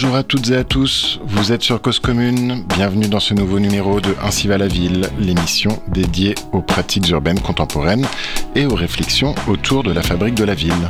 Bonjour 0.00 0.14
à 0.14 0.22
toutes 0.22 0.50
et 0.50 0.56
à 0.56 0.62
tous, 0.62 1.18
vous 1.24 1.50
êtes 1.50 1.62
sur 1.62 1.82
Cause 1.82 1.98
Commune, 1.98 2.62
bienvenue 2.68 3.08
dans 3.08 3.18
ce 3.18 3.34
nouveau 3.34 3.58
numéro 3.58 4.00
de 4.00 4.14
Ainsi 4.22 4.46
va 4.46 4.56
la 4.56 4.68
ville, 4.68 5.08
l'émission 5.18 5.82
dédiée 5.88 6.36
aux 6.52 6.62
pratiques 6.62 7.08
urbaines 7.08 7.40
contemporaines 7.40 8.06
et 8.54 8.64
aux 8.64 8.76
réflexions 8.76 9.34
autour 9.48 9.82
de 9.82 9.90
la 9.90 10.02
fabrique 10.02 10.36
de 10.36 10.44
la 10.44 10.54
ville. 10.54 10.88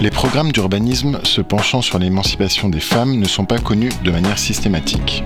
Les 0.00 0.10
programmes 0.10 0.50
d'urbanisme 0.50 1.20
se 1.24 1.42
penchant 1.42 1.82
sur 1.82 1.98
l'émancipation 1.98 2.70
des 2.70 2.80
femmes 2.80 3.18
ne 3.18 3.26
sont 3.26 3.44
pas 3.44 3.58
connus 3.58 3.92
de 4.02 4.10
manière 4.10 4.38
systématique. 4.38 5.22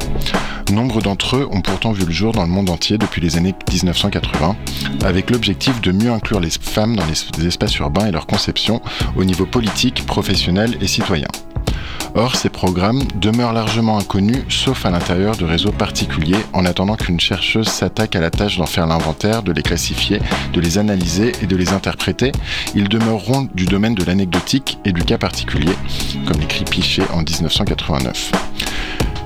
Nombre 0.73 1.01
d'entre 1.01 1.37
eux 1.37 1.49
ont 1.53 1.61
pourtant 1.61 1.93
vu 1.93 2.05
le 2.05 2.11
jour 2.11 2.33
dans 2.33 2.43
le 2.43 2.49
monde 2.49 2.69
entier 2.69 2.99
depuis 2.99 3.21
les 3.21 3.37
années 3.37 3.55
1980, 3.71 4.57
avec 5.05 5.31
l'objectif 5.31 5.81
de 5.81 5.93
mieux 5.93 6.11
inclure 6.11 6.41
les 6.41 6.51
femmes 6.51 6.97
dans 6.97 7.07
les 7.07 7.47
espaces 7.47 7.77
urbains 7.77 8.07
et 8.07 8.11
leur 8.11 8.27
conception 8.27 8.81
au 9.17 9.25
niveau 9.25 9.47
politique, 9.47 10.05
professionnel 10.07 10.77
et 10.81 10.89
citoyen. 10.89 11.29
Or, 12.15 12.37
ces 12.37 12.49
programmes 12.49 13.03
demeurent 13.17 13.53
largement 13.53 13.99
inconnus, 13.99 14.45
sauf 14.49 14.87
à 14.87 14.91
l'intérieur 14.91 15.37
de 15.37 15.45
réseaux 15.45 15.73
particuliers, 15.73 16.45
en 16.53 16.65
attendant 16.65 16.97
qu'une 16.97 17.21
chercheuse 17.21 17.69
s'attaque 17.69 18.15
à 18.17 18.21
la 18.21 18.31
tâche 18.31 18.57
d'en 18.57 18.67
faire 18.67 18.87
l'inventaire, 18.87 19.43
de 19.43 19.53
les 19.53 19.63
classifier, 19.63 20.21
de 20.53 20.61
les 20.61 20.79
analyser 20.79 21.33
et 21.43 21.47
de 21.47 21.57
les 21.57 21.73
interpréter. 21.73 22.33
Ils 22.75 22.89
demeureront 22.89 23.49
du 23.55 23.67
domaine 23.67 23.95
de 23.95 24.05
l'anecdotique 24.05 24.79
et 24.85 24.93
du 24.93 25.03
cas 25.03 25.19
particulier, 25.19 25.75
comme 26.27 26.41
l'écrit 26.41 26.65
Pichet 26.65 27.03
en 27.13 27.23
1989. 27.23 28.31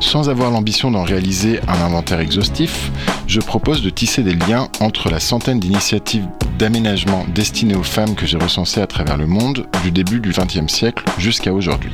Sans 0.00 0.30
avoir 0.30 0.50
l'ambition 0.50 0.90
d'en 0.90 1.02
réaliser 1.02 1.60
un 1.66 1.84
inventaire 1.84 2.20
exhaustif, 2.20 2.90
je 3.26 3.40
propose 3.40 3.82
de 3.82 3.90
tisser 3.90 4.22
des 4.22 4.34
liens 4.34 4.68
entre 4.80 5.10
la 5.10 5.20
centaine 5.20 5.58
d'initiatives 5.58 6.26
d'aménagement 6.58 7.24
destinées 7.34 7.74
aux 7.74 7.82
femmes 7.82 8.14
que 8.14 8.26
j'ai 8.26 8.38
recensées 8.38 8.80
à 8.80 8.86
travers 8.86 9.16
le 9.16 9.26
monde 9.26 9.66
du 9.82 9.90
début 9.90 10.20
du 10.20 10.30
XXe 10.30 10.72
siècle 10.72 11.04
jusqu'à 11.18 11.52
aujourd'hui. 11.52 11.92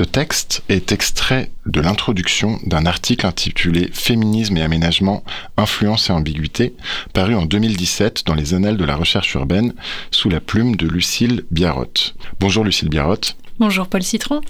Ce 0.00 0.04
texte 0.04 0.62
est 0.70 0.92
extrait 0.92 1.50
de 1.66 1.78
l'introduction 1.78 2.58
d'un 2.64 2.86
article 2.86 3.26
intitulé 3.26 3.90
Féminisme 3.92 4.56
et 4.56 4.62
aménagement, 4.62 5.22
influence 5.58 6.08
et 6.08 6.12
ambiguïté, 6.14 6.74
paru 7.12 7.34
en 7.34 7.44
2017 7.44 8.22
dans 8.24 8.32
les 8.32 8.54
Annales 8.54 8.78
de 8.78 8.84
la 8.86 8.96
recherche 8.96 9.34
urbaine 9.34 9.74
sous 10.10 10.30
la 10.30 10.40
plume 10.40 10.74
de 10.74 10.88
Lucille 10.88 11.44
Biarrotte. 11.50 12.14
Bonjour 12.40 12.64
Lucille 12.64 12.88
Biarrotte. 12.88 13.36
Bonjour 13.60 13.88
Paul 13.88 14.02
Citron. 14.02 14.40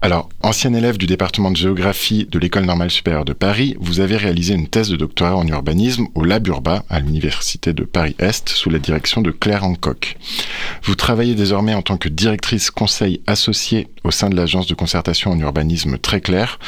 Alors, 0.00 0.30
ancien 0.42 0.72
élève 0.72 0.96
du 0.96 1.06
département 1.06 1.50
de 1.50 1.58
géographie 1.58 2.24
de 2.24 2.38
l'École 2.38 2.64
normale 2.64 2.90
supérieure 2.90 3.26
de 3.26 3.34
Paris, 3.34 3.76
vous 3.80 4.00
avez 4.00 4.16
réalisé 4.16 4.54
une 4.54 4.66
thèse 4.66 4.88
de 4.88 4.96
doctorat 4.96 5.36
en 5.36 5.46
urbanisme 5.46 6.06
au 6.14 6.24
Lab 6.24 6.46
Urba 6.46 6.84
à 6.88 7.00
l'Université 7.00 7.74
de 7.74 7.84
Paris-Est 7.84 8.48
sous 8.48 8.70
la 8.70 8.78
direction 8.78 9.20
de 9.20 9.30
Claire 9.30 9.62
Hancock. 9.62 10.16
Vous 10.84 10.94
travaillez 10.94 11.34
désormais 11.34 11.74
en 11.74 11.82
tant 11.82 11.98
que 11.98 12.08
directrice 12.08 12.70
conseil 12.70 13.20
associée 13.26 13.88
au 14.04 14.10
sein 14.10 14.30
de 14.30 14.36
l'agence 14.36 14.68
de 14.68 14.74
concertation 14.74 15.30
en 15.30 15.38
urbanisme 15.38 15.98
Très 15.98 16.22
Clair, 16.22 16.58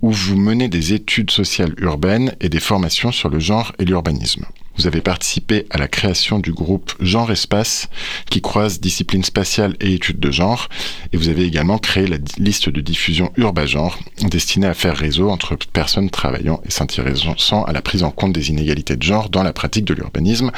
où 0.00 0.10
vous 0.10 0.38
menez 0.38 0.68
des 0.68 0.94
études 0.94 1.30
sociales 1.30 1.74
urbaines 1.76 2.34
et 2.40 2.48
des 2.48 2.60
formations 2.60 3.12
sur 3.12 3.28
le 3.28 3.40
genre 3.40 3.74
et 3.78 3.84
l'urbanisme. 3.84 4.46
Vous 4.78 4.86
avez 4.86 5.00
participé 5.00 5.66
à 5.70 5.78
la 5.78 5.88
création 5.88 6.38
du 6.38 6.52
groupe 6.52 6.92
Genre 7.00 7.32
Espace 7.32 7.88
qui 8.30 8.40
croise 8.40 8.78
discipline 8.78 9.24
spatiale 9.24 9.74
et 9.80 9.92
études 9.92 10.20
de 10.20 10.30
genre. 10.30 10.68
Et 11.12 11.16
vous 11.16 11.28
avez 11.28 11.44
également 11.44 11.78
créé 11.78 12.06
la 12.06 12.18
liste 12.38 12.68
de 12.68 12.80
diffusion 12.80 13.32
Urbagenre 13.36 13.98
destinée 14.30 14.68
à 14.68 14.74
faire 14.74 14.96
réseau 14.96 15.30
entre 15.30 15.56
personnes 15.72 16.10
travaillant 16.10 16.60
et 16.64 16.70
s'intéressant 16.70 17.64
à 17.64 17.72
la 17.72 17.82
prise 17.82 18.04
en 18.04 18.10
compte 18.10 18.32
des 18.32 18.50
inégalités 18.50 18.96
de 18.96 19.02
genre 19.02 19.30
dans 19.30 19.42
la 19.42 19.52
pratique 19.52 19.84
de 19.84 19.94
l'urbanisme. 19.94 20.52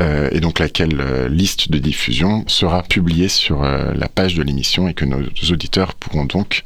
Euh, 0.00 0.28
et 0.30 0.40
donc 0.40 0.60
laquelle 0.60 1.00
euh, 1.00 1.28
liste 1.28 1.70
de 1.72 1.78
diffusion 1.78 2.44
sera 2.46 2.84
publiée 2.84 3.28
sur 3.28 3.64
euh, 3.64 3.92
la 3.94 4.08
page 4.08 4.34
de 4.34 4.42
l'émission 4.42 4.86
et 4.86 4.94
que 4.94 5.04
nos 5.04 5.20
auditeurs 5.50 5.94
pourront 5.94 6.26
donc 6.26 6.62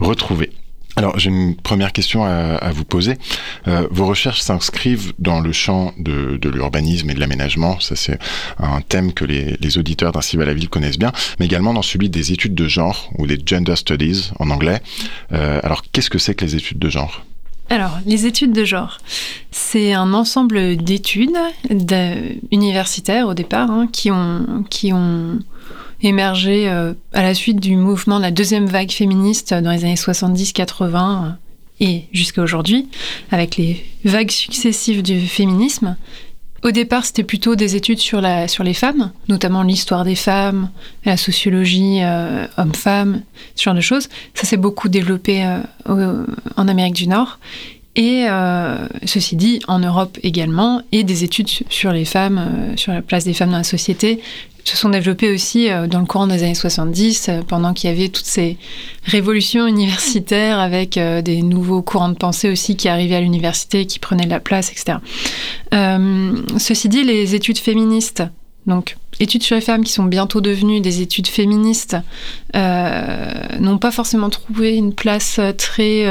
retrouver. 0.00 0.50
Alors, 0.96 1.18
j'ai 1.18 1.30
une 1.30 1.56
première 1.56 1.92
question 1.92 2.24
à, 2.24 2.70
vous 2.72 2.84
poser. 2.84 3.16
Euh, 3.66 3.86
vos 3.90 4.06
recherches 4.06 4.40
s'inscrivent 4.40 5.12
dans 5.18 5.40
le 5.40 5.52
champ 5.52 5.94
de, 5.98 6.38
l'urbanisme 6.48 7.08
et 7.10 7.14
de 7.14 7.20
l'aménagement. 7.20 7.80
Ça, 7.80 7.96
c'est 7.96 8.18
un 8.58 8.80
thème 8.82 9.12
que 9.12 9.24
les, 9.24 9.78
auditeurs 9.78 10.12
d'Ainsi 10.12 10.36
va 10.36 10.44
la 10.44 10.54
ville 10.54 10.68
connaissent 10.68 10.98
bien, 10.98 11.12
mais 11.38 11.46
également 11.46 11.72
dans 11.72 11.82
celui 11.82 12.10
des 12.10 12.32
études 12.32 12.54
de 12.54 12.68
genre 12.68 13.10
ou 13.16 13.24
les 13.24 13.38
gender 13.44 13.76
studies 13.76 14.30
en 14.38 14.50
anglais. 14.50 14.82
Euh, 15.32 15.60
alors, 15.62 15.82
qu'est-ce 15.92 16.10
que 16.10 16.18
c'est 16.18 16.34
que 16.34 16.44
les 16.44 16.56
études 16.56 16.78
de 16.78 16.90
genre? 16.90 17.24
Alors, 17.70 17.98
les 18.04 18.26
études 18.26 18.52
de 18.52 18.66
genre, 18.66 18.98
c'est 19.50 19.94
un 19.94 20.12
ensemble 20.12 20.76
d'études 20.76 21.38
universitaires 22.50 23.28
au 23.28 23.34
départ 23.34 23.70
hein, 23.70 23.88
qui 23.90 24.10
ont, 24.10 24.64
qui 24.68 24.92
ont 24.92 25.38
émergé 26.02 26.68
euh, 26.68 26.94
à 27.12 27.22
la 27.22 27.34
suite 27.34 27.60
du 27.60 27.76
mouvement 27.76 28.18
de 28.18 28.22
la 28.22 28.30
deuxième 28.30 28.66
vague 28.66 28.90
féministe 28.90 29.54
dans 29.54 29.70
les 29.70 29.84
années 29.84 29.94
70-80 29.94 30.94
euh, 30.94 31.30
et 31.80 32.04
jusqu'à 32.12 32.42
aujourd'hui, 32.42 32.88
avec 33.30 33.56
les 33.56 33.84
vagues 34.04 34.30
successives 34.30 35.02
du 35.02 35.20
féminisme. 35.20 35.96
Au 36.62 36.70
départ, 36.70 37.04
c'était 37.04 37.24
plutôt 37.24 37.56
des 37.56 37.74
études 37.74 37.98
sur, 37.98 38.20
la, 38.20 38.46
sur 38.46 38.62
les 38.62 38.74
femmes, 38.74 39.10
notamment 39.28 39.64
l'histoire 39.64 40.04
des 40.04 40.14
femmes, 40.14 40.70
la 41.04 41.16
sociologie 41.16 41.98
euh, 42.02 42.46
homme-femme, 42.56 43.22
ce 43.56 43.64
genre 43.64 43.74
de 43.74 43.80
choses. 43.80 44.08
Ça 44.34 44.46
s'est 44.46 44.56
beaucoup 44.56 44.88
développé 44.88 45.44
en 45.84 46.68
Amérique 46.68 46.94
du 46.94 47.08
Nord. 47.08 47.40
Et 47.96 48.26
ceci 49.04 49.34
dit, 49.34 49.60
en 49.66 49.80
Europe 49.80 50.18
également, 50.22 50.82
et 50.92 51.02
des 51.02 51.24
études 51.24 51.48
sur 51.68 51.92
les 51.92 52.04
femmes, 52.04 52.74
sur 52.76 52.92
la 52.92 53.02
place 53.02 53.24
des 53.24 53.34
femmes 53.34 53.50
dans 53.50 53.58
la 53.58 53.64
société, 53.64 54.20
se 54.64 54.76
sont 54.76 54.88
développées 54.88 55.32
aussi 55.32 55.70
euh, 55.70 55.86
dans 55.86 56.00
le 56.00 56.06
courant 56.06 56.26
des 56.26 56.42
années 56.42 56.54
70, 56.54 57.28
euh, 57.28 57.42
pendant 57.42 57.72
qu'il 57.72 57.90
y 57.90 57.92
avait 57.92 58.08
toutes 58.08 58.26
ces 58.26 58.58
révolutions 59.04 59.66
universitaires 59.66 60.58
avec 60.58 60.96
euh, 60.96 61.22
des 61.22 61.42
nouveaux 61.42 61.82
courants 61.82 62.08
de 62.08 62.14
pensée 62.16 62.50
aussi 62.50 62.76
qui 62.76 62.88
arrivaient 62.88 63.16
à 63.16 63.20
l'université, 63.20 63.86
qui 63.86 63.98
prenaient 63.98 64.24
de 64.24 64.30
la 64.30 64.40
place, 64.40 64.70
etc. 64.70 64.98
ceci 66.58 66.88
dit, 66.88 67.02
les 67.02 67.34
études 67.34 67.58
féministes, 67.58 68.22
donc 68.66 68.96
études 69.18 69.42
sur 69.42 69.56
les 69.56 69.62
femmes 69.62 69.82
qui 69.82 69.92
sont 69.92 70.04
bientôt 70.04 70.40
devenues 70.40 70.80
des 70.80 71.00
études 71.00 71.26
féministes, 71.26 71.96
n'ont 72.54 73.78
pas 73.78 73.90
forcément 73.90 74.30
trouvé 74.30 74.76
une 74.76 74.94
place 74.94 75.40
très 75.58 76.06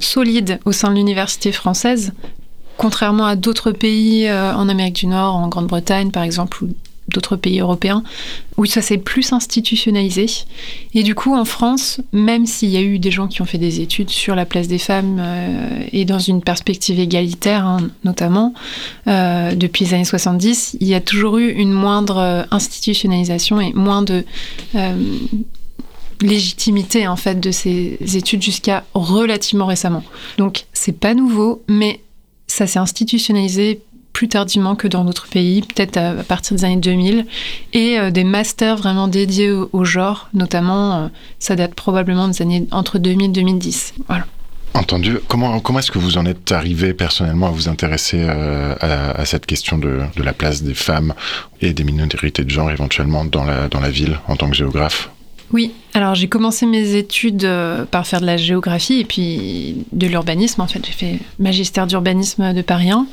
solide 0.00 0.60
au 0.64 0.72
sein 0.72 0.90
de 0.90 0.94
l'université 0.96 1.52
française, 1.52 2.12
contrairement 2.76 3.26
à 3.26 3.36
d'autres 3.36 3.72
pays 3.72 4.30
en 4.30 4.68
Amérique 4.68 4.96
du 4.96 5.06
Nord, 5.06 5.34
en 5.34 5.48
Grande-Bretagne 5.48 6.10
par 6.10 6.22
exemple, 6.22 6.64
d'autres 7.10 7.36
pays 7.36 7.60
européens, 7.60 8.02
où 8.56 8.66
ça 8.66 8.82
s'est 8.82 8.98
plus 8.98 9.32
institutionnalisé. 9.32 10.26
Et 10.94 11.02
du 11.02 11.14
coup, 11.14 11.34
en 11.34 11.44
France, 11.44 12.00
même 12.12 12.46
s'il 12.46 12.70
y 12.70 12.76
a 12.76 12.82
eu 12.82 12.98
des 12.98 13.10
gens 13.10 13.28
qui 13.28 13.42
ont 13.42 13.46
fait 13.46 13.58
des 13.58 13.80
études 13.80 14.10
sur 14.10 14.34
la 14.34 14.44
place 14.44 14.68
des 14.68 14.78
femmes 14.78 15.18
euh, 15.20 15.82
et 15.92 16.04
dans 16.04 16.18
une 16.18 16.42
perspective 16.42 16.98
égalitaire, 16.98 17.66
hein, 17.66 17.90
notamment, 18.04 18.54
euh, 19.06 19.54
depuis 19.54 19.84
les 19.86 19.94
années 19.94 20.04
70, 20.04 20.76
il 20.80 20.88
y 20.88 20.94
a 20.94 21.00
toujours 21.00 21.38
eu 21.38 21.50
une 21.50 21.72
moindre 21.72 22.18
euh, 22.18 22.42
institutionnalisation 22.50 23.60
et 23.60 23.72
moins 23.72 24.02
de 24.02 24.24
légitimité 26.22 27.08
en 27.08 27.16
fait 27.16 27.40
de 27.40 27.50
ces 27.50 27.98
études 28.14 28.42
jusqu'à 28.42 28.84
relativement 28.94 29.66
récemment. 29.66 30.04
Donc 30.38 30.66
c'est 30.72 30.98
pas 30.98 31.14
nouveau, 31.14 31.62
mais 31.68 32.00
ça 32.46 32.66
s'est 32.66 32.78
institutionnalisé 32.78 33.80
plus 34.20 34.28
tardivement 34.28 34.76
que 34.76 34.86
dans 34.86 35.06
d'autres 35.06 35.28
pays, 35.28 35.62
peut-être 35.62 35.96
à, 35.96 36.12
partir 36.24 36.54
des 36.54 36.66
années 36.66 36.76
2000, 36.76 37.24
et 37.72 37.98
euh, 37.98 38.10
des 38.10 38.22
masters 38.22 38.76
vraiment 38.76 39.08
dédiés 39.08 39.50
au, 39.50 39.84
genre, 39.86 40.28
notamment, 40.34 40.92
euh, 40.94 41.08
ça 41.38 41.56
date 41.56 41.74
probablement 41.74 42.28
des 42.28 42.42
années 42.42 42.66
entre 42.70 42.98
2000 42.98 43.30
et 43.30 43.32
2010. 43.32 43.94
Voilà. 44.08 44.26
Entendu. 44.74 45.20
Comment, 45.26 45.58
comment 45.60 45.78
est-ce 45.78 45.90
que 45.90 45.98
vous 45.98 46.18
en 46.18 46.26
êtes 46.26 46.52
arrivé 46.52 46.92
personnellement 46.92 47.46
à 47.46 47.50
vous 47.50 47.70
intéresser 47.70 48.18
euh, 48.20 48.74
à, 48.82 49.24
cette 49.24 49.46
question 49.46 49.78
de, 49.78 50.00
de, 50.14 50.22
la 50.22 50.34
place 50.34 50.62
des 50.62 50.74
femmes 50.74 51.14
et 51.62 51.72
des 51.72 51.82
minorités 51.82 52.44
de 52.44 52.50
genre 52.50 52.70
éventuellement 52.70 53.24
dans 53.24 53.44
la, 53.44 53.68
dans 53.68 53.80
la 53.80 53.88
ville 53.88 54.18
en 54.28 54.36
tant 54.36 54.50
que 54.50 54.54
géographe? 54.54 55.08
Oui, 55.50 55.72
alors 55.92 56.14
j'ai 56.14 56.28
commencé 56.28 56.66
mes 56.66 56.94
études 56.94 57.44
euh, 57.44 57.84
par 57.84 58.06
faire 58.06 58.20
de 58.20 58.26
la 58.26 58.36
géographie 58.36 59.00
et 59.00 59.04
puis 59.04 59.76
de 59.92 60.06
l'urbanisme. 60.06 60.60
En 60.60 60.66
fait, 60.66 60.84
j'ai 60.84 60.92
fait 60.92 61.18
magistère 61.38 61.86
d'urbanisme 61.86 62.52
de 62.52 62.62
Paris 62.62 62.90
1. 62.90 63.06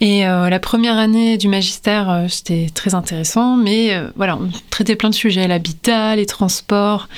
Et 0.00 0.26
euh, 0.26 0.48
la 0.48 0.60
première 0.60 0.96
année 0.96 1.38
du 1.38 1.48
magistère, 1.48 2.08
euh, 2.08 2.26
c'était 2.28 2.68
très 2.72 2.94
intéressant, 2.94 3.56
mais 3.56 3.96
voilà, 4.16 4.36
on 4.36 4.48
traitait 4.70 4.96
plein 4.96 5.10
de 5.10 5.14
sujets 5.14 5.48
l'habitat, 5.48 6.16
les 6.16 6.26
transports, 6.26 7.08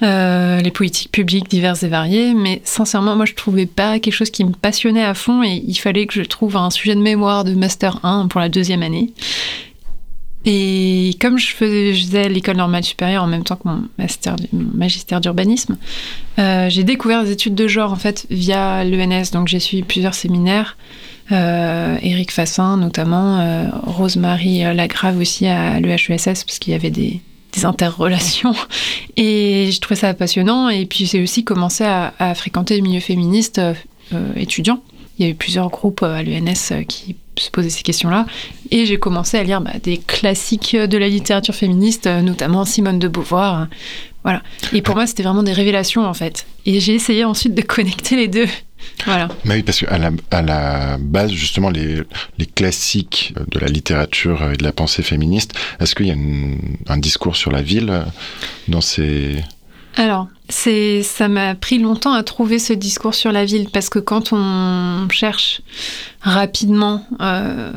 les 0.00 0.70
politiques 0.72 1.12
publiques 1.12 1.48
diverses 1.50 1.82
et 1.82 1.88
variées. 1.88 2.34
Mais 2.34 2.62
sincèrement, 2.64 3.14
moi, 3.14 3.26
je 3.26 3.34
trouvais 3.34 3.66
pas 3.66 3.98
quelque 3.98 4.14
chose 4.14 4.30
qui 4.30 4.44
me 4.44 4.52
passionnait 4.52 5.04
à 5.04 5.14
fond 5.14 5.42
et 5.42 5.62
il 5.66 5.74
fallait 5.74 6.06
que 6.06 6.14
je 6.14 6.22
trouve 6.22 6.56
un 6.56 6.70
sujet 6.70 6.94
de 6.94 7.00
mémoire 7.00 7.44
de 7.44 7.54
master 7.54 8.00
1 8.04 8.28
pour 8.28 8.40
la 8.40 8.48
deuxième 8.48 8.82
année. 8.82 9.12
Et 10.44 11.16
comme 11.20 11.38
je 11.38 11.48
faisais 11.54 12.28
l'école 12.28 12.56
normale 12.56 12.82
supérieure 12.82 13.22
en 13.22 13.26
même 13.26 13.44
temps 13.44 13.56
que 13.56 13.68
mon, 13.68 13.84
master, 13.98 14.36
magistère 14.52 15.20
d'urbanisme, 15.20 15.76
euh, 16.38 16.68
j'ai 16.68 16.84
découvert 16.84 17.24
des 17.24 17.32
études 17.32 17.54
de 17.54 17.68
genre 17.68 17.92
en 17.92 17.96
fait 17.96 18.26
via 18.30 18.84
l'ENS. 18.84 19.30
Donc 19.32 19.48
j'ai 19.48 19.60
suivi 19.60 19.82
plusieurs 19.82 20.14
séminaires 20.14 20.76
Éric 21.30 22.30
Fassin 22.30 22.76
notamment, 22.76 23.70
Rosemary 23.84 24.58
Lagrave 24.74 25.18
aussi 25.18 25.46
à 25.46 25.80
l'EHESS, 25.80 26.44
parce 26.44 26.58
qu'il 26.58 26.74
y 26.74 26.76
avait 26.76 26.90
des, 26.90 27.22
des 27.52 27.64
interrelations. 27.64 28.54
Et 29.16 29.70
je 29.72 29.80
trouvais 29.80 29.98
ça 29.98 30.12
passionnant. 30.12 30.68
Et 30.68 30.84
puis 30.84 31.06
j'ai 31.06 31.22
aussi 31.22 31.42
commencé 31.42 31.84
à, 31.84 32.34
fréquenter 32.34 32.76
le 32.76 32.82
milieu 32.82 33.00
féministe 33.00 33.62
étudiant. 34.36 34.82
Il 35.18 35.24
y 35.24 35.28
a 35.28 35.30
eu 35.30 35.34
plusieurs 35.34 35.68
groupes 35.70 36.02
à 36.02 36.22
l'UNS 36.22 36.84
qui 36.88 37.16
se 37.36 37.50
poser 37.50 37.70
ces 37.70 37.82
questions-là. 37.82 38.26
Et 38.70 38.86
j'ai 38.86 38.98
commencé 38.98 39.38
à 39.38 39.42
lire 39.42 39.60
bah, 39.60 39.72
des 39.82 39.98
classiques 39.98 40.76
de 40.76 40.98
la 40.98 41.08
littérature 41.08 41.54
féministe, 41.54 42.06
notamment 42.06 42.64
Simone 42.64 42.98
de 42.98 43.08
Beauvoir. 43.08 43.68
Voilà. 44.24 44.42
Et 44.72 44.82
pour 44.82 44.94
moi, 44.94 45.06
c'était 45.06 45.22
vraiment 45.22 45.42
des 45.42 45.52
révélations, 45.52 46.06
en 46.06 46.14
fait. 46.14 46.46
Et 46.66 46.80
j'ai 46.80 46.94
essayé 46.94 47.24
ensuite 47.24 47.54
de 47.54 47.62
connecter 47.62 48.16
les 48.16 48.28
deux. 48.28 48.46
Voilà. 49.06 49.28
Mais 49.44 49.54
oui, 49.54 49.62
parce 49.62 49.78
qu'à 49.78 49.96
la, 49.96 50.10
à 50.32 50.42
la 50.42 50.96
base, 50.98 51.30
justement, 51.30 51.70
les, 51.70 52.02
les, 52.38 52.46
classiques 52.46 53.32
de 53.52 53.60
la 53.60 53.68
littérature 53.68 54.50
et 54.50 54.56
de 54.56 54.64
la 54.64 54.72
pensée 54.72 55.04
féministe, 55.04 55.54
est-ce 55.78 55.94
qu'il 55.94 56.06
y 56.06 56.10
a 56.10 56.16
un 56.92 56.98
discours 56.98 57.36
sur 57.36 57.52
la 57.52 57.62
ville 57.62 58.04
dans 58.66 58.80
ces... 58.80 59.36
Alors, 59.96 60.26
ça 60.52 61.28
m'a 61.28 61.54
pris 61.54 61.78
longtemps 61.78 62.12
à 62.12 62.22
trouver 62.22 62.58
ce 62.58 62.72
discours 62.72 63.14
sur 63.14 63.32
la 63.32 63.44
ville 63.44 63.68
parce 63.70 63.88
que 63.88 63.98
quand 63.98 64.32
on 64.32 65.08
cherche 65.10 65.62
rapidement, 66.20 67.06
euh, 67.20 67.72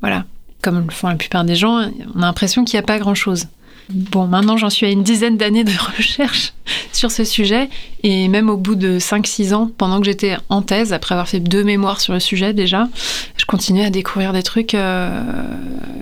voilà, 0.00 0.24
comme 0.62 0.84
le 0.86 0.90
font 0.90 1.08
la 1.08 1.16
plupart 1.16 1.44
des 1.44 1.56
gens, 1.56 1.90
on 2.14 2.22
a 2.22 2.26
l'impression 2.26 2.64
qu'il 2.64 2.78
n'y 2.78 2.84
a 2.84 2.86
pas 2.86 2.98
grand-chose. 2.98 3.46
Bon, 3.90 4.28
maintenant 4.28 4.56
j'en 4.56 4.70
suis 4.70 4.86
à 4.86 4.90
une 4.90 5.02
dizaine 5.02 5.36
d'années 5.36 5.64
de 5.64 5.72
recherche 5.96 6.52
sur 6.92 7.10
ce 7.10 7.24
sujet, 7.24 7.68
et 8.04 8.28
même 8.28 8.48
au 8.48 8.56
bout 8.56 8.76
de 8.76 9.00
5-6 9.00 9.52
ans, 9.52 9.70
pendant 9.76 9.98
que 9.98 10.06
j'étais 10.06 10.36
en 10.48 10.62
thèse, 10.62 10.92
après 10.92 11.14
avoir 11.14 11.28
fait 11.28 11.40
deux 11.40 11.64
mémoires 11.64 12.00
sur 12.00 12.12
le 12.12 12.20
sujet 12.20 12.52
déjà, 12.52 12.88
je 13.36 13.44
continuais 13.46 13.86
à 13.86 13.90
découvrir 13.90 14.32
des 14.32 14.44
trucs 14.44 14.74
euh, 14.74 15.20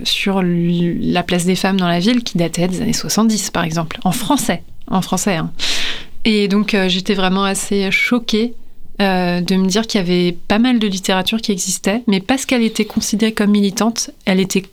sur 0.04 0.42
la 0.42 1.22
place 1.22 1.46
des 1.46 1.56
femmes 1.56 1.78
dans 1.78 1.88
la 1.88 2.00
ville 2.00 2.22
qui 2.22 2.36
dataient 2.36 2.68
des 2.68 2.82
années 2.82 2.92
70 2.92 3.50
par 3.50 3.64
exemple, 3.64 3.98
en 4.04 4.12
français 4.12 4.62
en 4.90 5.02
français. 5.02 5.36
Hein. 5.36 5.50
Et 6.24 6.48
donc 6.48 6.74
euh, 6.74 6.88
j'étais 6.88 7.14
vraiment 7.14 7.44
assez 7.44 7.90
choquée 7.90 8.54
euh, 9.00 9.40
de 9.40 9.54
me 9.54 9.66
dire 9.66 9.86
qu'il 9.86 10.00
y 10.00 10.02
avait 10.02 10.32
pas 10.32 10.58
mal 10.58 10.78
de 10.78 10.86
littérature 10.88 11.40
qui 11.40 11.52
existait, 11.52 12.02
mais 12.06 12.20
parce 12.20 12.46
qu'elle 12.46 12.62
était 12.62 12.84
considérée 12.84 13.32
comme 13.32 13.50
militante, 13.50 14.10
elle 14.24 14.40
était 14.40 14.64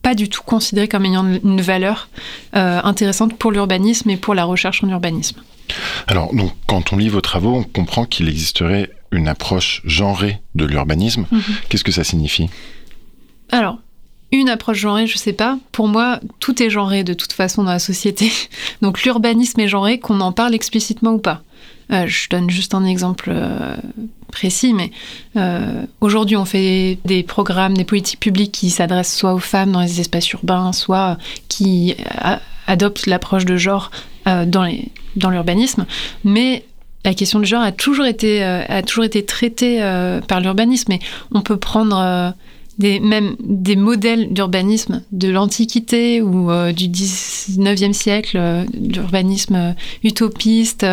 pas 0.00 0.14
du 0.14 0.28
tout 0.28 0.42
considérée 0.44 0.86
comme 0.86 1.04
ayant 1.06 1.24
une 1.24 1.60
valeur 1.60 2.08
euh, 2.54 2.80
intéressante 2.84 3.36
pour 3.36 3.50
l'urbanisme 3.50 4.10
et 4.10 4.16
pour 4.16 4.34
la 4.34 4.44
recherche 4.44 4.84
en 4.84 4.88
urbanisme. 4.88 5.40
Alors, 6.06 6.32
donc, 6.34 6.52
quand 6.66 6.92
on 6.92 6.96
lit 6.98 7.08
vos 7.08 7.22
travaux, 7.22 7.54
on 7.56 7.62
comprend 7.64 8.04
qu'il 8.04 8.28
existerait 8.28 8.90
une 9.10 9.28
approche 9.28 9.80
genrée 9.84 10.40
de 10.54 10.66
l'urbanisme. 10.66 11.26
Mhm. 11.32 11.42
Qu'est-ce 11.68 11.84
que 11.84 11.92
ça 11.92 12.04
signifie? 12.04 12.50
Une 14.44 14.50
approche 14.50 14.78
genrée, 14.78 15.06
je 15.06 15.16
sais 15.16 15.32
pas. 15.32 15.58
Pour 15.72 15.88
moi, 15.88 16.20
tout 16.38 16.62
est 16.62 16.70
genré 16.70 17.02
de 17.02 17.14
toute 17.14 17.32
façon 17.32 17.64
dans 17.64 17.72
la 17.72 17.78
société. 17.78 18.30
Donc 18.82 19.02
l'urbanisme 19.02 19.58
est 19.60 19.68
genré, 19.68 19.98
qu'on 19.98 20.20
en 20.20 20.32
parle 20.32 20.54
explicitement 20.54 21.12
ou 21.12 21.18
pas. 21.18 21.42
Euh, 21.92 22.06
je 22.06 22.28
donne 22.28 22.50
juste 22.50 22.74
un 22.74 22.84
exemple 22.84 23.30
euh, 23.32 23.76
précis, 24.32 24.74
mais 24.74 24.90
euh, 25.36 25.84
aujourd'hui 26.00 26.36
on 26.36 26.44
fait 26.44 26.98
des 27.04 27.22
programmes, 27.22 27.74
des 27.74 27.84
politiques 27.84 28.20
publiques 28.20 28.52
qui 28.52 28.70
s'adressent 28.70 29.14
soit 29.14 29.34
aux 29.34 29.38
femmes 29.38 29.72
dans 29.72 29.80
les 29.80 30.00
espaces 30.00 30.30
urbains, 30.32 30.72
soit 30.72 31.18
qui 31.48 31.96
adoptent 32.66 33.06
l'approche 33.06 33.44
de 33.44 33.56
genre 33.56 33.90
dans 34.26 35.30
l'urbanisme. 35.30 35.86
mais 36.24 36.64
la 37.06 37.12
question 37.12 37.38
du 37.38 37.44
genre 37.44 37.62
a 37.62 37.72
toujours 37.72 38.06
été, 38.06 38.42
a 38.42 38.82
toujours 38.82 39.04
été 39.04 39.26
traitée 39.26 39.78
par 40.26 40.40
l'urbanisme. 40.40 40.86
Mais 40.88 41.00
on 41.32 41.42
peut 41.42 41.58
prendre 41.58 42.32
des, 42.78 43.00
même 43.00 43.36
des 43.40 43.76
modèles 43.76 44.32
d'urbanisme 44.32 45.02
de 45.12 45.28
l'Antiquité 45.28 46.20
ou 46.20 46.50
euh, 46.50 46.72
du 46.72 46.88
19e 46.88 47.92
siècle, 47.92 48.36
euh, 48.36 48.64
d'urbanisme 48.74 49.54
euh, 49.54 49.72
utopiste, 50.02 50.86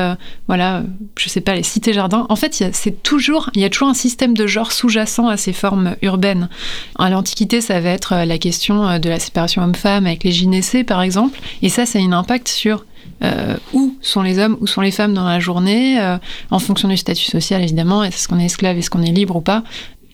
voilà, 0.47 0.83
je 1.17 1.29
sais 1.29 1.41
pas, 1.41 1.55
les 1.55 1.63
cités-jardins. 1.63 2.25
En 2.29 2.35
fait, 2.35 2.63
c'est 2.73 3.03
toujours, 3.03 3.49
il 3.55 3.61
y 3.61 3.65
a 3.65 3.69
toujours 3.69 3.89
un 3.89 3.93
système 3.93 4.35
de 4.35 4.47
genre 4.47 4.71
sous-jacent 4.71 5.27
à 5.27 5.37
ces 5.37 5.53
formes 5.53 5.95
urbaines. 6.01 6.49
À 6.97 7.09
l'Antiquité, 7.09 7.61
ça 7.61 7.79
va 7.79 7.89
être 7.89 8.15
la 8.25 8.37
question 8.37 8.99
de 8.99 9.09
la 9.09 9.19
séparation 9.19 9.63
homme-femme 9.63 10.05
avec 10.05 10.23
les 10.23 10.31
gynécées, 10.31 10.83
par 10.83 11.01
exemple, 11.01 11.39
et 11.61 11.69
ça, 11.69 11.85
ça 11.85 11.99
a 11.99 12.01
un 12.01 12.11
impact 12.11 12.47
sur 12.47 12.85
où 13.73 13.95
sont 14.01 14.23
les 14.23 14.39
hommes, 14.39 14.57
où 14.61 14.67
sont 14.67 14.81
les 14.81 14.89
femmes 14.89 15.13
dans 15.13 15.25
la 15.25 15.39
journée, 15.39 15.99
en 16.49 16.59
fonction 16.59 16.87
du 16.87 16.97
statut 16.97 17.25
social 17.25 17.61
évidemment, 17.61 18.03
est-ce 18.03 18.27
qu'on 18.27 18.39
est 18.39 18.45
esclave, 18.45 18.77
est-ce 18.77 18.89
qu'on 18.89 19.03
est 19.03 19.11
libre 19.11 19.35
ou 19.35 19.41
pas. 19.41 19.63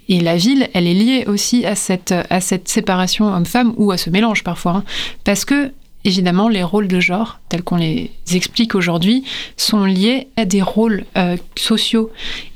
Et 0.09 0.19
la 0.19 0.38
ville, 0.38 0.69
elle 0.74 0.88
est 0.88 0.94
liée 0.94 1.25
aussi 1.27 1.65
à 1.65 1.75
cette, 1.75 2.13
à 2.30 2.42
cette 2.42 2.68
séparation 2.68 3.33
homme-femme 3.33 3.74
ou 3.77 3.92
à 3.92 3.98
ce 3.98 4.09
mélange 4.09 4.44
parfois. 4.44 4.77
Hein. 4.77 4.83
parce 5.24 5.45
que, 5.45 5.71
évidemment, 6.04 6.48
les 6.48 6.63
rôles 6.63 6.88
de 6.88 7.00
genre, 7.00 7.39
tels 7.50 7.63
qu'on 7.63 7.75
les 7.75 8.12
explique 8.33 8.75
aujourd'hui, 8.75 9.24
sont 9.57 9.83
liés 9.83 10.27
à 10.38 10.45
des 10.45 10.62
rôles 10.62 11.06
euh, 11.18 11.36
sociaux 11.57 12.09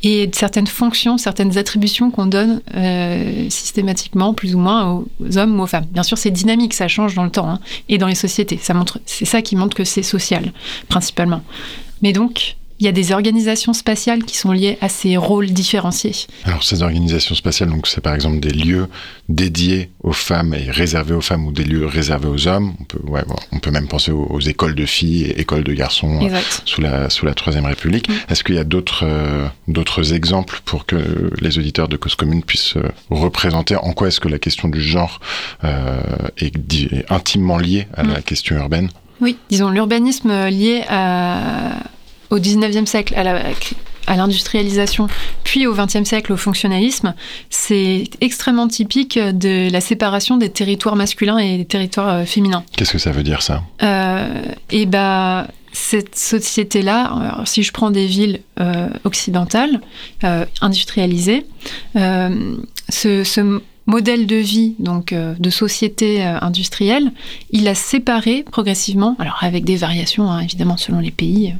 et 0.04 0.30
certaines 0.34 0.68
fonctions, 0.68 1.18
certaines 1.18 1.58
attributions 1.58 2.12
qu'on 2.12 2.26
donne 2.26 2.62
euh, 2.76 3.50
systématiquement, 3.50 4.34
plus 4.34 4.56
ou 4.56 4.60
moins, 4.60 5.04
aux 5.20 5.38
hommes 5.38 5.60
ou 5.60 5.64
aux 5.64 5.68
femmes. 5.68 5.86
Bien 5.92 6.04
sûr, 6.04 6.18
c'est 6.18 6.32
dynamique, 6.32 6.74
ça 6.74 6.88
change 6.88 7.16
dans 7.16 7.26
le 7.26 7.32
temps 7.32 7.50
hein, 7.50 7.60
et 7.90 7.98
dans 7.98 8.08
les 8.08 8.16
sociétés. 8.16 8.60
Ça 8.62 8.74
montre, 8.74 9.00
c'est 9.06 9.26
ça 9.26 9.42
qui 9.42 9.56
montre 9.56 9.76
que 9.76 9.84
c'est 9.84 10.04
social, 10.04 10.54
principalement. 10.88 11.42
Mais 12.02 12.14
donc, 12.14 12.56
il 12.82 12.86
y 12.86 12.88
a 12.88 12.92
des 12.92 13.12
organisations 13.12 13.74
spatiales 13.74 14.24
qui 14.24 14.36
sont 14.36 14.52
liées 14.52 14.80
à 14.82 14.90
ces 14.90 15.16
rôles 15.16 15.52
différenciés. 15.52 16.16
Alors 16.46 16.64
ces 16.64 16.82
organisations 16.82 17.36
spatiales, 17.36 17.70
donc 17.70 17.86
c'est 17.86 18.02
par 18.02 18.16
exemple 18.16 18.40
des 18.40 18.50
lieux 18.50 18.88
dédiés 19.30 19.92
aux 20.02 20.14
femmes 20.14 20.56
et 20.56 20.72
réservés 20.72 21.14
aux 21.14 21.22
femmes 21.22 21.46
ou 21.46 21.52
des 21.52 21.64
lieux 21.64 21.86
réservés 21.86 22.28
aux 22.28 22.48
hommes. 22.48 22.74
On 22.80 22.84
peut, 22.86 23.00
ouais, 23.04 23.22
on 23.52 23.60
peut 23.60 23.70
même 23.70 23.88
penser 23.88 24.12
aux, 24.12 24.40
écoles 24.40 24.74
de 24.74 24.88
filles 24.88 25.26
et 25.26 25.42
écoles 25.42 25.64
de 25.64 25.74
garçons 25.74 26.28
euh, 26.28 26.42
sous 26.66 26.82
la 26.82 27.12
sous 27.12 27.28
la 27.28 27.36
Troisième 27.36 27.68
République. 27.68 28.10
Mm. 28.10 28.14
Est-ce 28.30 28.44
qu'il 28.44 28.56
y 28.56 28.60
a 28.60 28.64
d'autres 28.64 29.06
euh, 29.06 29.46
d'autres 29.68 30.14
exemples 30.14 30.62
pour 30.66 30.88
que 30.88 31.30
les 31.40 31.60
auditeurs 31.60 31.88
de 31.88 31.98
Cause 31.98 32.16
Commune 32.16 32.42
puissent 32.42 32.78
euh, 32.78 32.90
représenter 33.12 33.76
en 33.76 33.94
quoi 33.94 34.08
est-ce 34.08 34.20
que 34.20 34.28
la 34.28 34.40
question 34.40 34.68
du 34.70 34.82
genre 34.82 35.20
est, 35.62 36.52
intimement 37.12 37.60
liée 37.60 37.86
à 37.94 38.02
la 38.02 38.20
mm. 38.20 38.24
question 38.24 38.56
urbaine? 38.56 38.90
Oui, 39.20 39.38
disons 39.52 39.70
l'urbanisme 39.70 40.48
lié 40.48 40.84
à 40.90 41.76
au 42.32 42.40
19e 42.40 42.86
siècle 42.86 43.14
à 44.08 44.16
l'industrialisation, 44.16 45.08
puis 45.44 45.68
au 45.68 45.74
XXe 45.74 46.06
siècle 46.06 46.34
au 46.34 46.38
fonctionnalisme, 46.38 47.14
c'est 47.50 48.06
extrêmement 48.22 48.68
typique 48.68 49.20
de 49.20 49.70
la 49.72 49.82
séparation 49.82 50.38
des 50.38 50.50
territoires 50.50 50.96
masculins 50.96 51.38
et 51.38 51.58
des 51.58 51.66
territoires 51.66 52.10
euh, 52.10 52.26
féminins. 52.26 52.64
Qu'est-ce 52.76 52.94
que 52.94 52.98
ça 52.98 53.12
veut 53.12 53.24
dire 53.24 53.42
ça? 53.42 53.64
Euh, 53.84 54.42
Et 54.72 54.86
ben 54.86 55.48
cette 55.74 56.18
société-là, 56.18 57.44
si 57.46 57.64
je 57.64 57.72
prends 57.72 57.92
des 57.92 58.06
villes 58.06 58.42
euh, 58.60 58.90
occidentales, 59.06 59.80
industrialisées, 60.60 61.46
ce, 61.96 63.62
modèle 63.88 64.28
de 64.28 64.36
vie, 64.36 64.76
donc 64.80 65.14
de 65.14 65.50
société 65.50 66.22
industrielle, 66.24 67.14
il 67.52 67.70
a 67.70 67.76
séparé 67.76 68.44
progressivement, 68.52 69.16
alors 69.18 69.38
avec 69.42 69.64
des 69.64 69.78
variations 69.78 70.30
hein, 70.30 70.42
évidemment 70.42 70.76
selon 70.76 71.00
les 71.00 71.12
pays, 71.12 71.56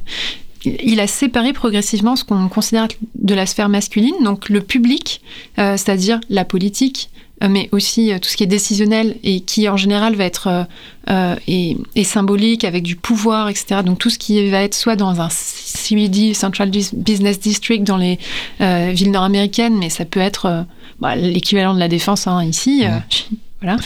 il 0.64 1.00
a 1.00 1.06
séparé 1.06 1.52
progressivement 1.52 2.16
ce 2.16 2.24
qu'on 2.24 2.48
considère 2.48 2.88
de 3.14 3.34
la 3.34 3.46
sphère 3.46 3.68
masculine, 3.68 4.14
donc 4.22 4.48
le 4.48 4.60
public, 4.60 5.20
euh, 5.58 5.76
c'est-à-dire 5.76 6.20
la 6.28 6.44
politique, 6.44 7.10
euh, 7.42 7.48
mais 7.48 7.68
aussi 7.72 8.12
euh, 8.12 8.18
tout 8.18 8.28
ce 8.28 8.36
qui 8.36 8.44
est 8.44 8.48
décisionnel 8.48 9.16
et 9.24 9.40
qui 9.40 9.68
en 9.68 9.76
général 9.76 10.14
va 10.14 10.24
être 10.24 10.66
et, 11.08 11.76
symbolique 12.04 12.64
avec 12.64 12.84
du 12.84 12.96
pouvoir, 12.96 13.48
etc. 13.48 13.80
Donc 13.84 13.98
tout 13.98 14.10
ce 14.10 14.18
qui 14.18 14.48
va 14.50 14.62
être 14.62 14.74
soit 14.74 14.96
dans 14.96 15.20
un 15.20 15.28
CBD, 15.30 16.34
Central 16.34 16.70
Business 16.70 17.40
District, 17.40 17.82
dans 17.82 17.96
les 17.96 18.18
villes 18.60 19.10
nord-américaines, 19.10 19.76
mais 19.76 19.90
ça 19.90 20.04
peut 20.04 20.20
être 20.20 20.64
bah, 21.00 21.16
l'équivalent 21.16 21.74
de 21.74 21.80
la 21.80 21.88
défense 21.88 22.26
hein, 22.26 22.44
ici. 22.44 22.84
Mmh. 22.86 23.36
voilà. 23.60 23.76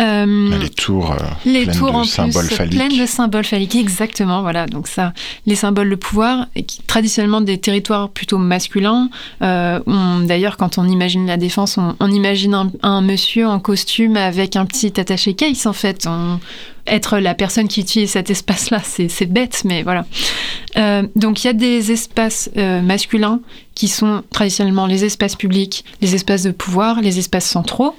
Euh, 0.00 0.58
les 0.58 0.68
tours, 0.68 1.12
euh, 1.12 1.16
les 1.44 1.64
pleines 1.64 1.76
tours 1.76 1.92
de 1.92 1.96
en 1.96 2.04
symboles 2.04 2.46
plus, 2.46 2.56
phalliques. 2.56 2.76
Pleines 2.76 2.98
de 2.98 3.06
symboles 3.06 3.44
phalliques, 3.44 3.76
exactement. 3.76 4.42
Voilà, 4.42 4.66
donc 4.66 4.88
ça, 4.88 5.12
les 5.46 5.54
symboles 5.54 5.90
de 5.90 5.96
pouvoir, 5.96 6.46
qui, 6.66 6.82
traditionnellement 6.82 7.40
des 7.40 7.58
territoires 7.58 8.08
plutôt 8.08 8.38
masculins. 8.38 9.10
Euh, 9.42 9.80
d'ailleurs, 10.24 10.56
quand 10.56 10.78
on 10.78 10.88
imagine 10.88 11.26
la 11.26 11.36
défense, 11.36 11.78
on, 11.78 12.10
imagine 12.10 12.70
un, 12.82 13.00
monsieur 13.00 13.46
en 13.46 13.58
costume 13.60 14.16
avec 14.16 14.56
un 14.56 14.66
petit 14.66 14.98
attaché 14.98 15.34
case, 15.34 15.66
en 15.66 15.72
fait. 15.72 16.08
être 16.86 17.18
la 17.18 17.34
personne 17.34 17.68
qui 17.68 17.80
utilise 17.80 18.10
cet 18.10 18.30
espace-là, 18.30 18.80
c'est 18.84 19.26
bête, 19.26 19.62
mais 19.64 19.82
voilà. 19.82 20.04
donc 21.16 21.44
il 21.44 21.46
y 21.46 21.50
a 21.50 21.52
des 21.52 21.92
espaces 21.92 22.50
masculins 22.56 23.40
qui 23.74 23.88
sont 23.88 24.22
traditionnellement 24.30 24.86
les 24.86 25.04
espaces 25.04 25.36
publics, 25.36 25.84
les 26.00 26.14
espaces 26.14 26.42
de 26.42 26.50
pouvoir, 26.50 27.00
les 27.00 27.18
espaces 27.18 27.46
centraux, 27.46 27.94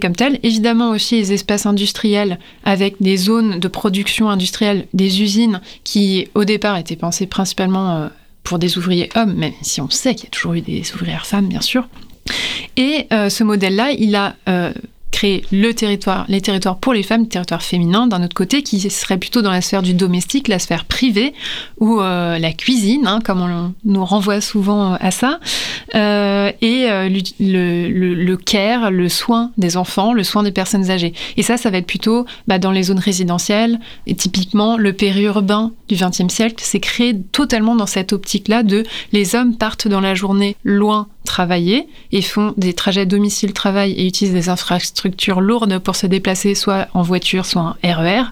comme 0.00 0.16
tels. 0.16 0.38
Évidemment 0.42 0.90
aussi 0.90 1.16
les 1.16 1.32
espaces 1.32 1.66
industriels 1.66 2.38
avec 2.64 2.96
des 3.00 3.16
zones 3.16 3.58
de 3.58 3.68
production 3.68 4.28
industrielle, 4.28 4.86
des 4.94 5.22
usines 5.22 5.60
qui 5.84 6.28
au 6.34 6.44
départ 6.44 6.76
étaient 6.76 6.96
pensées 6.96 7.26
principalement 7.26 7.96
euh, 7.96 8.08
pour 8.42 8.58
des 8.58 8.78
ouvriers 8.78 9.08
hommes, 9.16 9.34
même 9.34 9.52
si 9.62 9.80
on 9.80 9.90
sait 9.90 10.14
qu'il 10.14 10.24
y 10.24 10.28
a 10.28 10.30
toujours 10.30 10.54
eu 10.54 10.60
des 10.60 10.82
ouvrières 10.94 11.26
femmes 11.26 11.48
bien 11.48 11.60
sûr. 11.60 11.88
Et 12.76 13.06
ce 13.10 13.44
modèle-là, 13.44 13.92
il 13.92 14.16
a 14.16 14.34
créer 15.16 15.44
le 15.50 15.72
territoire, 15.72 16.26
les 16.28 16.42
territoires 16.42 16.76
pour 16.76 16.92
les 16.92 17.02
femmes, 17.02 17.22
les 17.22 17.28
territoires 17.28 17.62
féminins, 17.62 18.06
d'un 18.06 18.22
autre 18.22 18.34
côté, 18.34 18.62
qui 18.62 18.78
serait 18.90 19.16
plutôt 19.16 19.40
dans 19.40 19.50
la 19.50 19.62
sphère 19.62 19.80
du 19.80 19.94
domestique, 19.94 20.46
la 20.46 20.58
sphère 20.58 20.84
privée, 20.84 21.32
ou 21.80 22.02
euh, 22.02 22.38
la 22.38 22.52
cuisine, 22.52 23.06
hein, 23.06 23.20
comme 23.24 23.40
on 23.40 23.72
nous 23.86 24.04
renvoie 24.04 24.42
souvent 24.42 24.92
euh, 24.92 24.96
à 25.00 25.10
ça, 25.10 25.40
euh, 25.94 26.52
et 26.60 26.88
le, 27.40 28.34
care, 28.34 28.90
le 28.90 29.08
soin 29.08 29.52
des 29.56 29.78
enfants, 29.78 30.12
le 30.12 30.22
soin 30.22 30.42
des 30.42 30.52
personnes 30.52 30.90
âgées. 30.90 31.14
Et 31.38 31.42
ça, 31.42 31.56
ça 31.56 31.70
va 31.70 31.78
être 31.78 31.86
plutôt 31.86 32.26
bah, 32.46 32.58
dans 32.58 32.72
les 32.72 32.82
zones 32.82 32.98
résidentielles, 32.98 33.80
et 34.06 34.14
typiquement 34.14 34.76
le 34.76 34.92
périurbain 34.92 35.72
du 35.88 35.94
XXe 35.94 36.28
siècle, 36.28 36.56
c'est 36.58 36.80
créé 36.80 37.18
totalement 37.32 37.74
dans 37.74 37.86
cette 37.86 38.12
optique-là 38.12 38.62
de 38.62 38.84
les 39.12 39.34
hommes 39.34 39.56
partent 39.56 39.88
dans 39.88 40.00
la 40.00 40.14
journée 40.14 40.56
loin 40.62 41.08
travailler 41.24 41.88
et 42.12 42.22
font 42.22 42.54
des 42.56 42.72
trajets 42.72 43.04
domicile-travail 43.04 43.92
et 43.92 44.06
utilisent 44.06 44.32
des 44.32 44.48
infrastructures 44.48 45.05
lourdes 45.38 45.78
pour 45.78 45.96
se 45.96 46.06
déplacer 46.06 46.54
soit 46.54 46.88
en 46.94 47.02
voiture, 47.02 47.46
soit 47.46 47.62
en 47.62 47.74
RER. 47.84 48.22
E 48.22 48.24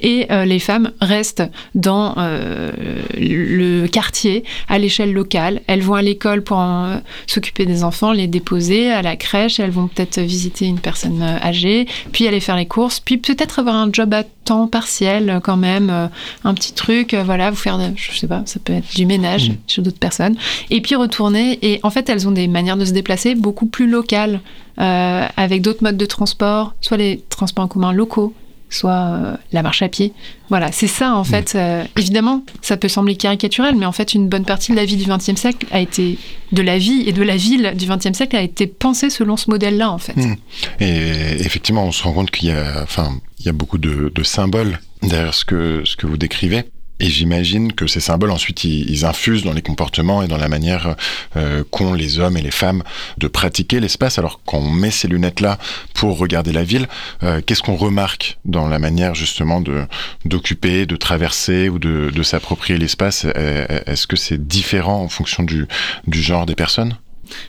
et 0.00 0.26
euh, 0.30 0.44
les 0.44 0.58
femmes 0.58 0.90
restent 1.00 1.44
dans 1.74 2.14
euh, 2.18 2.70
le 3.16 3.86
quartier, 3.86 4.44
à 4.68 4.78
l'échelle 4.78 5.12
locale. 5.12 5.62
Elles 5.66 5.82
vont 5.82 5.94
à 5.94 6.02
l'école 6.02 6.42
pour 6.42 6.60
euh, 6.60 6.96
s'occuper 7.26 7.66
des 7.66 7.84
enfants, 7.84 8.12
les 8.12 8.26
déposer 8.26 8.90
à 8.90 9.02
la 9.02 9.16
crèche. 9.16 9.60
Elles 9.60 9.70
vont 9.70 9.88
peut-être 9.88 10.20
visiter 10.20 10.66
une 10.66 10.80
personne 10.80 11.22
âgée, 11.22 11.86
puis 12.12 12.26
aller 12.26 12.40
faire 12.40 12.56
les 12.56 12.66
courses, 12.66 13.00
puis 13.00 13.18
peut-être 13.18 13.58
avoir 13.58 13.76
un 13.76 13.90
job 13.92 14.12
à 14.14 14.24
temps 14.44 14.66
partiel 14.66 15.40
quand 15.44 15.56
même, 15.56 16.10
un 16.44 16.54
petit 16.54 16.72
truc, 16.72 17.14
voilà, 17.14 17.50
vous 17.50 17.56
faire, 17.56 17.78
je 17.94 18.18
sais 18.18 18.26
pas, 18.26 18.42
ça 18.44 18.58
peut 18.58 18.72
être 18.72 18.92
du 18.94 19.06
ménage 19.06 19.50
mmh. 19.50 19.54
chez 19.68 19.82
d'autres 19.82 19.98
personnes. 19.98 20.34
Et 20.70 20.80
puis 20.80 20.96
retourner. 20.96 21.58
Et 21.62 21.80
en 21.82 21.90
fait, 21.90 22.08
elles 22.08 22.26
ont 22.26 22.32
des 22.32 22.48
manières 22.48 22.76
de 22.76 22.84
se 22.84 22.92
déplacer 22.92 23.34
beaucoup 23.34 23.66
plus 23.66 23.88
locales, 23.88 24.40
euh, 24.78 25.26
avec 25.36 25.62
d'autres 25.62 25.82
modes 25.82 25.96
de 25.96 26.06
transport, 26.06 26.74
soit 26.80 26.96
les 26.96 27.22
transports 27.28 27.64
en 27.64 27.68
commun 27.68 27.92
locaux, 27.92 28.34
soit 28.70 28.92
euh, 28.92 29.36
la 29.52 29.62
marche 29.62 29.82
à 29.82 29.88
pied. 29.88 30.12
Voilà, 30.48 30.72
c'est 30.72 30.86
ça 30.86 31.14
en 31.14 31.24
fait. 31.24 31.52
Euh, 31.54 31.84
évidemment, 31.98 32.42
ça 32.62 32.76
peut 32.76 32.88
sembler 32.88 33.16
caricatural, 33.16 33.76
mais 33.76 33.86
en 33.86 33.92
fait, 33.92 34.14
une 34.14 34.28
bonne 34.28 34.44
partie 34.44 34.72
de 34.72 34.76
la 34.76 34.84
vie 34.84 34.96
du 34.96 35.04
XXe 35.04 35.38
siècle 35.38 35.66
a 35.70 35.80
été, 35.80 36.18
de 36.52 36.62
la 36.62 36.78
vie 36.78 37.04
et 37.06 37.12
de 37.12 37.22
la 37.22 37.36
ville 37.36 37.74
du 37.76 37.86
XXe 37.86 38.16
siècle 38.16 38.36
a 38.36 38.42
été 38.42 38.66
pensée 38.66 39.10
selon 39.10 39.36
ce 39.36 39.50
modèle-là 39.50 39.90
en 39.90 39.98
fait. 39.98 40.16
Mmh. 40.16 40.36
Et 40.80 41.40
effectivement, 41.40 41.84
on 41.84 41.92
se 41.92 42.02
rend 42.02 42.12
compte 42.12 42.30
qu'il 42.30 42.48
y 42.48 42.52
a, 42.52 42.82
enfin, 42.82 43.12
il 43.38 43.46
y 43.46 43.48
a 43.48 43.52
beaucoup 43.52 43.78
de, 43.78 44.10
de 44.14 44.22
symboles 44.22 44.78
derrière 45.02 45.34
ce 45.34 45.44
que, 45.44 45.82
ce 45.84 45.96
que 45.96 46.06
vous 46.06 46.16
décrivez. 46.16 46.64
Et 47.02 47.10
j'imagine 47.10 47.72
que 47.72 47.88
ces 47.88 47.98
symboles, 47.98 48.30
ensuite, 48.30 48.62
ils, 48.62 49.04
infusent 49.04 49.42
dans 49.42 49.52
les 49.52 49.60
comportements 49.60 50.22
et 50.22 50.28
dans 50.28 50.36
la 50.36 50.48
manière 50.48 50.94
euh, 51.36 51.64
qu'ont 51.68 51.94
les 51.94 52.20
hommes 52.20 52.36
et 52.36 52.42
les 52.42 52.52
femmes 52.52 52.84
de 53.18 53.26
pratiquer 53.26 53.80
l'espace. 53.80 54.20
Alors, 54.20 54.40
quand 54.46 54.58
on 54.58 54.70
met 54.70 54.92
ces 54.92 55.08
lunettes-là 55.08 55.58
pour 55.94 56.16
regarder 56.16 56.52
la 56.52 56.62
ville, 56.62 56.86
euh, 57.24 57.40
qu'est-ce 57.44 57.62
qu'on 57.62 57.74
remarque 57.74 58.38
dans 58.44 58.68
la 58.68 58.78
manière, 58.78 59.16
justement, 59.16 59.60
de 59.60 59.84
d'occuper, 60.24 60.86
de 60.86 60.94
traverser 60.94 61.68
ou 61.68 61.80
de, 61.80 62.22
s'approprier 62.22 62.78
l'espace? 62.78 63.24
Est-ce 63.24 64.06
que 64.06 64.14
c'est 64.14 64.46
différent 64.46 65.02
en 65.02 65.08
fonction 65.08 65.42
du, 65.42 65.66
du 66.06 66.22
genre 66.22 66.46
des 66.46 66.54
personnes? 66.54 66.96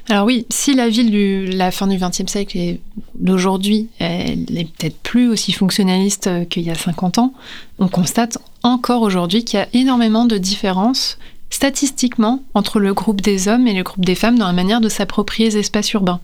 Alors 0.09 0.25
oui, 0.25 0.47
si 0.49 0.73
la 0.73 0.89
ville 0.89 1.11
de 1.11 1.55
la 1.55 1.69
fin 1.69 1.85
du 1.85 1.97
XXe 1.97 2.25
siècle 2.25 2.57
et 2.57 2.81
d'aujourd'hui, 3.13 3.89
elle 3.99 4.45
n'est 4.49 4.65
peut-être 4.65 4.97
plus 4.97 5.29
aussi 5.29 5.51
fonctionnaliste 5.51 6.47
qu'il 6.49 6.63
y 6.63 6.71
a 6.71 6.75
50 6.75 7.19
ans, 7.19 7.33
on 7.77 7.87
constate 7.87 8.39
encore 8.63 9.01
aujourd'hui 9.01 9.43
qu'il 9.43 9.59
y 9.59 9.61
a 9.61 9.67
énormément 9.73 10.25
de 10.25 10.37
différences 10.37 11.17
statistiquement 11.49 12.43
entre 12.55 12.79
le 12.79 12.93
groupe 12.93 13.21
des 13.21 13.47
hommes 13.47 13.67
et 13.67 13.73
le 13.73 13.83
groupe 13.83 14.03
des 14.03 14.15
femmes 14.15 14.39
dans 14.39 14.47
la 14.47 14.53
manière 14.53 14.81
de 14.81 14.89
s'approprier 14.89 15.49
les 15.49 15.57
espaces 15.57 15.91
urbains. 15.93 16.19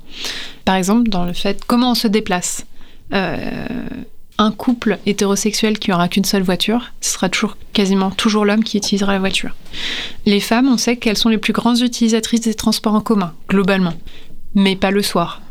Par 0.65 0.75
exemple, 0.75 1.09
dans 1.09 1.25
le 1.25 1.33
fait 1.33 1.63
comment 1.67 1.91
on 1.91 1.95
se 1.95 2.07
déplace. 2.07 2.65
Euh, 3.13 3.67
un 4.39 4.51
couple 4.51 4.99
hétérosexuel 5.05 5.77
qui 5.77 5.91
aura 5.91 6.07
qu'une 6.07 6.23
seule 6.23 6.43
voiture, 6.43 6.93
ce 7.01 7.11
sera 7.11 7.27
toujours 7.27 7.57
quasiment 7.73 8.09
toujours 8.09 8.45
l'homme 8.45 8.63
qui 8.63 8.77
utilisera 8.77 9.11
la 9.11 9.19
voiture. 9.19 9.53
Les 10.25 10.39
femmes, 10.39 10.69
on 10.69 10.77
sait 10.77 10.95
qu'elles 10.95 11.17
sont 11.17 11.29
les 11.29 11.37
plus 11.37 11.51
grandes 11.51 11.81
utilisatrices 11.81 12.41
des 12.41 12.53
transports 12.53 12.95
en 12.95 13.01
commun, 13.01 13.33
globalement, 13.49 13.93
mais 14.55 14.77
pas 14.77 14.91
le 14.91 15.03
soir. 15.03 15.41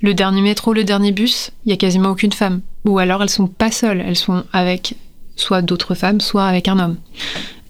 Le 0.00 0.14
dernier 0.14 0.40
métro, 0.40 0.72
le 0.72 0.84
dernier 0.84 1.10
bus, 1.10 1.50
il 1.66 1.70
y 1.70 1.72
a 1.72 1.76
quasiment 1.76 2.10
aucune 2.10 2.32
femme. 2.32 2.60
Ou 2.84 3.00
alors 3.00 3.22
elles 3.22 3.28
sont 3.28 3.48
pas 3.48 3.72
seules, 3.72 4.00
elles 4.00 4.16
sont 4.16 4.44
avec 4.52 4.94
soit 5.38 5.62
d'autres 5.62 5.94
femmes, 5.94 6.20
soit 6.20 6.44
avec 6.44 6.68
un 6.68 6.78
homme. 6.78 6.96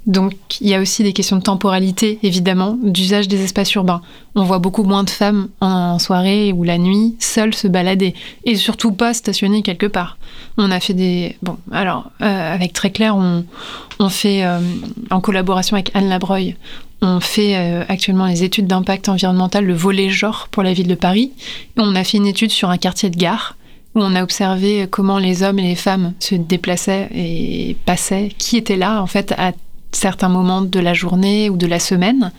Donc 0.09 0.33
il 0.63 0.69
y 0.69 0.75
a 0.75 0.81
aussi 0.81 1.03
des 1.03 1.13
questions 1.13 1.37
de 1.37 1.43
temporalité, 1.43 2.19
évidemment, 2.23 2.79
d'usage 2.83 3.29
des 3.29 3.45
espaces 3.45 3.75
urbains. 3.75 4.01
On 4.35 4.43
voit 4.43 4.59
beaucoup 4.59 4.83
moins 4.83 5.05
de 5.05 5.11
femmes 5.11 5.49
en 5.61 5.99
soirée 5.99 6.51
ou 6.53 6.65
la 6.65 6.79
nuit 6.79 7.15
seules 7.19 7.55
se 7.55 7.69
balader, 7.69 8.15
et 8.45 8.57
surtout 8.57 8.93
pas 8.93 9.13
stationner 9.13 9.63
quelque 9.63 9.87
part. 9.87 10.17
On 10.57 10.71
a 10.71 10.81
fait 10.81 10.95
des... 10.95 11.37
Bon, 11.43 11.59
alors, 11.73 12.11
euh, 12.23 12.55
avec 12.55 12.73
Très 12.73 12.91
Clair, 12.91 13.17
on, 13.17 14.09
fait, 14.09 14.45
euh, 14.45 14.61
en 15.11 15.21
collaboration 15.21 15.77
avec 15.77 15.91
Anne 15.95 16.09
Labreuil, 16.09 16.57
on 17.03 17.21
fait 17.21 17.57
euh, 17.57 17.85
actuellement 17.89 18.27
les 18.27 18.45
études 18.45 18.67
d'impact 18.67 19.11
environnemental, 19.11 19.65
le 19.67 19.75
volet 19.75 20.09
genre 20.09 20.49
pour 20.51 20.63
la 20.63 20.73
ville 20.73 20.89
de 20.89 20.95
Paris. 20.95 21.33
on 21.77 21.95
a 21.95 22.03
fait 22.03 22.17
une 22.17 22.27
étude 22.27 22.51
sur 22.51 22.71
un 22.71 22.79
quartier 22.79 23.11
de 23.11 23.17
gare 23.17 23.57
où 23.95 24.01
on 24.03 24.15
a 24.15 24.23
observé 24.23 24.87
comment 24.91 25.19
les 25.19 25.43
hommes 25.43 25.59
et 25.59 25.69
les 25.69 25.75
femmes 25.75 26.15
se 26.19 26.35
déplaçaient 26.35 27.09
et 27.15 27.77
passaient, 27.85 28.31
qui 28.39 28.57
était 28.57 28.77
là 28.77 29.03
en 29.03 29.07
fait 29.07 29.33
à 29.39 29.53
certains 29.93 30.29
moments 30.29 30.63
de 30.63 30.81
la 30.81 30.95
journée 30.95 31.51
ou 31.51 31.57
de 31.57 31.67
la 31.67 31.79
semaine. 31.79 32.33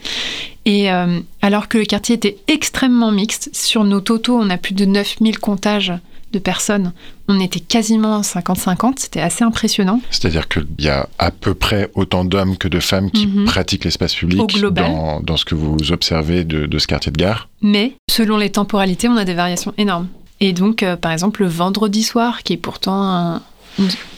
Et 0.65 0.91
euh, 0.91 1.19
alors 1.41 1.67
que 1.67 1.77
le 1.77 1.85
quartier 1.85 2.15
était 2.15 2.37
extrêmement 2.47 3.11
mixte, 3.11 3.49
sur 3.53 3.83
nos 3.83 4.01
totaux, 4.01 4.37
on 4.39 4.49
a 4.49 4.57
plus 4.57 4.73
de 4.73 4.85
9000 4.85 5.39
comptages 5.39 5.93
de 6.31 6.39
personnes. 6.39 6.93
On 7.27 7.39
était 7.39 7.59
quasiment 7.59 8.21
50-50, 8.21 8.93
c'était 8.97 9.19
assez 9.19 9.43
impressionnant. 9.43 9.99
C'est-à-dire 10.11 10.47
qu'il 10.47 10.67
y 10.77 10.87
a 10.87 11.09
à 11.17 11.31
peu 11.31 11.55
près 11.55 11.89
autant 11.95 12.23
d'hommes 12.23 12.57
que 12.57 12.67
de 12.67 12.79
femmes 12.79 13.09
qui 13.09 13.25
mhm. 13.25 13.45
pratiquent 13.45 13.85
l'espace 13.85 14.13
public 14.13 14.41
dans, 14.71 15.21
dans, 15.21 15.37
ce 15.37 15.45
que 15.45 15.55
vous 15.55 15.91
observez 15.91 16.43
de, 16.43 16.67
de, 16.67 16.79
ce 16.79 16.85
quartier 16.85 17.11
de 17.11 17.17
gare. 17.17 17.49
Mais 17.61 17.93
selon 18.09 18.37
les 18.37 18.51
temporalités, 18.51 19.07
on 19.07 19.17
a 19.17 19.25
des 19.25 19.33
variations 19.33 19.73
énormes. 19.77 20.07
Et 20.39 20.53
donc, 20.53 20.83
euh, 20.83 20.95
par 20.95 21.11
exemple, 21.11 21.43
le 21.43 21.49
vendredi 21.49 22.03
soir, 22.03 22.43
qui 22.43 22.53
est 22.53 22.57
pourtant 22.57 23.41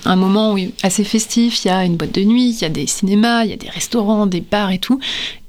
un, 0.05 0.15
moment 0.15 0.55
assez 0.83 1.03
festif, 1.03 1.63
il 1.63 1.67
y 1.67 1.71
a 1.71 1.83
une 1.85 1.95
boîte 1.97 2.13
de 2.13 2.23
nuit, 2.23 2.51
il 2.51 2.61
y 2.61 2.65
a 2.65 2.69
des 2.69 2.87
cinémas, 2.87 3.43
il 3.43 3.51
y 3.51 3.53
a 3.53 3.57
des 3.57 3.69
restaurants, 3.69 4.27
des 4.27 4.41
bars 4.41 4.71
et 4.71 4.79
tout. 4.79 4.99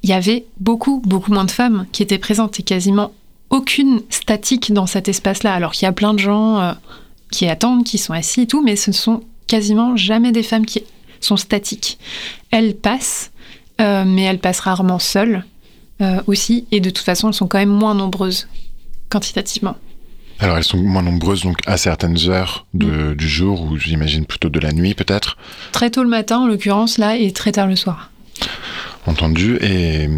Il 0.02 0.10
y 0.10 0.12
avait 0.12 0.44
beaucoup, 0.60 1.02
beaucoup 1.04 1.32
moins 1.32 1.44
de 1.44 1.50
femmes 1.50 1.86
qui 1.92 2.02
étaient 2.02 2.18
présentes 2.18 2.58
et 2.60 2.62
quasiment 2.62 3.12
aucune 3.50 4.00
statique 4.08 4.72
dans 4.72 4.86
cet 4.86 5.08
espace-là, 5.08 5.54
alors 5.54 5.72
qu'il 5.72 5.84
y 5.84 5.88
a 5.88 5.92
plein 5.92 6.14
de 6.14 6.18
gens 6.18 6.58
euh, 6.60 6.72
qui 7.30 7.48
attendent, 7.48 7.84
qui 7.84 7.98
sont 7.98 8.14
assis 8.14 8.42
et 8.42 8.46
tout, 8.46 8.62
mais 8.62 8.76
ce 8.76 8.90
ne 8.90 8.94
sont 8.94 9.22
quasiment 9.46 9.96
jamais 9.96 10.32
des 10.32 10.42
femmes 10.42 10.64
qui 10.64 10.82
sont 11.20 11.36
statiques. 11.36 11.98
Elles 12.50 12.74
passent, 12.74 13.30
euh, 13.80 14.04
mais 14.06 14.22
elles 14.22 14.38
passent 14.38 14.60
rarement 14.60 14.98
seules 14.98 15.44
aussi, 16.26 16.66
et 16.72 16.80
de 16.80 16.90
toute 16.90 17.04
façon, 17.04 17.28
elles 17.28 17.34
sont 17.34 17.46
quand 17.46 17.58
même 17.58 17.68
moins 17.68 17.94
nombreuses 17.94 18.48
quantitativement. 19.08 19.76
Alors 20.42 20.56
elles 20.58 20.64
sont 20.64 20.78
moins 20.78 21.02
nombreuses 21.02 21.42
donc 21.42 21.58
à 21.66 21.76
certaines 21.76 22.28
heures 22.28 22.66
mm. 22.74 23.14
du 23.14 23.28
jour 23.28 23.62
ou 23.62 23.76
j'imagine 23.76 24.26
plutôt 24.26 24.48
de 24.48 24.58
la 24.58 24.72
nuit 24.72 24.94
peut-être 24.94 25.36
Très 25.70 25.90
tôt 25.90 26.02
le 26.02 26.08
matin 26.08 26.38
en 26.38 26.46
l'occurrence 26.46 26.98
là 26.98 27.16
et 27.16 27.32
très 27.32 27.52
tard 27.52 27.68
le 27.68 27.76
soir. 27.76 28.10
Entendu 29.06 29.56
et, 29.60 30.08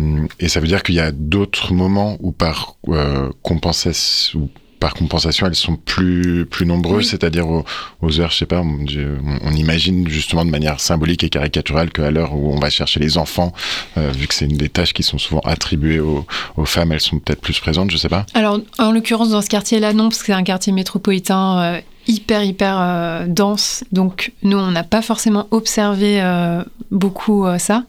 ça 0.49 0.61
veut 0.61 0.67
dire 0.67 0.83
qu'il 0.83 0.95
y 0.95 1.01
a 1.01 1.13
d'autres 1.13 1.73
moments 1.73 2.17
où 2.21 2.33
par 2.33 2.77
euh, 2.89 3.31
compensation 3.43 4.49
par 4.85 4.93
compensation, 4.93 5.47
elles 5.47 5.55
sont 5.55 5.77
plus, 5.77 6.45
plus 6.45 6.67
nombreuses, 6.67 7.09
c'est-à-dire 7.09 7.47
aux, 7.49 8.21
heures, 8.21 8.31
je 8.31 8.37
sais 8.37 8.45
pas, 8.45 8.61
on, 8.61 9.51
imagine 9.55 10.07
justement 10.09 10.45
de 10.45 10.51
manière 10.51 10.79
symbolique 10.79 11.25
et 11.25 11.31
caricaturale 11.31 11.91
qu'à 11.91 12.11
l'heure 12.11 12.35
où 12.35 12.53
on 12.53 12.61
va 12.61 12.69
chercher 12.69 13.01
les 13.01 13.17
enfants, 13.17 13.55
euh, 13.97 14.11
vu 14.11 14.27
que 14.27 14.35
c'est 14.35 14.45
une 14.45 14.59
des 14.59 14.69
tâches 14.69 14.93
qui 14.93 15.03
sont 15.03 15.17
souvent 15.17 15.41
attribuées 15.41 16.01
aux, 16.01 16.27
femmes, 16.67 16.93
elles 16.93 17.01
sont 17.01 17.19
peut-être 17.19 17.41
plus 17.41 17.59
présentes, 17.61 17.91
je 17.93 17.97
sais 17.97 18.11
pas. 18.11 18.27
Alors, 18.35 18.61
en 18.77 18.93
l'occurrence, 18.93 19.31
dans 19.31 19.41
ce 19.41 19.49
quartier-là, 19.49 19.95
non, 19.95 20.11
parce 20.11 20.19
que 20.19 20.27
c'est 20.27 20.33
un 20.35 20.45
quartier 20.45 20.71
métropolitain 20.71 21.63
euh, 21.63 21.81
hyper 22.07 22.43
hyper 22.43 22.77
euh, 22.79 23.25
dense. 23.27 23.85
Donc 23.93 24.33
nous 24.43 24.59
on 24.59 24.71
n'a 24.71 24.83
pas 24.83 25.03
forcément 25.03 25.47
observé 25.51 26.21
euh, 26.21 26.63
beaucoup 26.91 27.47
euh, 27.47 27.59
ça. 27.59 27.85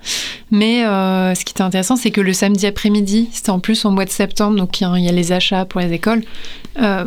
Mais 0.51 0.83
ce 0.83 1.43
qui 1.43 1.51
était 1.51 1.63
intéressant 1.63 1.95
c'est 1.95 2.11
que 2.11 2.21
le 2.21 2.31
samedi 2.31 2.65
après-midi 2.67 3.29
c'était 3.31 3.49
en 3.49 3.59
plus 3.59 3.83
en 3.83 3.91
mois 3.91 4.05
de 4.05 4.09
septembre 4.09 4.55
donc 4.57 4.79
il 4.79 5.03
y, 5.03 5.09
a 5.09 5.11
les 5.11 5.31
achats 5.31 5.65
pour 5.65 5.81
les 5.81 5.91
écoles 5.91 6.23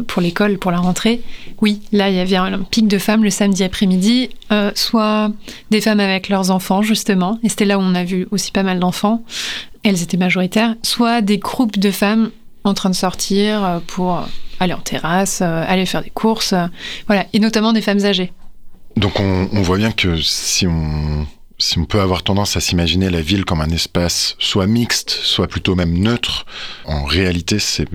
pour 0.06 0.20
l'école 0.20 0.58
pour 0.58 0.70
la 0.70 0.78
rentrée. 0.78 1.22
Oui 1.62 1.80
là 1.92 2.10
il 2.10 2.16
y 2.16 2.18
avait 2.18 2.36
un 2.36 2.58
pic 2.58 2.88
de 2.88 2.98
femmes 2.98 3.24
le 3.24 3.30
samedi 3.30 3.62
après-midi 3.62 4.30
soit 4.74 5.30
des 5.70 5.80
femmes 5.80 6.00
avec 6.00 6.28
leurs 6.28 6.50
enfants 6.50 6.82
justement. 6.82 7.38
Et 7.42 7.48
c'était 7.48 7.64
là 7.64 7.78
où 7.78 7.82
on 7.82 7.94
a 7.94 8.04
vu 8.04 8.26
aussi 8.32 8.50
pas 8.50 8.64
mal 8.64 8.80
d'enfants. 8.80 9.22
Elles 9.84 10.02
étaient 10.02 10.16
majoritaires. 10.16 10.74
Soit 10.82 11.22
des 11.22 11.38
groupes 11.38 11.78
de 11.78 11.90
femmes 11.90 12.30
en 12.64 12.74
train 12.74 12.90
de 12.90 12.96
sortir 12.96 13.80
pour 13.86 14.26
aller 14.60 14.72
en 14.72 14.80
terrasse, 14.80 15.40
euh, 15.42 15.64
aller 15.66 15.86
faire 15.86 16.02
des 16.02 16.10
courses, 16.10 16.52
euh, 16.52 16.66
voilà, 17.06 17.26
et 17.32 17.38
notamment 17.38 17.72
des 17.72 17.82
femmes 17.82 18.04
âgées. 18.04 18.32
Donc 18.96 19.20
on, 19.20 19.62
voit 19.62 19.76
bien 19.76 19.92
que 19.92 20.20
si 20.20 20.66
on, 20.66 21.26
si 21.58 21.78
on 21.78 21.84
peut 21.84 22.00
avoir 22.00 22.24
tendance 22.24 22.56
à 22.56 22.60
s'imaginer 22.60 23.10
la 23.10 23.20
ville 23.20 23.44
comme 23.44 23.60
un 23.60 23.70
espace 23.70 24.34
soit 24.40 24.66
mixte, 24.66 25.10
soit 25.10 25.46
plutôt 25.46 25.76
même 25.76 25.96
neutre, 25.96 26.46
en 26.84 27.04
réalité, 27.04 27.60
c'est 27.60 27.86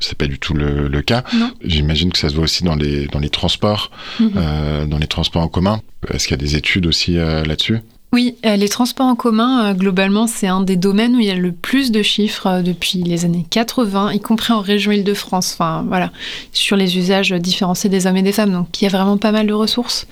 c'est 0.00 0.18
pas 0.18 0.26
du 0.26 0.38
tout 0.38 0.52
le, 0.52 0.88
le 0.88 1.02
cas. 1.02 1.24
J'imagine 1.62 2.12
que 2.12 2.18
ça 2.18 2.28
se 2.28 2.34
voit 2.34 2.44
aussi 2.44 2.62
dans 2.62 2.76
les 2.76 3.06
dans 3.06 3.20
les 3.20 3.30
transports, 3.30 3.90
mhm. 4.18 4.32
euh, 4.36 4.86
dans 4.86 4.98
les 4.98 5.06
transports 5.06 5.42
en 5.42 5.48
commun. 5.48 5.80
Est-ce 6.12 6.28
qu'il 6.28 6.36
y 6.36 6.40
a 6.40 6.44
des 6.44 6.56
études 6.56 6.86
aussi 6.86 7.16
euh, 7.18 7.42
là-dessus? 7.44 7.78
Oui, 8.12 8.34
euh, 8.44 8.56
les 8.56 8.68
transports 8.68 9.06
en 9.06 9.14
commun, 9.14 9.66
euh, 9.66 9.74
globalement, 9.74 10.26
c'est 10.26 10.48
un 10.48 10.62
des 10.62 10.74
domaines 10.74 11.14
où 11.14 11.20
il 11.20 11.26
y 11.26 11.30
a 11.30 11.36
le 11.36 11.52
plus 11.52 11.92
de 11.92 12.02
chiffres 12.02 12.48
euh, 12.48 12.62
depuis 12.62 12.98
les 13.04 13.24
années 13.24 13.46
80, 13.48 14.12
y 14.12 14.20
compris 14.20 14.52
en 14.52 14.60
région 14.60 14.90
Île-de-France. 14.90 15.52
Enfin, 15.54 15.84
voilà, 15.86 16.10
sur 16.52 16.76
les 16.76 16.98
usages 16.98 17.30
différenciés 17.30 17.88
des 17.88 18.08
hommes 18.08 18.16
et 18.16 18.22
des 18.22 18.32
femmes. 18.32 18.50
Donc, 18.50 18.80
il 18.80 18.84
y 18.84 18.88
a 18.88 18.90
vraiment 18.90 19.16
pas 19.16 19.30
mal 19.30 19.46
de 19.46 19.52
ressources. 19.52 20.08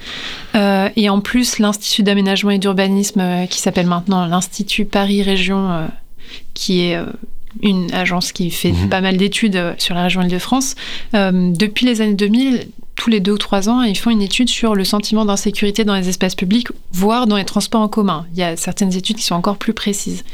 et 0.54 1.08
en 1.08 1.20
plus, 1.20 1.58
l'Institut 1.58 2.02
d'aménagement 2.02 2.50
et 2.50 2.58
d'urbanisme, 2.58 3.46
qui 3.48 3.60
s'appelle 3.60 3.86
maintenant 3.86 4.26
l'Institut 4.26 4.84
Paris 4.84 5.22
Région, 5.22 5.88
qui 6.54 6.82
est 6.82 6.98
une 7.62 7.92
agence 7.92 8.32
qui 8.32 8.50
fait 8.50 8.72
mhm. 8.72 8.88
pas 8.88 9.00
mal 9.00 9.16
d'études 9.16 9.74
sur 9.78 9.94
la 9.94 10.04
région 10.04 10.22
Île-de-France, 10.22 10.74
depuis 11.12 11.86
les 11.86 12.00
années 12.00 12.14
2000, 12.14 12.68
tous 12.98 13.10
les 13.10 13.20
deux 13.20 13.32
ou 13.32 13.38
trois 13.38 13.68
ans, 13.68 13.82
ils 13.82 13.96
font 13.96 14.10
une 14.10 14.20
étude 14.20 14.50
sur 14.50 14.74
le 14.74 14.84
sentiment 14.84 15.24
d'insécurité 15.24 15.84
dans 15.84 15.94
les 15.94 16.08
espaces 16.08 16.34
publics, 16.34 16.66
voire 16.92 17.28
dans 17.28 17.36
les 17.36 17.44
transports 17.44 17.80
en 17.80 17.88
commun. 17.88 18.26
Il 18.32 18.40
y 18.40 18.42
a 18.42 18.56
certaines 18.56 18.94
études 18.94 19.16
qui 19.16 19.22
sont 19.22 19.36
encore 19.36 19.56
plus 19.56 19.72
précises. 19.72 20.24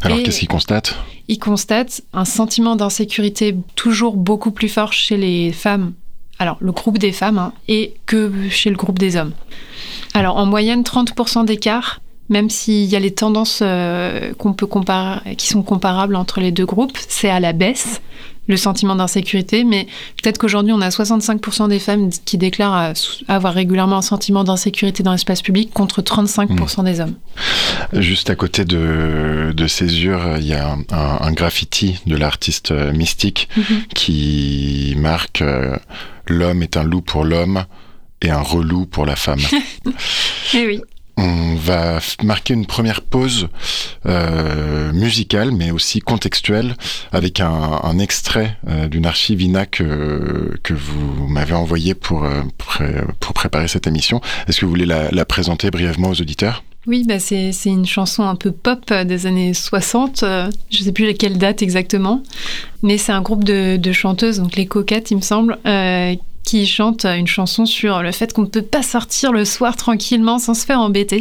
Alors, 0.00 0.16
qu'est-ce 0.22 0.38
qu'ils 0.38 0.48
constatent? 0.48 0.96
Ils 1.28 1.38
constatent 1.38 2.02
un 2.14 2.24
sentiment 2.24 2.76
d'insécurité 2.76 3.54
toujours 3.74 4.16
beaucoup 4.16 4.50
plus 4.50 4.70
fort 4.70 4.94
chez 4.94 5.18
les 5.18 5.52
femmes, 5.52 5.92
alors 6.38 6.56
le 6.60 6.72
groupe 6.72 6.96
des 6.96 7.12
femmes, 7.12 7.36
hein, 7.36 7.52
et 7.68 7.92
que 8.06 8.32
chez 8.48 8.70
le 8.70 8.76
groupe 8.76 8.98
des 8.98 9.16
hommes. 9.16 9.32
Alors, 10.14 10.38
en 10.38 10.46
moyenne, 10.46 10.82
30% 10.82 11.44
d'écart 11.44 12.00
même 12.30 12.50
s'il 12.50 12.84
y 12.84 12.94
a 12.94 13.00
les 13.00 13.14
tendances 13.14 13.60
euh, 13.62 14.34
qu'on 14.34 14.52
peut 14.52 14.66
comparer, 14.66 15.34
qui 15.36 15.46
sont 15.46 15.62
comparables 15.62 16.14
entre 16.14 16.40
les 16.40 16.52
deux 16.52 16.66
groupes, 16.66 16.98
c'est 17.08 17.30
à 17.30 17.40
la 17.40 17.54
baisse 17.54 18.02
le 18.48 18.56
sentiment 18.56 18.96
d'insécurité, 18.96 19.62
mais 19.62 19.86
peut-être 20.20 20.38
qu'aujourd'hui, 20.38 20.72
on 20.72 20.80
a 20.80 20.88
65% 20.88 21.68
des 21.68 21.78
femmes 21.78 22.10
qui 22.24 22.38
déclarent 22.38 22.94
avoir 23.28 23.54
régulièrement 23.54 23.98
un 23.98 24.02
sentiment 24.02 24.42
d'insécurité 24.42 25.02
dans 25.02 25.12
l'espace 25.12 25.42
public 25.42 25.70
contre 25.72 26.02
35% 26.02 26.84
des 26.84 27.00
hommes. 27.00 27.14
Juste 27.92 28.30
à 28.30 28.34
côté 28.34 28.64
de, 28.64 29.52
de 29.54 29.66
Césure, 29.66 30.38
il 30.38 30.46
y 30.46 30.54
a 30.54 30.76
un, 30.90 31.32
graffiti 31.32 32.00
de 32.06 32.16
l'artiste 32.16 32.72
euh, 32.72 32.92
mystique 32.92 33.48
mhm. 33.56 33.82
qui 33.94 34.94
marque 34.98 35.42
euh, 35.42 35.76
L'homme 36.28 36.62
est 36.62 36.76
un 36.76 36.84
loup 36.84 37.00
pour 37.00 37.24
l'homme 37.24 37.64
et 38.20 38.30
un 38.30 38.42
relou 38.42 38.86
pour 38.86 39.06
la 39.06 39.16
femme. 39.16 39.40
Et 39.42 39.92
eh 40.54 40.66
oui. 40.66 40.82
On 41.20 41.56
va 41.56 41.98
marquer 42.22 42.54
une 42.54 42.64
première 42.64 43.02
pause 43.02 43.48
euh, 44.06 44.92
musicale, 44.92 45.50
mais 45.50 45.72
aussi 45.72 45.98
contextuelle, 45.98 46.76
avec 47.10 47.40
un, 47.40 47.98
extrait 47.98 48.56
euh, 48.68 48.86
d'une 48.86 49.04
archive 49.04 49.42
INA 49.42 49.66
que, 49.66 50.56
vous 50.70 51.26
m'avez 51.26 51.54
envoyé 51.54 51.94
pour, 51.94 52.24
euh, 52.24 52.42
pour, 53.18 53.32
préparer 53.34 53.66
cette 53.66 53.88
émission. 53.88 54.20
Est-ce 54.46 54.60
que 54.60 54.64
vous 54.64 54.70
voulez 54.70 54.86
la, 54.86 55.24
présenter 55.24 55.72
brièvement 55.72 56.10
aux 56.10 56.20
auditeurs? 56.20 56.62
Oui, 56.86 57.04
bah 57.06 57.18
c'est 57.18 57.52
une 57.64 57.84
chanson 57.84 58.22
un 58.22 58.36
peu 58.36 58.52
pop 58.52 58.92
des 58.92 59.26
années 59.26 59.54
60. 59.54 60.20
Je 60.20 60.78
ne 60.78 60.84
sais 60.84 60.92
plus 60.92 61.08
à 61.08 61.14
quelle 61.14 61.36
date 61.36 61.62
exactement, 61.62 62.22
mais 62.84 62.96
c'est 62.96 63.12
un 63.12 63.22
groupe 63.22 63.42
de, 63.42 63.76
de, 63.76 63.92
chanteuses, 63.92 64.38
donc 64.38 64.54
les 64.54 64.66
Coquettes, 64.66 65.10
il 65.10 65.16
me 65.16 65.22
semble, 65.22 65.58
qui 66.48 66.66
chante 66.66 67.04
une 67.04 67.26
chanson 67.26 67.66
sur 67.66 68.02
le 68.02 68.10
fait 68.10 68.32
qu'on 68.32 68.42
ne 68.42 68.46
peut 68.46 68.62
pas 68.62 68.82
sortir 68.82 69.32
le 69.32 69.44
soir 69.44 69.76
tranquillement 69.76 70.38
sans 70.38 70.54
se 70.54 70.64
faire 70.64 70.80
embêter. 70.80 71.20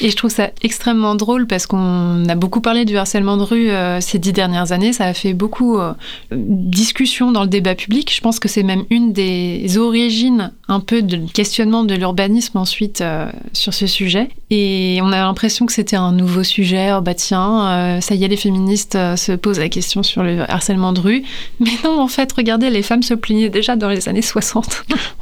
Et 0.00 0.10
je 0.10 0.16
trouve 0.16 0.32
ça 0.32 0.50
extrêmement 0.62 1.14
drôle 1.14 1.46
parce 1.46 1.66
qu'on 1.66 2.28
a 2.28 2.34
beaucoup 2.34 2.60
parlé 2.60 2.84
du 2.84 2.96
harcèlement 2.96 3.36
de 3.36 3.44
rue 3.44 3.70
euh, 3.70 4.00
ces 4.00 4.18
dix 4.18 4.32
dernières 4.32 4.72
années. 4.72 4.92
Ça 4.92 5.04
a 5.04 5.14
fait 5.14 5.32
beaucoup 5.32 5.78
euh, 5.78 5.92
discussion 6.32 7.30
dans 7.30 7.42
le 7.42 7.48
débat 7.48 7.76
public. 7.76 8.12
Je 8.12 8.20
pense 8.20 8.40
que 8.40 8.48
c'est 8.48 8.64
même 8.64 8.84
une 8.90 9.12
des 9.12 9.78
origines 9.78 10.50
un 10.66 10.80
peu 10.80 11.02
de 11.02 11.18
questionnement 11.32 11.84
de 11.84 11.94
l'urbanisme 11.94 12.58
ensuite 12.58 13.00
euh, 13.00 13.30
sur 13.52 13.74
ce 13.74 13.86
sujet. 13.86 14.28
Et 14.50 14.98
on 15.02 15.12
a 15.12 15.18
l'impression 15.18 15.66
que 15.66 15.72
c'était 15.72 15.96
un 15.96 16.10
nouveau 16.10 16.42
sujet. 16.42 16.92
Oh 16.96 17.00
bah 17.00 17.14
tiens, 17.14 18.00
ça 18.00 18.14
y 18.14 18.24
est, 18.24 18.28
les 18.28 18.36
féministes 18.36 18.94
se 18.94 19.32
posent 19.32 19.58
la 19.58 19.68
question 19.68 20.02
sur 20.02 20.22
le 20.22 20.50
harcèlement 20.50 20.94
de 20.94 21.00
rue. 21.00 21.22
Mais 21.60 21.70
non, 21.84 22.00
en 22.00 22.08
fait, 22.08 22.32
regardez, 22.32 22.70
les 22.70 22.82
femmes 22.82 23.02
se 23.02 23.12
plaignaient 23.12 23.50
déjà 23.50 23.76
dans 23.76 23.90
les 23.90 24.08
années 24.08 24.22
60 24.22 24.37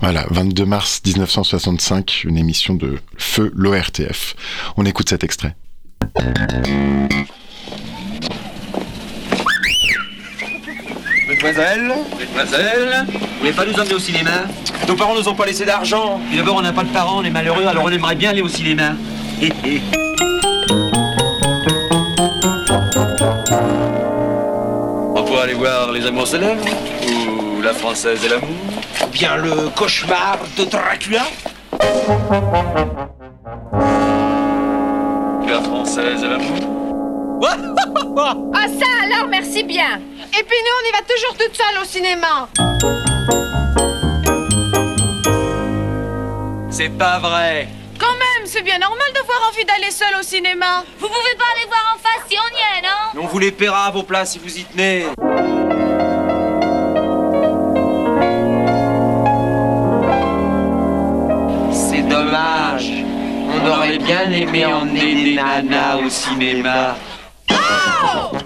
voilà, 0.00 0.26
22 0.30 0.64
mars 0.64 1.00
1965, 1.04 2.24
une 2.24 2.36
émission 2.36 2.74
de 2.74 2.98
Feu 3.16 3.50
l'ORTF. 3.54 4.34
On 4.76 4.84
écoute 4.84 5.08
cet 5.08 5.24
extrait. 5.24 5.56
Mademoiselle 11.28 11.92
Mademoiselle 12.18 13.06
Vous 13.08 13.38
voulez 13.40 13.52
pas 13.52 13.64
nous 13.66 13.74
emmener 13.74 13.94
au 13.94 13.98
cinéma? 13.98 14.44
Nos 14.88 14.94
parents 14.94 15.14
nous 15.14 15.28
ont 15.28 15.34
pas 15.34 15.46
laissé 15.46 15.64
d'argent. 15.64 16.20
Puis 16.28 16.36
d'abord, 16.36 16.56
on 16.56 16.62
n'a 16.62 16.72
pas 16.72 16.84
de 16.84 16.88
parents, 16.90 17.18
on 17.18 17.24
est 17.24 17.30
malheureux, 17.30 17.66
alors 17.66 17.84
on 17.84 17.90
aimerait 17.90 18.14
bien 18.14 18.30
aller 18.30 18.42
au 18.42 18.48
cinéma. 18.48 18.92
on 25.14 25.24
pourrait 25.24 25.42
aller 25.42 25.54
voir 25.54 25.92
Les 25.92 26.06
Amours 26.06 26.26
célèbres 26.26 26.64
Ou 27.58 27.60
La 27.62 27.74
Française 27.74 28.24
et 28.24 28.28
l'amour 28.28 28.56
bien 29.10 29.36
le 29.36 29.68
cauchemar 29.70 30.38
de 30.56 30.64
Dracula. 30.64 31.26
La 35.48 35.62
française 35.62 36.22
et 36.22 36.28
l'amour. 36.28 36.72
Ah 38.18 38.66
ça 38.66 38.86
alors, 39.04 39.28
merci 39.28 39.62
bien. 39.62 40.00
Et 40.38 40.42
puis 40.42 40.56
nous, 40.64 40.74
on 40.80 40.88
y 40.88 40.92
va 40.92 41.02
toujours 41.02 41.36
toute 41.36 41.54
seule 41.54 41.82
au 41.82 41.84
cinéma. 41.84 42.48
C'est 46.70 46.88
pas 46.88 47.18
vrai. 47.18 47.68
Quand 47.98 48.12
même, 48.12 48.46
c'est 48.46 48.62
bien 48.62 48.78
normal 48.78 49.06
d'avoir 49.14 49.50
envie 49.50 49.64
d'aller 49.66 49.90
seul 49.90 50.14
au 50.18 50.22
cinéma. 50.22 50.82
Vous 50.98 51.08
pouvez 51.08 51.36
pas 51.36 51.44
aller 51.56 51.66
voir 51.66 51.94
en 51.94 51.98
face 51.98 52.26
si 52.28 52.36
on 52.38 52.56
y 52.56 52.78
est, 52.78 52.82
non? 52.82 53.22
On 53.22 53.26
vous 53.26 53.38
les 53.38 53.52
paiera 53.52 53.86
à 53.86 53.90
vos 53.90 54.02
places 54.02 54.32
si 54.32 54.38
vous 54.38 54.58
y 54.58 54.64
tenez 54.64 55.06
On 63.66 63.70
aurait 63.70 63.98
bien 63.98 64.30
aimé 64.30 64.64
emmener 64.64 65.24
des 65.24 65.34
nanas 65.34 65.96
au 65.96 66.08
cinéma. 66.08 66.94
Oh 67.50 68.36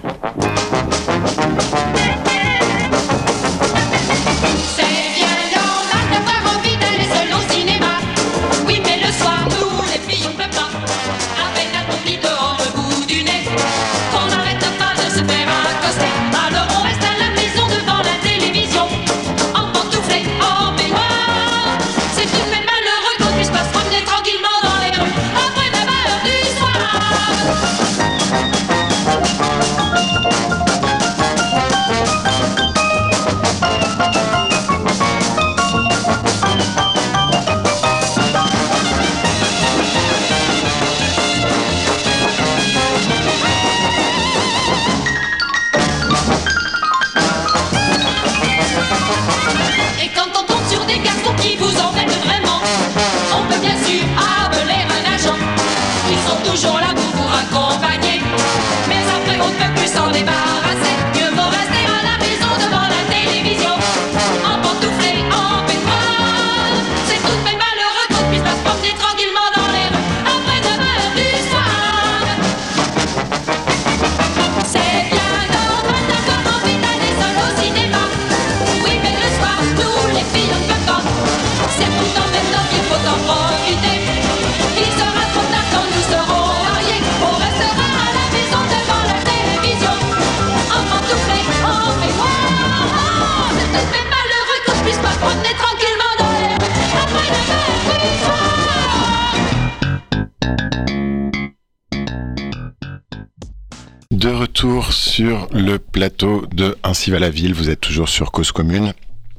sur 104.91 105.47
le 105.51 105.79
plateau 105.79 106.45
de 106.53 106.77
Ainsi 106.83 107.09
va 107.09 107.17
la 107.17 107.31
ville. 107.31 107.55
Vous 107.55 107.71
êtes 107.71 107.81
toujours 107.81 108.09
sur 108.09 108.31
Cause 108.31 108.51
Commune. 108.51 108.93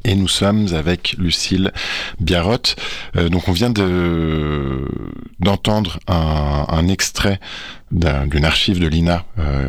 Et 0.04 0.16
nous 0.16 0.26
sommes 0.26 0.74
avec 0.74 1.14
Lucille 1.16 1.70
Biarrotte. 2.18 2.74
Euh, 3.16 3.28
donc 3.28 3.46
on 3.46 3.52
vient 3.52 3.70
de 3.70 4.84
d'entendre 5.38 6.00
un 6.08 6.88
extrait 6.88 7.38
d'une 7.92 8.44
archive 8.44 8.80
de 8.80 8.86
l'INA 8.86 9.24
euh, 9.38 9.68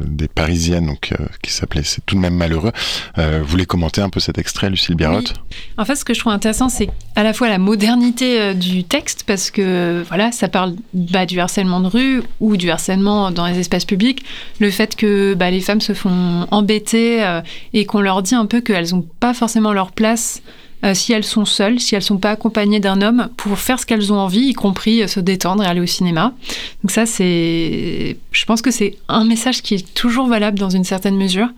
des 0.00 0.28
Parisiennes, 0.28 0.86
donc 0.86 1.12
euh, 1.12 1.24
qui 1.42 1.52
s'appelait 1.52 1.82
C'est 1.82 2.04
tout 2.06 2.14
de 2.14 2.20
même 2.20 2.34
malheureux. 2.34 2.70
Euh, 3.18 3.40
vous 3.42 3.48
voulez 3.48 3.66
commenter 3.66 4.00
un 4.00 4.08
peu 4.08 4.20
cet 4.20 4.38
extrait, 4.38 4.70
Lucille 4.70 4.94
Biarrotte 4.94 5.34
En 5.76 5.84
fait, 5.84 5.96
ce 5.96 6.04
que 6.04 6.14
je 6.14 6.20
trouve 6.20 6.32
intéressant, 6.32 6.68
c'est 6.68 6.88
à 7.16 7.24
la 7.24 7.32
fois 7.32 7.48
la 7.48 7.58
modernité 7.58 8.54
du 8.54 8.84
texte, 8.84 9.24
parce 9.26 9.50
que 9.50 10.04
voilà, 10.08 10.30
ça 10.30 10.48
parle 10.48 10.76
bah, 10.94 11.26
du 11.26 11.40
harcèlement 11.40 11.80
de 11.80 11.88
rue 11.88 12.22
ou 12.40 12.56
du 12.56 12.70
harcèlement 12.70 13.32
dans 13.32 13.46
les 13.46 13.58
espaces 13.58 13.84
publics, 13.84 14.24
le 14.60 14.70
fait 14.70 14.94
que 14.94 15.34
bah, 15.34 15.50
les 15.50 15.60
femmes 15.60 15.80
se 15.80 15.92
font 15.92 16.46
embêter 16.50 17.40
et 17.72 17.84
qu'on 17.84 18.00
leur 18.00 18.22
dit 18.22 18.34
un 18.34 18.46
peu 18.46 18.60
qu'elles 18.60 18.90
n'ont 18.90 19.06
pas 19.18 19.34
forcément 19.34 19.72
leur 19.72 19.90
place 19.90 20.42
euh, 20.84 20.92
si 20.92 21.12
elles 21.12 21.24
sont 21.24 21.46
seules, 21.46 21.80
si 21.80 21.94
elles 21.94 22.02
sont 22.02 22.18
pas 22.18 22.30
accompagnées 22.30 22.80
d'un 22.80 23.00
homme, 23.00 23.28
pour 23.38 23.58
faire 23.58 23.80
ce 23.80 23.86
qu'elles 23.86 24.12
ont 24.12 24.18
envie, 24.18 24.48
y 24.48 24.52
compris 24.52 25.02
euh, 25.02 25.06
se 25.06 25.20
détendre 25.20 25.62
et 25.62 25.66
aller 25.66 25.80
au 25.80 25.86
cinéma. 25.86 26.34
Donc 26.82 26.90
ça, 26.90 27.06
c'est, 27.06 28.18
je 28.30 28.44
pense 28.44 28.60
que 28.60 28.70
c'est 28.70 28.96
un 29.08 29.24
message 29.24 29.62
qui 29.62 29.74
est 29.74 29.94
toujours 29.94 30.26
valable 30.26 30.58
dans 30.58 30.68
une 30.68 30.84
certaine 30.84 31.16
mesure. 31.16 31.48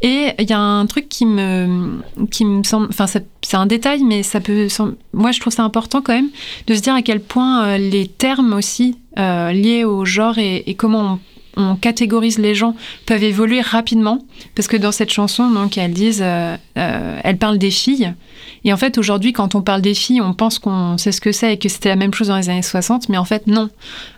Et 0.00 0.30
il 0.38 0.48
y 0.48 0.54
a 0.54 0.58
un 0.58 0.86
truc 0.86 1.08
qui 1.08 1.26
me, 1.26 2.00
qui 2.30 2.46
me 2.46 2.62
semble, 2.62 2.88
enfin 2.88 3.06
c'est 3.06 3.56
un 3.56 3.66
détail, 3.66 4.02
mais 4.02 4.22
ça 4.22 4.40
peut, 4.40 4.68
moi 5.12 5.32
je 5.32 5.40
trouve 5.40 5.52
ça 5.52 5.62
important 5.62 6.00
quand 6.00 6.14
même 6.14 6.30
de 6.66 6.74
se 6.74 6.80
dire 6.80 6.94
à 6.94 7.02
quel 7.02 7.20
point 7.20 7.64
euh, 7.64 7.78
les 7.78 8.06
termes 8.06 8.52
aussi 8.54 8.96
liés 9.16 9.84
au 9.84 10.04
genre 10.04 10.36
et, 10.36 10.74
comment 10.76 11.18
on 11.56 11.74
catégorise 11.74 12.38
les 12.38 12.54
gens 12.54 12.76
peuvent 13.06 13.22
évoluer 13.22 13.62
rapidement 13.62 14.18
parce 14.54 14.68
que 14.68 14.76
dans 14.76 14.92
cette 14.92 15.08
chanson 15.10 15.50
donc 15.50 15.78
elles 15.78 15.94
disent 15.94 16.22
elles 16.74 17.38
parlent 17.38 17.56
des 17.56 17.70
filles 17.70 18.12
et 18.64 18.72
en 18.72 18.76
fait 18.76 18.98
aujourd'hui 18.98 19.32
quand 19.32 19.54
on 19.54 19.62
parle 19.62 19.80
des 19.80 19.94
filles 19.94 20.20
on 20.20 20.34
pense 20.34 20.58
qu'on 20.58 20.98
sait 20.98 21.12
ce 21.12 21.20
que 21.20 21.32
c'est 21.32 21.54
et 21.54 21.58
que 21.58 21.68
c'était 21.68 21.88
la 21.88 21.96
même 21.96 22.12
chose 22.12 22.28
dans 22.28 22.36
les 22.36 22.50
années 22.50 22.62
60 22.62 23.08
mais 23.08 23.16
en 23.16 23.24
fait 23.24 23.46
non. 23.46 23.70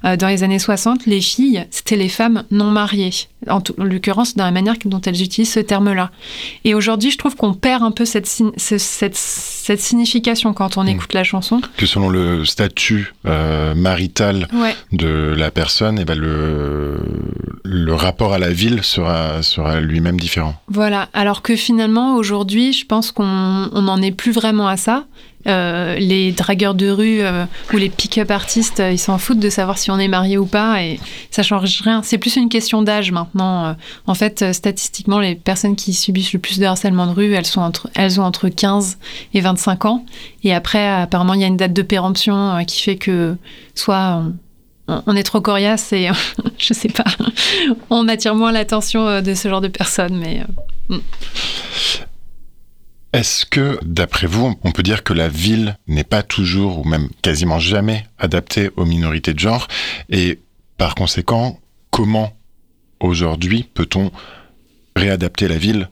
Euh, 0.04 0.16
dans 0.16 0.28
les 0.28 0.42
années 0.42 0.58
60 0.58 1.06
les 1.06 1.20
filles 1.20 1.64
c'était 1.70 1.96
les 1.96 2.08
femmes 2.08 2.42
non 2.50 2.70
mariées. 2.70 3.12
En, 3.48 3.58
en 3.58 3.84
l'occurrence 3.84 4.34
dans 4.34 4.44
la 4.44 4.50
manière 4.50 4.74
dont 4.84 5.00
elles 5.00 5.22
utilisent 5.22 5.52
ce 5.52 5.60
terme 5.60 5.92
là 5.92 6.10
et 6.64 6.74
aujourd'hui 6.74 7.12
je 7.12 7.18
trouve 7.18 7.36
qu'on 7.36 7.54
perd 7.54 7.84
un 7.84 7.92
peu 7.92 8.04
cette, 8.04 8.26
signification 9.16 10.52
quand 10.52 10.76
on 10.76 10.88
Mm. 10.88 10.96
écoute 10.96 11.14
la 11.14 11.24
chanson. 11.24 11.60
Que 11.76 11.86
selon 11.86 12.08
le 12.08 12.44
statut 12.44 13.14
euh, 13.26 13.74
marital 13.74 14.48
ouais. 14.52 14.74
de 14.92 15.34
la 15.36 15.50
personne, 15.50 15.98
et 15.98 16.04
ben 16.04 16.18
le, 16.18 16.98
le 17.64 17.94
rapport 17.94 18.32
à 18.32 18.38
la 18.38 18.50
ville 18.50 18.82
sera, 18.82 19.42
sera 19.42 19.80
lui-même 19.80 20.18
différent. 20.18 20.54
Voilà, 20.68 21.08
alors 21.12 21.42
que 21.42 21.56
finalement 21.56 22.16
aujourd'hui, 22.16 22.72
je 22.72 22.86
pense 22.86 23.12
qu'on 23.12 23.68
on 23.72 23.82
n'en 23.82 24.00
est 24.02 24.12
plus 24.18 24.32
vraiment 24.32 24.68
à 24.68 24.76
ça. 24.76 25.06
Euh, 25.46 25.96
les 25.96 26.32
dragueurs 26.32 26.74
de 26.74 26.90
rue 26.90 27.22
euh, 27.22 27.46
ou 27.72 27.78
les 27.78 27.88
pick-up 27.88 28.30
artistes, 28.30 28.80
euh, 28.80 28.90
ils 28.90 28.98
s'en 28.98 29.16
foutent 29.16 29.38
de 29.38 29.48
savoir 29.48 29.78
si 29.78 29.90
on 29.90 29.98
est 29.98 30.08
marié 30.08 30.36
ou 30.36 30.44
pas 30.44 30.82
et 30.82 31.00
ça 31.30 31.42
change 31.42 31.80
rien. 31.80 32.02
C'est 32.02 32.18
plus 32.18 32.36
une 32.36 32.50
question 32.50 32.82
d'âge 32.82 33.12
maintenant. 33.12 33.76
En 34.06 34.14
fait, 34.14 34.52
statistiquement, 34.52 35.20
les 35.20 35.36
personnes 35.36 35.76
qui 35.76 35.94
subissent 35.94 36.34
le 36.34 36.40
plus 36.40 36.58
de 36.58 36.66
harcèlement 36.66 37.06
de 37.06 37.12
rue, 37.12 37.32
elles, 37.32 37.46
sont 37.46 37.62
entre, 37.62 37.88
elles 37.94 38.20
ont 38.20 38.24
entre 38.24 38.48
15 38.48 38.98
et 39.32 39.40
25 39.40 39.84
ans. 39.86 40.04
Et 40.42 40.52
après, 40.52 40.86
apparemment, 40.86 41.34
il 41.34 41.40
y 41.40 41.44
a 41.44 41.48
une 41.48 41.56
date 41.56 41.72
de 41.72 41.82
péremption 41.82 42.62
qui 42.66 42.82
fait 42.82 42.96
que 42.96 43.36
soit 43.74 44.24
on, 44.88 45.16
est 45.16 45.22
trop 45.22 45.40
coriace 45.40 45.92
et 45.92 46.10
je 46.58 46.74
sais 46.74 46.88
pas, 46.88 47.04
on 47.90 48.08
attire 48.08 48.34
moins 48.34 48.52
l'attention 48.52 49.22
de 49.22 49.34
ce 49.34 49.48
genre 49.48 49.60
de 49.60 49.68
personnes. 49.68 50.18
Mais 50.18 50.42
euh, 50.90 50.96
Est-ce 53.12 53.46
que, 53.46 53.78
d'après 53.82 54.26
vous, 54.26 54.54
on 54.64 54.72
peut 54.72 54.82
dire 54.82 55.02
que 55.02 55.14
la 55.14 55.28
ville 55.28 55.78
n'est 55.86 56.04
pas 56.04 56.22
toujours, 56.22 56.80
ou 56.80 56.84
même 56.84 57.08
quasiment 57.22 57.58
jamais, 57.58 58.06
adaptée 58.18 58.70
aux 58.76 58.84
minorités 58.84 59.32
de 59.32 59.38
genre? 59.38 59.66
Et 60.10 60.40
par 60.76 60.94
conséquent, 60.94 61.58
comment 61.90 62.32
aujourd'hui 63.00 63.66
peut-on 63.72 64.10
réadapter 64.94 65.48
la 65.48 65.56
ville 65.56 65.88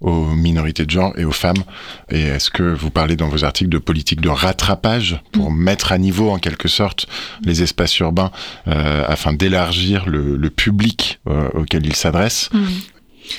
aux 0.00 0.26
minorités 0.30 0.86
de 0.86 0.90
genre 0.90 1.12
et 1.18 1.24
aux 1.24 1.32
femmes? 1.32 1.62
Et 2.08 2.22
est-ce 2.22 2.50
que 2.50 2.62
vous 2.62 2.90
parlez 2.90 3.16
dans 3.16 3.28
vos 3.28 3.44
articles 3.44 3.70
de 3.70 3.78
politique 3.78 4.20
de 4.20 4.28
rattrapage 4.28 5.20
pour 5.32 5.50
mettre 5.50 5.90
à 5.90 5.98
niveau 5.98 6.30
en 6.30 6.38
quelque 6.38 6.68
sorte 6.68 7.06
les 7.44 7.62
espaces 7.62 7.98
urbains 7.98 8.30
euh, 8.68 9.04
afin 9.08 9.32
d'élargir 9.32 10.08
le, 10.08 10.36
le 10.36 10.50
public 10.50 11.18
euh, 11.28 11.48
auquel 11.54 11.84
ils 11.84 11.96
s'adressent? 11.96 12.48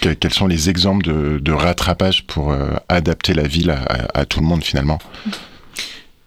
Que- 0.01 0.13
Quels 0.13 0.33
sont 0.33 0.47
les 0.47 0.69
exemples 0.69 1.05
de, 1.05 1.51
rattrapage 1.51 2.25
pour 2.25 2.51
euh, 2.51 2.71
adapter 2.89 3.33
la 3.33 3.43
ville 3.43 3.75
à, 4.13 4.25
tout 4.25 4.39
le 4.39 4.45
monde 4.45 4.63
finalement 4.63 4.99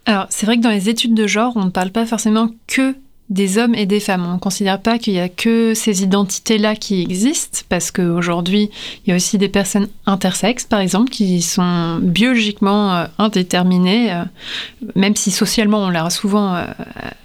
Alors, 0.05 0.27
c'est 0.29 0.45
vrai 0.45 0.57
que 0.57 0.61
dans 0.61 0.69
les 0.69 0.89
études 0.89 1.15
de 1.15 1.27
genre, 1.27 1.53
on 1.55 1.65
ne 1.65 1.69
parle 1.69 1.91
pas 1.91 2.05
forcément 2.05 2.49
que 2.67 2.95
des 3.31 3.57
hommes 3.57 3.73
et 3.73 3.87
des 3.87 3.99
femmes. 3.99 4.23
On 4.23 4.35
ne 4.35 4.39
considère 4.39 4.79
pas 4.79 4.99
qu'il 4.99 5.13
y 5.13 5.19
a 5.19 5.29
que 5.29 5.73
ces 5.73 6.03
identités-là 6.03 6.75
qui 6.75 7.01
existent, 7.01 7.61
parce 7.69 7.89
qu'aujourd'hui, 7.89 8.69
il 9.03 9.09
y 9.09 9.13
a 9.13 9.15
aussi 9.15 9.39
des 9.39 9.49
personnes 9.49 9.87
intersexes, 10.05 10.65
par 10.65 10.79
exemple, 10.79 11.09
qui 11.09 11.41
sont 11.41 11.97
biologiquement 12.03 12.93
euh, 12.93 13.05
indéterminées, 13.17 14.11
euh, 14.13 14.23
même 14.95 15.15
si 15.15 15.31
socialement 15.31 15.79
on 15.79 15.89
leur 15.89 16.05
a 16.05 16.09
souvent 16.11 16.63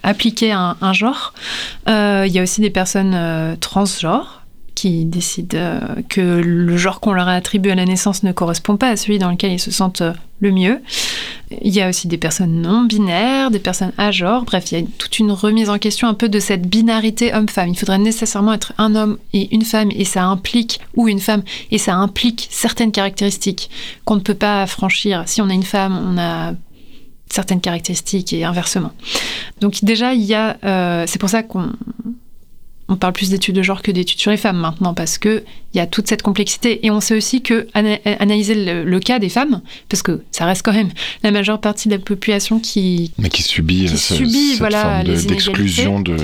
appliqué 0.03 0.53
un, 0.53 0.93
genre. 0.95 1.35
Il 1.87 2.33
y 2.33 2.39
a 2.39 2.43
aussi 2.43 2.63
des 2.63 2.71
personnes 2.71 3.59
transgenres 3.61 4.40
qui 4.75 5.05
décident 5.05 5.57
euh, 5.59 5.81
que 6.09 6.21
le 6.21 6.77
genre 6.77 7.01
qu'on 7.01 7.13
leur 7.13 7.29
a 7.29 7.35
attribué 7.35 7.73
à 7.73 7.75
la 7.75 7.85
naissance 7.85 8.23
ne 8.23 8.33
correspond 8.33 8.77
pas 8.77 8.89
à 8.89 8.97
celui 8.97 9.19
dans 9.19 9.31
lequel 9.31 9.53
ils 9.53 9.61
se 9.61 9.71
sentent 9.71 10.01
euh, 10.01 10.13
le 10.41 10.53
mieux. 10.53 10.81
Il 11.63 11.75
y 11.75 11.81
a 11.81 11.89
aussi 11.89 12.09
des 12.09 12.17
personnes 12.17 12.63
non 12.63 12.85
binaires, 12.85 13.51
des 13.51 13.59
personnes 13.59 13.93
à 13.99 14.11
genre. 14.11 14.45
Bref, 14.45 14.73
il 14.73 14.79
y 14.79 14.83
a 14.83 14.87
toute 14.99 15.19
une 15.19 15.33
remise 15.33 15.69
en 15.69 15.79
question 15.79 16.09
un 16.09 16.15
peu 16.15 16.29
de 16.29 16.41
cette 16.41 16.67
binarité 16.67 17.35
homme-femme. 17.35 17.69
Il 17.69 17.79
faudrait 17.79 17.99
nécessairement 17.99 18.53
être 18.55 18.73
un 18.79 18.95
homme 18.95 19.19
et 19.33 19.55
une 19.55 19.65
femme, 19.65 19.91
et 19.95 20.05
ça 20.05 20.25
implique, 20.25 20.81
ou 20.97 21.09
une 21.09 21.21
femme, 21.21 21.43
et 21.71 21.79
ça 21.79 21.95
implique 21.95 22.49
certaines 22.51 22.93
caractéristiques 22.93 23.71
qu'on 24.05 24.17
ne 24.17 24.21
peut 24.21 24.35
pas 24.35 24.67
franchir. 24.67 25.25
Si 25.27 25.43
on 25.43 25.49
est 25.51 25.55
une 25.55 25.63
femme, 25.63 26.01
on 26.03 26.19
a 26.19 26.55
certaines 27.31 27.61
caractéristiques 27.61 28.33
et 28.33 28.45
inversement. 28.45 28.93
Donc 29.61 29.85
déjà, 29.85 30.15
il 30.15 30.23
y 30.23 30.35
a, 30.35 30.57
euh, 30.65 31.05
c'est 31.07 31.19
pour 31.19 31.31
ça 31.31 31.43
qu'on 31.43 31.73
on 32.91 32.97
parle 32.97 33.13
plus 33.15 33.31
d'études 33.31 33.55
de 33.55 33.63
genre 33.63 33.81
que 33.83 33.91
d'études 33.91 34.19
sur 34.21 34.31
les 34.31 34.37
femmes 34.37 34.59
maintenant 34.59 34.93
parce 34.95 35.17
que 35.17 35.43
il 35.73 35.79
y 35.79 35.81
a 35.81 35.87
toute 35.87 36.09
cette 36.09 36.23
complexité. 36.23 36.85
Et 36.85 36.91
on 36.91 37.01
sait 37.01 37.17
aussi 37.17 37.41
que 37.43 37.69
ana- 37.73 37.99
analyser 38.19 38.55
le, 38.57 38.85
le 38.85 39.01
cas 39.01 39.19
des 39.21 39.29
femmes 39.29 39.63
parce 39.89 40.03
que 40.03 40.23
ça 40.33 40.45
reste 40.45 40.63
quand 40.65 40.73
même 40.73 40.91
la 41.23 41.31
majeure 41.31 41.61
partie 41.61 41.89
de 41.89 41.95
la 41.95 42.01
population 42.01 42.59
qui 42.59 43.13
Mais 43.19 43.29
qui 43.29 43.43
subit, 43.43 43.87
Qui 43.87 43.97
ce- 43.97 44.15
subit, 44.17 44.51
cette 44.51 44.59
voilà, 44.59 45.03
forme 45.05 45.27
d'exclusion 45.27 46.01
de, 46.01 46.17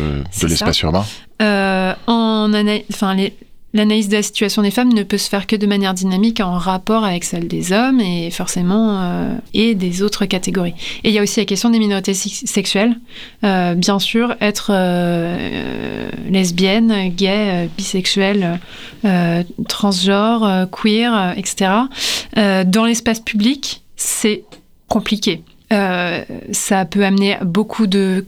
l'espace 0.42 0.80
urbain. 0.82 1.06
Euh, 1.40 1.94
en 2.08 2.52
ana- 2.52 2.80
enfin 2.92 3.14
les- 3.14 3.34
L'analyse 3.76 4.08
de 4.08 4.16
la 4.16 4.22
situation 4.22 4.62
des 4.62 4.70
femmes 4.70 4.90
ne 4.94 5.02
peut 5.02 5.18
se 5.18 5.28
faire 5.28 5.46
que 5.46 5.54
de 5.54 5.66
manière 5.66 5.92
dynamique 5.92 6.40
en 6.40 6.56
rapport 6.56 7.04
avec 7.04 7.24
celle 7.24 7.46
des 7.46 7.72
hommes 7.72 8.00
et 8.00 8.30
forcément 8.30 8.98
euh, 9.02 9.34
et 9.52 9.74
des 9.74 10.02
autres 10.02 10.24
catégories. 10.24 10.72
Et 11.04 11.10
il 11.10 11.14
y 11.14 11.18
a 11.18 11.22
aussi 11.22 11.40
la 11.40 11.44
question 11.44 11.68
des 11.68 11.78
minorités 11.78 12.14
sex- 12.14 12.46
sexuelles. 12.46 12.96
Euh, 13.44 13.74
bien 13.74 13.98
sûr, 13.98 14.34
être 14.40 14.70
euh, 14.70 16.08
lesbienne, 16.30 17.10
gay, 17.10 17.68
bisexuelle, 17.76 18.60
transgenre, 19.68 20.66
queer, 20.70 21.34
etc. 21.36 21.70
dans 22.34 22.84
l'espace 22.86 23.20
public, 23.20 23.82
c'est 23.96 24.44
compliqué. 24.88 25.42
Ça 25.70 26.84
peut 26.86 27.04
amener 27.04 27.36
beaucoup 27.44 27.86
de, 27.86 28.24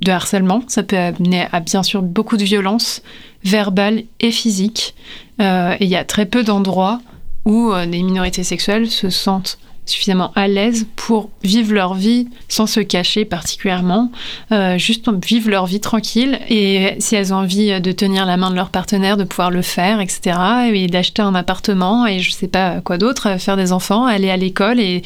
de 0.00 0.10
harcèlement, 0.12 0.62
ça 0.68 0.82
peut 0.82 0.96
amener 0.96 1.46
à 1.50 1.60
bien 1.60 1.82
sûr 1.82 2.02
beaucoup 2.02 2.36
de 2.36 2.44
violence 2.44 3.02
verbale 3.44 4.04
et 4.20 4.30
physique. 4.30 4.94
Euh, 5.40 5.76
et 5.78 5.84
il 5.84 5.90
y 5.90 5.96
a 5.96 6.04
très 6.04 6.26
peu 6.26 6.42
d'endroits 6.42 7.00
où 7.44 7.72
euh, 7.72 7.84
les 7.84 8.02
minorités 8.02 8.44
sexuelles 8.44 8.90
se 8.90 9.10
sentent 9.10 9.58
suffisamment 9.86 10.32
à 10.34 10.48
l'aise 10.48 10.86
pour 10.96 11.30
vivre 11.42 11.72
leur 11.72 11.94
vie 11.94 12.28
sans 12.48 12.66
se 12.66 12.80
cacher 12.80 13.24
particulièrement, 13.24 14.10
euh, 14.52 14.78
juste 14.78 15.08
vivre 15.24 15.50
leur 15.50 15.66
vie 15.66 15.80
tranquille 15.80 16.38
et 16.48 16.94
si 16.98 17.16
elles 17.16 17.34
ont 17.34 17.38
envie 17.38 17.80
de 17.80 17.92
tenir 17.92 18.24
la 18.24 18.36
main 18.36 18.50
de 18.50 18.56
leur 18.56 18.70
partenaire, 18.70 19.16
de 19.16 19.24
pouvoir 19.24 19.50
le 19.50 19.62
faire, 19.62 20.00
etc. 20.00 20.38
Et 20.72 20.86
d'acheter 20.86 21.22
un 21.22 21.34
appartement 21.34 22.06
et 22.06 22.20
je 22.20 22.30
sais 22.30 22.48
pas 22.48 22.80
quoi 22.80 22.98
d'autre, 22.98 23.38
faire 23.38 23.56
des 23.56 23.72
enfants, 23.72 24.06
aller 24.06 24.30
à 24.30 24.36
l'école 24.36 24.80
et 24.80 25.02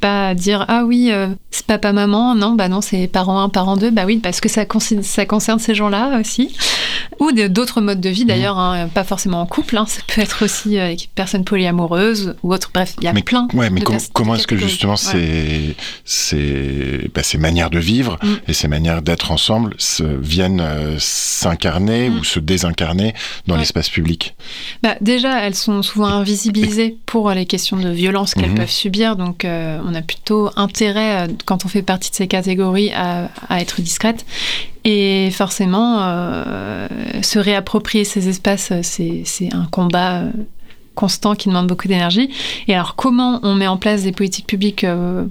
pas 0.00 0.34
dire 0.34 0.64
ah 0.68 0.84
oui 0.84 1.08
euh, 1.10 1.28
c'est 1.50 1.66
papa 1.66 1.92
maman, 1.92 2.34
non 2.34 2.52
bah 2.52 2.68
non 2.68 2.80
c'est 2.80 3.08
parent 3.08 3.40
1, 3.40 3.48
parent 3.48 3.76
2, 3.76 3.90
bah 3.90 4.04
oui 4.06 4.18
parce 4.18 4.40
que 4.40 4.48
ça 4.48 4.64
concerne 4.66 5.58
ces 5.58 5.74
gens-là 5.74 6.20
aussi. 6.20 6.54
Ou 7.20 7.32
d'autres 7.32 7.80
modes 7.80 8.00
de 8.00 8.08
vie 8.08 8.24
d'ailleurs, 8.24 8.58
hein, 8.58 8.88
pas 8.88 9.04
forcément 9.04 9.40
en 9.40 9.46
couple, 9.46 9.76
hein, 9.76 9.84
ça 9.86 10.00
peut 10.06 10.20
être 10.20 10.44
aussi 10.44 10.78
euh, 10.78 10.84
avec 10.86 11.10
personnes 11.14 11.44
polyamoureuses 11.44 12.34
ou 12.42 12.52
autres. 12.52 12.70
Bref, 12.74 12.94
il 12.98 13.04
y 13.04 13.08
a 13.08 13.12
Mais, 13.12 13.22
plein. 13.22 13.48
ouais, 13.54 13.70
mais 13.70 13.80
de 13.80 13.84
com- 13.84 13.96
cas- 13.96 14.04
comment 14.12 14.34
est-ce 14.34 14.46
que 14.46 14.56
justement 14.56 14.92
Ouais. 14.92 14.96
ces, 14.98 15.76
ces, 16.04 17.10
bah, 17.14 17.22
ces 17.22 17.38
manières 17.38 17.70
de 17.70 17.78
vivre 17.78 18.18
Mm. 18.22 18.34
et 18.48 18.52
ces 18.52 18.68
manières 18.68 19.02
d'être 19.02 19.30
ensemble 19.30 19.74
se, 19.78 20.02
viennent 20.02 20.60
euh, 20.60 20.96
s'incarner 20.98 22.08
Mm. 22.10 22.18
ou 22.18 22.24
se 22.24 22.38
désincarner 22.38 23.14
dans 23.46 23.54
Ouais. 23.54 23.60
l'espace 23.60 23.88
public? 23.88 24.34
Bah, 24.82 24.96
déjà, 25.00 25.40
elles 25.40 25.54
sont 25.54 25.82
souvent 25.82 26.06
invisibilisées 26.08 26.96
pour 27.06 27.30
les 27.30 27.46
questions 27.46 27.76
de 27.76 27.88
violence 27.90 28.34
qu'elles 28.34 28.54
peuvent 28.54 28.70
subir. 28.70 29.16
Donc, 29.16 29.44
euh, 29.44 29.78
on 29.86 29.94
a 29.94 30.02
plutôt 30.02 30.50
intérêt, 30.56 31.26
euh, 31.28 31.32
quand 31.44 31.64
on 31.64 31.68
fait 31.68 31.82
partie 31.82 32.10
de 32.10 32.16
ces 32.16 32.28
catégories, 32.28 32.92
à, 32.92 33.28
à 33.48 33.60
être 33.60 33.80
discrète. 33.80 34.24
Et 34.84 35.30
forcément, 35.30 35.98
euh, 36.02 36.88
se 37.22 37.38
réapproprier 37.38 38.04
ces 38.04 38.28
espaces, 38.28 38.70
euh, 38.72 38.80
c'est 38.82 39.52
un 39.52 39.66
combat 39.70 40.22
euh, 40.22 40.30
constant 40.94 41.34
qui 41.34 41.48
demande 41.48 41.68
beaucoup 41.68 41.88
d'énergie. 41.88 42.28
Et 42.68 42.74
alors, 42.74 42.96
comment 42.96 43.40
on 43.44 43.54
met 43.54 43.66
en 43.66 43.76
place 43.78 44.02
des 44.02 44.12
politiques 44.12 44.46
publiques 44.46 44.84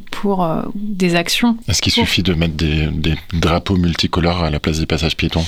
pour 0.09 0.43
euh, 0.43 0.61
des 0.73 1.15
actions 1.15 1.57
Est-ce 1.67 1.81
qu'il 1.83 1.93
Pour- 1.93 2.05
suffit 2.05 2.23
de 2.23 2.33
mettre 2.33 2.55
des, 2.55 2.87
des 2.87 3.13
drapeaux 3.33 3.75
multicolores 3.75 4.43
à 4.43 4.49
la 4.49 4.59
place 4.59 4.79
des 4.79 4.85
passages 4.87 5.15
piétons? 5.17 5.45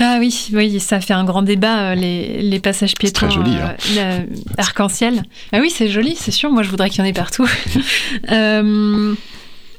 Ah 0.00 0.16
oui, 0.18 0.48
oui, 0.52 0.80
ça 0.80 1.00
fait 1.00 1.14
un 1.14 1.24
grand 1.24 1.42
débat, 1.42 1.94
les, 1.94 2.42
les 2.42 2.58
passages 2.58 2.90
C'est 2.90 2.98
piétons 2.98 3.26
très 3.26 3.30
joli, 3.30 3.52
hein. 3.56 3.74
euh, 3.96 4.20
arc-en-ciel. 4.58 5.22
Ah 5.52 5.58
oui, 5.62 5.70
c'est 5.74 5.88
joli, 5.88 6.14
c'est 6.18 6.30
sûr. 6.32 6.50
Moi, 6.50 6.62
je 6.62 6.68
voudrais 6.70 6.90
qu'il 6.90 6.98
y 6.98 7.02
en 7.02 7.08
ait 7.08 7.12
partout. 7.14 7.46
Euh, 8.30 9.14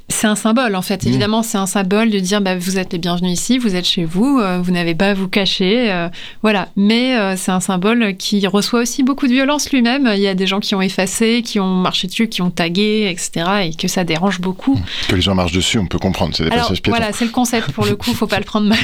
c'est 0.08 0.28
un 0.28 0.36
symbole, 0.36 0.76
en 0.76 0.82
fait. 0.84 1.04
Mmh. 1.04 1.08
Évidemment, 1.08 1.44
c'est 1.44 1.58
un 1.58 1.66
symbole 1.66 2.12
de 2.12 2.20
dire 2.20 2.40
bah, 2.40 2.56
vous 2.56 2.78
êtes 2.78 2.94
les 2.94 3.00
bienvenus 3.00 3.34
ici, 3.34 3.58
vous 3.58 3.76
êtes 3.76 3.86
chez 3.86 4.06
vous, 4.06 4.40
euh, 4.40 4.60
vous 4.62 4.72
n'avez 4.72 4.94
pas 4.94 5.10
à 5.10 5.14
vous 5.16 5.28
cacher. 5.28 5.92
euh, 5.92 6.10
voilà. 6.44 6.70
Mais 6.76 7.16
euh, 7.18 7.36
c'est 7.36 7.52
un 7.52 7.60
symbole 7.60 8.16
qui 8.16 8.46
reçoit 8.46 8.82
aussi 8.82 9.02
beaucoup 9.02 9.28
de 9.28 9.34
violence 9.34 9.72
lui-même. 9.72 10.10
Il 10.14 10.22
y 10.22 10.28
a 10.28 10.36
des 10.36 10.46
gens 10.46 10.60
qui 10.60 10.76
ont 10.76 10.82
effacé, 10.82 11.42
qui 11.44 11.60
ont 11.60 11.74
marché 11.74 12.08
dessus, 12.08 12.28
qui 12.28 12.42
ont 12.44 12.52
tagué, 12.52 13.10
etc. 13.10 13.46
Et 13.66 13.74
que 13.74 13.88
ça 13.88 14.04
dérange 14.04 14.40
beaucoup. 14.42 14.80
Que 15.08 15.16
les 15.16 15.22
gens 15.22 15.34
marchent 15.34 15.54
dessus, 15.54 15.80
on 15.80 15.88
peut 15.88 16.00
comprendre, 16.00 16.36
c'est 16.36 16.44
des 16.44 16.52
Alors 16.52 16.66
passages 16.66 16.82
piétons. 16.84 16.98
voilà, 16.98 17.12
c'est 17.14 17.26
le 17.26 17.32
concept 17.32 17.72
pour 17.72 17.86
le 17.86 17.96
coup, 17.96 18.14
faut 18.14 18.28
pas 18.28 18.40
le 18.40 18.46
prendre 18.46 18.68
mal. 18.68 18.80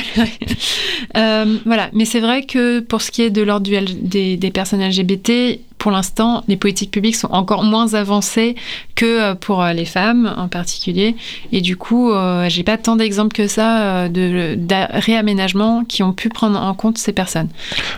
Voilà, 1.66 1.90
mais 1.94 2.06
c'est 2.06 2.20
vrai 2.20 2.44
que 2.44 2.80
pour 2.80 3.02
ce 3.02 3.12
qui 3.12 3.22
est 3.22 3.30
de 3.30 3.42
l'ordre 3.42 3.70
des, 3.70 4.38
des 4.38 4.52
personnes 4.52 4.82
LGBT, 4.82 5.60
pour 5.82 5.90
l'instant, 5.92 6.44
les 6.48 6.58
politiques 6.58 6.92
publiques 6.92 7.16
sont 7.16 7.32
encore 7.32 7.64
moins 7.64 7.96
avancées 7.96 8.54
que 8.94 9.06
euh, 9.06 9.34
pour 9.34 9.64
euh, 9.64 9.74
les 9.74 9.86
femmes 9.86 10.32
en 10.38 10.48
particulier. 10.48 11.16
Et 11.52 11.60
du 11.62 11.76
coup, 11.76 12.12
euh, 12.12 12.48
j'ai 12.50 12.62
pas 12.62 12.78
tant 12.78 12.96
d'exemples 12.96 13.36
que 13.36 13.48
ça 13.48 13.82
euh, 13.82 14.08
de, 14.08 14.54
d'a- 14.56 14.90
réaménagement 14.94 15.84
qui 15.84 16.04
ont 16.04 16.14
pu 16.14 16.30
prendre 16.30 16.62
en 16.62 16.76
compte 16.76 17.00
ces 17.00 17.14
personnes. 17.14 17.50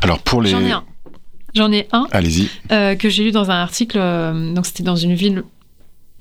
Alors 0.02 0.20
pour 0.20 0.42
les... 0.42 0.50
J'en 0.52 0.62
ai 0.62 0.72
un. 0.72 0.84
J'en 1.56 1.72
ai 1.74 1.88
un 1.92 2.08
Allez-y. 2.14 2.48
euh, 2.72 2.96
que 2.96 3.10
j'ai 3.10 3.26
lu 3.26 3.32
dans 3.32 3.52
un 3.52 3.62
article. 3.62 3.98
euh, 4.00 4.54
donc 4.54 4.66
c'était 4.66 4.84
dans 4.84 4.96
une 4.96 5.14
ville 5.14 5.44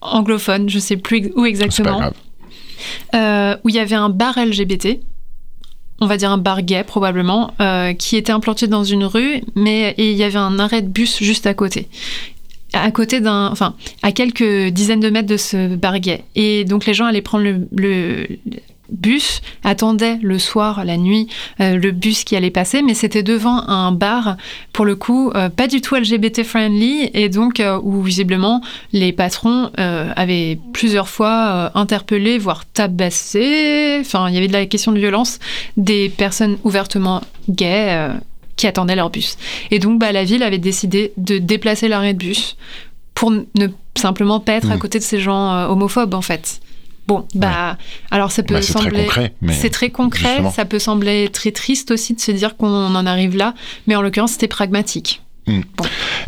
anglophone, 0.01 0.68
je 0.68 0.81
sais 0.81 0.96
plus 0.96 1.18
où 1.18 1.29
C'est 1.29 1.42
pas 1.42 1.48
exactement 1.48 1.98
grave. 2.01 3.59
où 3.64 3.68
il 3.68 3.75
y 3.75 3.79
avait 3.79 3.94
un 3.94 4.09
bar 4.09 4.37
LGBT, 4.37 4.98
on 6.02 6.06
va 6.06 6.16
dire 6.16 6.30
un 6.30 6.38
bar 6.38 6.62
gay 6.62 6.82
probablement, 6.84 7.52
euh, 7.60 7.94
qui 7.94 8.16
était 8.16 8.32
implanté 8.32 8.66
dans 8.66 8.84
une 8.84 9.04
rue, 9.04 9.42
mais 9.54 9.94
il 9.98 10.12
y 10.12 10.24
avait 10.24 10.36
un 10.38 10.58
arrêt 10.58 10.82
de 10.82 10.88
bus 10.88 11.22
juste 11.22 11.46
à 11.46 11.54
côté. 11.54 11.88
À 12.72 12.90
côté 12.90 13.20
d'un. 13.20 13.48
Enfin, 13.52 13.74
à 14.02 14.12
quelques 14.12 14.68
dizaines 14.70 15.00
de 15.00 15.10
mètres 15.10 15.28
de 15.28 15.36
ce 15.36 15.76
bar 15.76 15.98
gay. 16.00 16.24
Et 16.34 16.64
donc 16.64 16.86
les 16.86 16.94
gens 16.94 17.04
allaient 17.06 17.22
prendre 17.22 17.44
le 17.44 18.26
bus, 18.92 19.40
attendaient 19.64 20.18
le 20.22 20.38
soir, 20.38 20.85
la 20.85 20.96
nuit, 20.96 21.28
euh, 21.61 21.76
le 21.76 21.90
bus 21.90 22.24
qui 22.24 22.37
allait 22.37 22.50
passer, 22.50 22.83
mais 22.83 22.94
c'était 22.94 23.22
devant 23.22 23.66
un 23.68 23.90
bar, 23.92 24.37
pour 24.72 24.85
le 24.85 24.94
coup, 24.94 25.31
euh, 25.35 25.48
pas 25.48 25.66
du 25.66 25.81
tout 25.81 25.96
LGBT 25.96 26.44
friendly, 26.44 27.11
et 27.14 27.28
donc 27.28 27.59
euh, 27.59 27.81
où 27.83 28.02
visiblement 28.02 28.61
les 28.92 29.12
patrons 29.12 29.70
avaient 29.76 30.59
plusieurs 30.72 31.09
fois 31.09 31.70
interpellé, 31.74 32.38
voire 32.38 32.64
tabassé, 32.66 33.98
enfin 34.00 34.28
il 34.28 34.35
y 34.35 34.38
avait 34.38 34.48
de 34.48 34.52
la 34.52 34.66
question 34.66 34.92
de 34.92 34.98
violence 34.98 35.38
des 35.76 36.09
personnes 36.09 36.59
ouvertement 36.64 37.22
gays 37.48 38.11
qui 38.57 38.66
attendaient 38.66 38.96
leur 38.96 39.11
bus. 39.11 39.37
Et 39.70 39.78
donc 39.78 39.98
bah, 39.98 40.12
la 40.12 40.24
ville 40.24 40.42
avait 40.42 40.59
décidé 40.59 41.12
de 41.16 41.38
déplacer 41.38 41.88
l'arrêt 41.88 42.12
de 42.12 42.18
bus 42.18 42.57
pour 43.14 43.31
ne 43.31 43.68
simplement 43.96 44.40
pas 44.40 44.52
être 44.52 44.70
à 44.70 44.76
Mm. 44.76 44.78
côté 44.78 44.98
de 44.98 45.05
ces 45.05 45.20
gens 45.20 45.66
homophobes 45.68 46.14
en 46.14 46.22
fait. 46.22 46.61
Bon, 47.08 47.26
bah 47.34 47.76
alors 48.10 48.30
ça 48.30 48.42
peut 48.42 48.54
Bah, 48.54 48.62
c'est 48.62 48.72
très 48.74 48.82
sembler 48.84 49.04
concret, 49.04 49.34
c'est 49.50 49.70
très 49.70 49.90
concret, 49.90 50.28
justement. 50.28 50.50
ça 50.52 50.64
peut 50.64 50.78
sembler 50.78 51.28
très 51.30 51.50
triste 51.50 51.90
aussi 51.90 52.14
de 52.14 52.20
se 52.20 52.30
dire 52.30 52.56
qu'on 52.56 52.94
en 52.94 53.06
arrive 53.06 53.36
là, 53.36 53.54
mais 53.86 53.96
en 53.96 54.02
l'occurrence 54.02 54.32
c'était 54.32 54.48
pragmatique. 54.48 55.20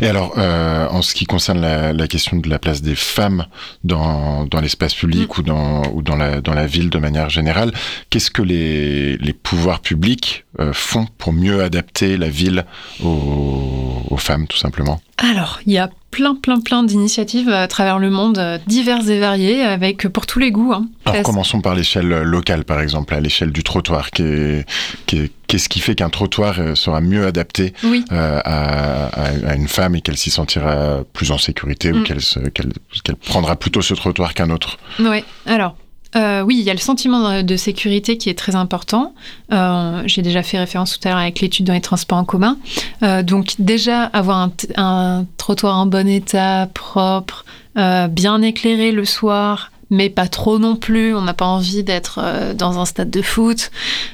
Et 0.01 0.07
alors, 0.07 0.33
euh, 0.37 0.89
en 0.89 1.01
ce 1.01 1.13
qui 1.15 1.23
concerne 1.23 1.61
la, 1.61 1.93
la 1.93 2.05
question 2.09 2.35
de 2.35 2.49
la 2.49 2.59
place 2.59 2.81
des 2.81 2.95
femmes 2.95 3.45
dans, 3.85 4.43
dans 4.45 4.59
l'espace 4.59 4.93
public 4.93 5.29
Mm. 5.37 5.39
ou, 5.39 5.43
dans, 5.43 5.83
ou 5.93 6.01
dans, 6.01 6.17
la, 6.17 6.41
dans 6.41 6.53
la 6.53 6.67
ville 6.67 6.89
de 6.89 6.97
manière 6.97 7.29
générale, 7.29 7.71
qu'est-ce 8.09 8.29
que 8.29 8.41
les, 8.41 9.15
les 9.15 9.31
pouvoirs 9.31 9.79
publics 9.79 10.43
euh, 10.59 10.73
font 10.73 11.07
pour 11.17 11.31
mieux 11.31 11.63
adapter 11.63 12.17
la 12.17 12.27
ville 12.27 12.65
aux, 13.01 14.01
aux 14.09 14.17
femmes, 14.17 14.47
tout 14.47 14.57
simplement? 14.57 14.99
Alors, 15.17 15.59
il 15.65 15.71
y 15.71 15.77
a 15.77 15.89
plein, 16.11 16.35
plein, 16.35 16.59
plein 16.59 16.83
d'initiatives 16.83 17.47
à 17.49 17.67
travers 17.67 17.99
le 17.99 18.09
monde, 18.09 18.37
euh, 18.37 18.57
diverses 18.67 19.07
et 19.07 19.19
variées, 19.19 19.61
avec 19.63 20.07
pour 20.09 20.25
tous 20.25 20.39
les 20.39 20.51
goûts. 20.51 20.73
hein. 20.73 20.87
Alors, 21.05 21.23
commençons 21.23 21.61
par 21.61 21.73
l'échelle 21.73 22.07
locale, 22.07 22.65
par 22.65 22.81
exemple, 22.81 23.13
à 23.13 23.21
l'échelle 23.21 23.51
du 23.51 23.63
trottoir. 23.63 24.11
Qu'est- 24.11 24.65
qu'est- 25.05 25.31
Qu'est-ce 25.47 25.69
qui 25.69 25.79
fait 25.79 25.93
qu'un 25.95 26.09
trottoir 26.09 26.59
euh, 26.59 26.73
sera 26.73 27.01
mieux 27.01 27.25
adapté 27.27 27.73
Oui. 27.83 28.03
euh, 28.11 28.41
à, 28.43 29.05
à- 29.05 29.49
à 29.51 29.55
une 29.55 29.67
femme 29.67 29.95
et 29.95 30.01
qu'elle 30.01 30.17
s'y 30.17 30.31
sentira 30.31 31.03
plus 31.13 31.31
en 31.31 31.37
sécurité 31.37 31.93
ou 31.93 31.97
Mm. 31.99 32.03
qu'elle 32.03 33.15
prendra 33.27 33.55
plutôt 33.55 33.81
ce 33.83 33.93
trottoir 33.93 34.33
qu'un 34.33 34.49
autre? 34.49 34.79
Ouais. 34.99 35.23
Alors, 35.45 35.77
euh, 36.15 36.41
oui, 36.41 36.57
il 36.59 36.63
y 36.63 36.69
a 36.69 36.73
le 36.73 36.79
sentiment 36.79 37.43
de, 37.43 37.57
sécurité 37.57 38.17
qui 38.17 38.29
est 38.29 38.37
très 38.37 38.55
important. 38.55 39.13
Euh, 39.51 40.01
J'ai 40.05 40.21
déjà 40.21 40.43
fait 40.43 40.57
référence 40.57 40.97
tout 40.97 41.07
à 41.07 41.11
l'heure 41.11 41.19
avec 41.19 41.41
l'étude 41.41 41.65
dans 41.65 41.73
les 41.73 41.81
transports 41.81 42.17
en 42.17 42.25
commun. 42.25 42.57
Euh, 43.03 43.23
donc 43.23 43.55
déjà, 43.59 44.03
avoir 44.03 44.49
un, 44.77 45.25
trottoir 45.37 45.77
en 45.77 45.85
bon 45.85 46.07
état, 46.07 46.69
propre, 46.73 47.45
bien 47.75 48.41
éclairé 48.41 48.91
le 48.91 49.03
soir, 49.03 49.71
mais 49.89 50.09
pas 50.09 50.27
trop 50.27 50.59
non 50.59 50.75
plus. 50.75 51.13
On 51.13 51.21
n'a 51.21 51.33
pas 51.33 51.45
envie 51.45 51.83
d'être 51.83 52.53
dans 52.53 52.79
un 52.79 52.85
stade 52.85 53.09
de 53.09 53.21
foot. 53.21 53.71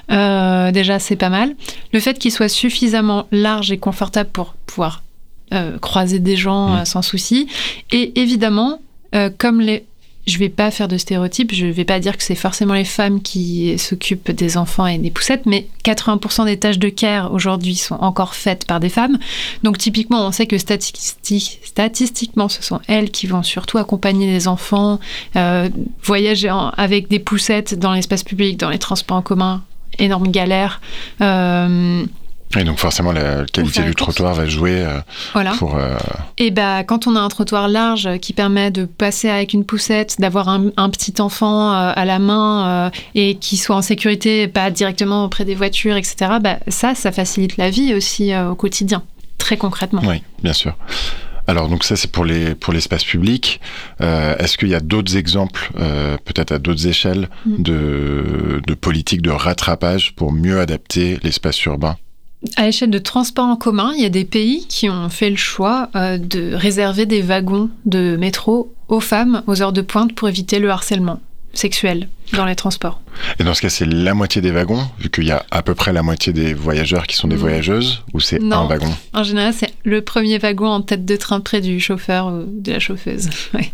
Déjà, 0.09 0.99
c'est 0.99 1.15
pas 1.15 1.29
mal. 1.29 1.55
Le 1.93 1.99
fait 1.99 2.17
qu'il 2.17 2.31
soit 2.31 2.49
suffisamment 2.49 3.27
large 3.31 3.71
et 3.71 3.77
confortable 3.77 4.29
pour 4.31 4.55
pouvoir 4.65 5.03
croiser 5.81 6.19
des 6.19 6.37
gens 6.37 6.69
Mm. 6.69 6.73
euh, 6.73 6.85
sans 6.85 7.01
souci. 7.01 7.47
Et 7.91 8.19
évidemment, 8.19 8.79
comme 9.37 9.59
les 9.59 9.85
je 10.27 10.37
vais 10.37 10.49
pas 10.49 10.71
faire 10.71 10.87
de 10.87 10.97
stéréotypes, 10.97 11.53
je 11.53 11.65
vais 11.65 11.85
pas 11.85 11.99
dire 11.99 12.15
que 12.15 12.23
c'est 12.23 12.35
forcément 12.35 12.73
les 12.73 12.85
femmes 12.85 13.21
qui 13.21 13.77
s'occupent 13.77 14.31
des 14.31 14.57
enfants 14.57 14.85
et 14.85 14.97
des 14.97 15.09
poussettes, 15.09 15.45
mais 15.45 15.67
80% 15.83 16.45
des 16.45 16.57
tâches 16.57 16.77
de 16.79 16.89
care 16.89 17.33
aujourd'hui 17.33 17.75
sont 17.75 17.95
encore 17.95 18.35
faites 18.35 18.65
par 18.65 18.79
des 18.79 18.89
femmes. 18.89 19.17
Donc 19.63 19.77
typiquement, 19.77 20.27
on 20.27 20.31
sait 20.31 20.45
que 20.45 20.55
statisti- 20.57 21.57
statistiquement, 21.63 22.49
ce 22.49 22.61
sont 22.61 22.79
elles 22.87 23.09
qui 23.09 23.25
vont 23.27 23.43
surtout 23.43 23.77
accompagner 23.77 24.27
les 24.27 24.47
enfants, 24.47 24.99
euh, 25.35 25.69
voyager 26.03 26.53
avec 26.77 27.07
des 27.09 27.19
poussettes 27.19 27.77
dans 27.77 27.93
l'espace 27.93 28.23
public, 28.23 28.57
dans 28.57 28.69
les 28.69 28.79
transports 28.79 29.17
en 29.17 29.21
commun, 29.21 29.63
énorme 29.97 30.29
galère. 30.29 30.81
Euh, 31.21 32.05
Et 32.57 32.63
donc 32.63 32.79
forcément, 32.79 33.11
la 33.11 33.45
qualité 33.45 33.81
du 33.83 33.95
trottoir 33.95 34.33
va 34.33 34.45
jouer 34.45 34.83
euh, 34.85 34.99
voilà. 35.33 35.51
pour... 35.51 35.77
euh, 35.77 35.95
Et 36.37 36.51
bah, 36.51 36.83
quand 36.83 37.07
on 37.07 37.15
a 37.15 37.19
un 37.19 37.29
trottoir 37.29 37.67
large 37.67 38.09
qui 38.19 38.33
permet 38.33 38.71
de 38.71 38.85
passer 38.85 39.29
avec 39.29 39.53
une 39.53 39.63
poussette, 39.65 40.17
d'avoir 40.19 40.49
un, 40.49 40.65
un 40.77 40.89
petit 40.89 41.21
enfant 41.21 41.71
euh, 41.73 41.93
à 41.95 42.05
la 42.05 42.19
main 42.19 42.87
euh, 42.87 42.89
et 43.15 43.35
qui 43.35 43.57
soit 43.57 43.75
en 43.75 43.81
sécurité, 43.81 44.47
pas 44.47 44.69
directement 44.71 45.23
auprès 45.25 45.45
des 45.45 45.55
voitures, 45.55 45.95
etc., 45.95 46.15
bah, 46.41 46.57
ça, 46.67 46.93
ça 46.95 47.11
facilite 47.11 47.57
la 47.57 47.69
vie 47.69 47.93
aussi 47.93 48.33
euh, 48.33 48.49
au 48.49 48.55
quotidien, 48.55 49.03
très 49.37 49.55
concrètement. 49.57 50.01
Oui, 50.05 50.21
bien 50.43 50.53
sûr. 50.53 50.75
Alors 51.47 51.67
donc 51.69 51.83
ça 51.83 51.95
c'est 51.95 52.09
pour 52.11 52.23
les 52.23 52.53
pour 52.53 52.71
l'espace 52.71 53.03
public. 53.03 53.59
Euh, 53.99 54.37
Est-ce 54.37 54.57
qu'il 54.59 54.69
y 54.69 54.75
a 54.75 54.79
d'autres 54.79 55.17
exemples, 55.17 55.71
euh, 55.79 56.15
peut-être 56.23 56.51
à 56.51 56.59
d'autres 56.59 56.85
échelles, 56.87 57.29
Mm. 57.45 57.63
de, 57.63 58.61
de 58.65 58.73
politiques 58.75 59.21
de 59.23 59.31
rattrapage 59.31 60.13
pour 60.15 60.31
mieux 60.31 60.59
adapter 60.59 61.17
l'espace 61.23 61.61
urbain? 61.65 61.97
À 62.55 62.65
l'échelle 62.65 62.89
de 62.89 62.97
transport 62.97 63.45
en 63.45 63.55
commun, 63.55 63.93
il 63.95 64.01
y 64.01 64.05
a 64.05 64.09
des 64.09 64.25
pays 64.25 64.65
qui 64.67 64.89
ont 64.89 65.09
fait 65.09 65.29
le 65.29 65.35
choix 65.35 65.89
euh, 65.95 66.17
de 66.17 66.53
réserver 66.53 67.05
des 67.05 67.21
wagons 67.21 67.69
de 67.85 68.17
métro 68.17 68.73
aux 68.87 68.99
femmes 68.99 69.43
aux 69.47 69.61
heures 69.61 69.73
de 69.73 69.81
pointe 69.81 70.13
pour 70.13 70.27
éviter 70.27 70.59
le 70.59 70.69
harcèlement 70.69 71.19
sexuel 71.53 72.07
dans 72.33 72.45
les 72.45 72.55
transports. 72.55 73.01
Et 73.39 73.43
dans 73.43 73.53
ce 73.53 73.61
cas, 73.61 73.69
c'est 73.69 73.85
la 73.85 74.13
moitié 74.13 74.41
des 74.41 74.51
wagons, 74.51 74.83
vu 74.99 75.09
qu'il 75.09 75.25
y 75.25 75.31
a 75.31 75.45
à 75.51 75.61
peu 75.61 75.75
près 75.75 75.93
la 75.93 76.01
moitié 76.01 76.33
des 76.33 76.53
voyageurs 76.53 77.07
qui 77.07 77.15
sont 77.15 77.27
des 77.27 77.35
voyageuses, 77.35 78.03
ou 78.13 78.19
c'est 78.19 78.41
un 78.41 78.65
wagon? 78.65 78.93
En 79.13 79.23
général, 79.23 79.53
c'est 79.53 79.73
le 79.83 80.01
premier 80.01 80.37
wagon 80.37 80.67
en 80.67 80.81
tête 80.81 81.05
de 81.05 81.15
train 81.17 81.41
près 81.41 81.61
du 81.61 81.79
chauffeur 81.79 82.27
ou 82.27 82.45
de 82.47 82.71
la 82.71 82.79
chauffeuse. 82.79 83.29
Ouais. 83.53 83.69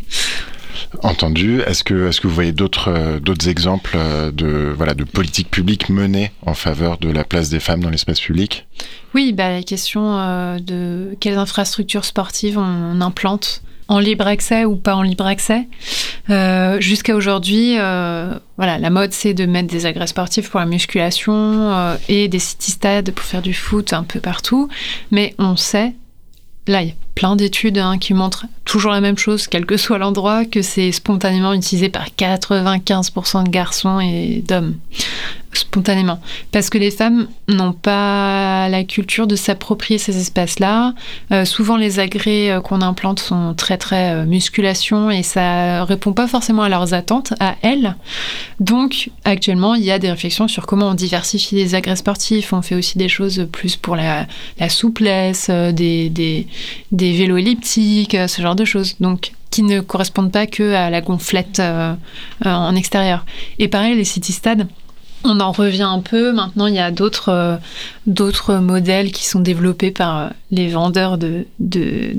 Entendu. 1.04 1.62
Est-ce 1.62 1.84
que, 1.84 2.08
est-ce 2.08 2.22
que 2.22 2.28
vous 2.28 2.34
voyez 2.34 2.52
d'autres, 2.52 2.90
euh, 2.90 3.20
d'autres 3.20 3.48
exemples 3.48 3.96
euh, 3.96 4.32
de, 4.32 4.74
voilà, 4.76 4.94
de 4.94 5.04
politiques 5.04 5.52
publiques 5.52 5.90
menées 5.90 6.32
en 6.46 6.54
faveur 6.54 6.98
de 6.98 7.10
la 7.10 7.24
place 7.24 7.50
des 7.50 7.60
femmes 7.60 7.82
dans 7.82 7.90
l'espace 7.90 8.20
public? 8.20 8.68
Oui, 9.14 9.32
bah, 9.32 9.52
la 9.52 9.64
question 9.64 10.18
euh, 10.18 10.60
de 10.60 11.16
quelles 11.20 11.38
infrastructures 11.38 12.06
sportives 12.06 12.58
on, 12.58 13.02
implante 13.02 13.62
en 13.90 14.00
libre 14.00 14.28
accès 14.28 14.66
ou 14.66 14.76
pas 14.76 14.96
en 14.96 15.02
libre 15.02 15.26
accès. 15.26 15.68
Jusqu'à 16.80 17.16
aujourd'hui, 17.16 17.76
voilà, 17.76 18.78
la 18.80 18.90
mode 18.90 19.14
c'est 19.14 19.34
de 19.34 19.46
mettre 19.46 19.70
des 19.70 19.86
agrès 19.86 20.08
sportifs 20.08 20.50
pour 20.50 20.60
la 20.60 20.66
musculation 20.66 21.96
et 22.10 22.28
des 22.28 22.40
city 22.40 22.72
stades 22.72 23.12
pour 23.12 23.24
faire 23.24 23.42
du 23.42 23.54
foot 23.54 23.94
un 23.94 24.04
peu 24.04 24.20
partout. 24.20 24.68
Mais 25.12 25.36
on 25.38 25.56
sait, 25.56 25.94
là 26.68 26.82
plein 27.18 27.36
d'études 27.36 27.80
hein, 27.80 27.98
qui 27.98 28.14
montrent 28.14 28.46
toujours 28.64 28.92
la 28.92 29.02
même 29.02 29.18
chose, 29.18 29.48
quel 29.48 29.66
que 29.66 29.76
soit 29.76 29.98
l'endroit, 29.98 30.46
que 30.46 30.62
c'est 30.62 30.92
spontanément 30.92 31.52
utilisé 31.52 31.90
par 31.90 32.10
95% 32.10 33.44
de 33.44 33.50
garçons 33.50 34.00
et 34.00 34.44
d'hommes. 34.48 34.76
Spontanément. 35.54 36.20
Parce 36.52 36.70
que 36.70 36.78
les 36.78 36.92
femmes 36.92 37.28
n'ont 37.48 37.74
pas 37.74 38.70
la 38.70 38.84
culture 38.84 39.26
de 39.26 39.36
s'approprier 39.36 39.98
ces 39.98 40.20
espaces-là. 40.20 40.94
Euh, 41.32 41.46
souvent, 41.46 41.78
les 41.78 42.00
agrès 42.00 42.52
euh, 42.52 42.62
qu'on 42.62 42.82
implante 42.82 43.20
sont 43.20 43.56
très, 43.56 43.78
très 43.78 44.14
euh, 44.14 44.26
musculation 44.26 45.10
et 45.10 45.24
ça 45.24 45.84
répond 45.86 46.14
pas 46.14 46.28
forcément 46.28 46.62
à 46.62 46.70
leurs 46.70 46.94
attentes, 46.94 47.34
à 47.40 47.56
elles. 47.64 47.96
Donc, 48.60 49.10
actuellement, 49.24 49.74
il 49.74 49.84
y 49.84 49.90
a 49.90 49.98
des 49.98 50.12
réflexions 50.12 50.48
sur 50.48 50.68
comment 50.68 50.90
on 50.90 50.94
diversifie 50.94 51.56
les 51.56 51.74
agrès 51.74 51.96
sportifs. 51.96 52.54
On 52.54 52.62
fait 52.62 52.76
aussi 52.76 53.00
des 53.00 53.10
choses 53.10 53.48
plus 53.52 53.78
pour 53.78 53.96
la, 53.96 54.28
souplesse, 54.70 55.50
des, 55.50 56.10
des, 56.10 56.48
des 57.12 57.18
vélos 57.18 57.38
elliptiques, 57.38 58.16
euh, 58.16 58.28
ce 58.28 58.42
genre 58.42 58.56
de 58.56 58.66
choses. 58.66 58.96
Donc, 59.00 59.32
qui 59.50 59.64
ne 59.64 59.80
correspondent 59.80 60.32
pas 60.32 60.46
que 60.46 60.74
à 60.74 60.90
la 60.90 61.02
gonflette 61.02 61.60
euh, 61.60 61.94
euh, 62.46 62.50
en 62.50 62.76
extérieur. 62.76 63.26
Et 63.60 63.68
pareil, 63.68 63.96
les 63.96 64.04
city 64.04 64.34
stades. 64.34 64.68
On 65.24 65.40
en 65.40 65.52
revient 65.52 65.84
un 65.84 66.00
peu. 66.00 66.32
Maintenant, 66.32 66.68
il 66.68 66.76
y 66.76 66.80
a 66.80 66.92
d'autres 66.92 67.60
d'autres 68.06 68.56
modèles 68.56 69.12
qui 69.12 69.26
sont 69.26 69.40
développés 69.40 69.90
par 69.92 70.32
les 70.52 70.68
vendeurs 70.70 71.18
de 71.18 71.48
de- 71.60 72.14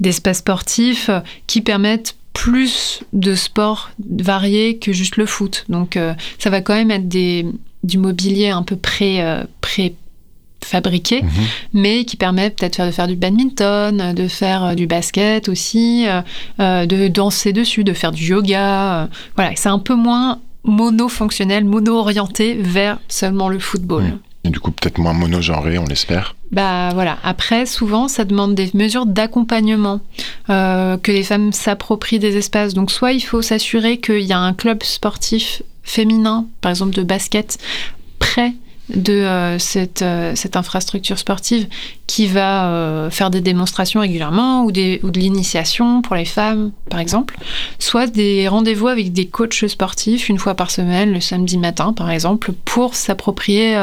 d'espaces 0.00 0.38
sportifs 0.38 1.10
qui 1.46 1.60
permettent 1.60 2.16
plus 2.32 3.02
de 3.12 3.34
sports 3.34 3.90
variés 4.08 4.78
que 4.78 4.92
juste 4.92 5.18
le 5.18 5.26
foot. 5.26 5.66
Donc, 5.68 5.98
ça 6.38 6.48
va 6.50 6.62
quand 6.62 6.74
même 6.74 6.90
être 6.90 7.06
des, 7.08 7.44
du 7.84 7.98
mobilier 7.98 8.48
un 8.48 8.62
peu 8.62 8.76
pré, 8.76 9.22
pré 9.60 9.94
fabriqué, 10.64 11.22
Mhm. 11.22 11.30
mais 11.74 12.04
qui 12.04 12.16
permet 12.16 12.50
peut-être 12.50 12.84
de 12.86 12.90
faire 12.90 13.08
du 13.08 13.16
badminton, 13.16 14.00
euh, 14.00 14.12
de 14.12 14.28
faire 14.28 14.64
euh, 14.64 14.74
du 14.74 14.86
basket 14.86 15.48
aussi, 15.48 16.06
euh, 16.58 16.86
de 16.86 17.08
danser 17.08 17.52
dessus, 17.52 17.84
de 17.84 17.92
faire 17.92 18.12
du 18.12 18.24
yoga. 18.24 19.08
voilà, 19.36 19.52
c'est 19.56 19.68
un 19.68 19.78
peu 19.78 19.94
moins 19.94 20.38
monofonctionnel, 20.64 21.64
mono-orienté 21.64 22.54
vers 22.54 22.98
seulement 23.08 23.48
le 23.48 23.58
football. 23.58 24.18
Et 24.44 24.48
du 24.50 24.58
coup, 24.58 24.70
peut-être 24.70 24.98
moins 24.98 25.12
monogenré, 25.12 25.76
on 25.78 25.84
l'espère. 25.84 26.34
Bah 26.50 26.90
voilà. 26.94 27.18
Après, 27.22 27.66
souvent, 27.66 28.08
ça 28.08 28.24
demande 28.24 28.54
des 28.54 28.70
mesures 28.74 29.04
d'accompagnement, 29.06 30.00
euh, 30.48 30.96
que 30.96 31.12
les 31.12 31.22
femmes 31.22 31.52
s'approprient 31.52 32.18
des 32.18 32.36
espaces. 32.38 32.72
Donc, 32.74 32.90
soit 32.90 33.12
il 33.12 33.20
faut 33.20 33.42
s'assurer 33.42 33.98
qu'il 33.98 34.22
y 34.22 34.32
a 34.32 34.38
un 34.38 34.54
club 34.54 34.82
sportif 34.82 35.62
féminin, 35.82 36.46
par 36.62 36.70
exemple 36.70 36.94
de 36.94 37.02
basket, 37.02 37.58
près 38.18 38.54
de 38.94 39.12
euh, 39.12 39.58
cette, 39.58 40.02
euh, 40.02 40.32
cette 40.34 40.56
infrastructure 40.56 41.18
sportive 41.18 41.66
qui 42.06 42.26
va 42.26 42.68
euh, 42.70 43.10
faire 43.10 43.30
des 43.30 43.40
démonstrations 43.40 44.00
régulièrement 44.00 44.64
ou, 44.64 44.72
des, 44.72 45.00
ou 45.02 45.10
de 45.10 45.18
l'initiation 45.18 46.02
pour 46.02 46.16
les 46.16 46.24
femmes, 46.24 46.72
par 46.88 46.98
exemple. 46.98 47.36
Soit 47.78 48.08
des 48.08 48.48
rendez-vous 48.48 48.88
avec 48.88 49.12
des 49.12 49.26
coachs 49.26 49.66
sportifs 49.68 50.28
une 50.28 50.38
fois 50.38 50.54
par 50.54 50.70
semaine, 50.70 51.12
le 51.12 51.20
samedi 51.20 51.56
matin, 51.56 51.92
par 51.92 52.10
exemple, 52.10 52.52
pour 52.64 52.94
s'approprier 52.94 53.76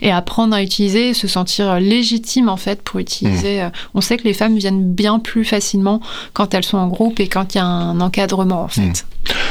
et 0.00 0.10
apprendre 0.10 0.54
à 0.54 0.62
utiliser 0.62 1.10
et 1.10 1.14
se 1.14 1.28
sentir 1.28 1.78
légitime 1.78 2.48
en 2.48 2.56
fait 2.56 2.82
pour 2.82 3.00
utiliser. 3.00 3.62
euh, 3.62 3.70
On 3.94 4.00
sait 4.00 4.16
que 4.16 4.24
les 4.24 4.34
femmes 4.34 4.56
viennent 4.56 4.92
bien 4.92 5.18
plus 5.18 5.44
facilement 5.44 6.00
quand 6.32 6.54
elles 6.54 6.64
sont 6.64 6.78
en 6.78 6.88
groupe 6.88 7.20
et 7.20 7.28
quand 7.28 7.54
il 7.54 7.58
y 7.58 7.60
a 7.60 7.66
un 7.66 8.00
encadrement 8.00 8.62
en 8.62 8.68
fait. 8.68 9.04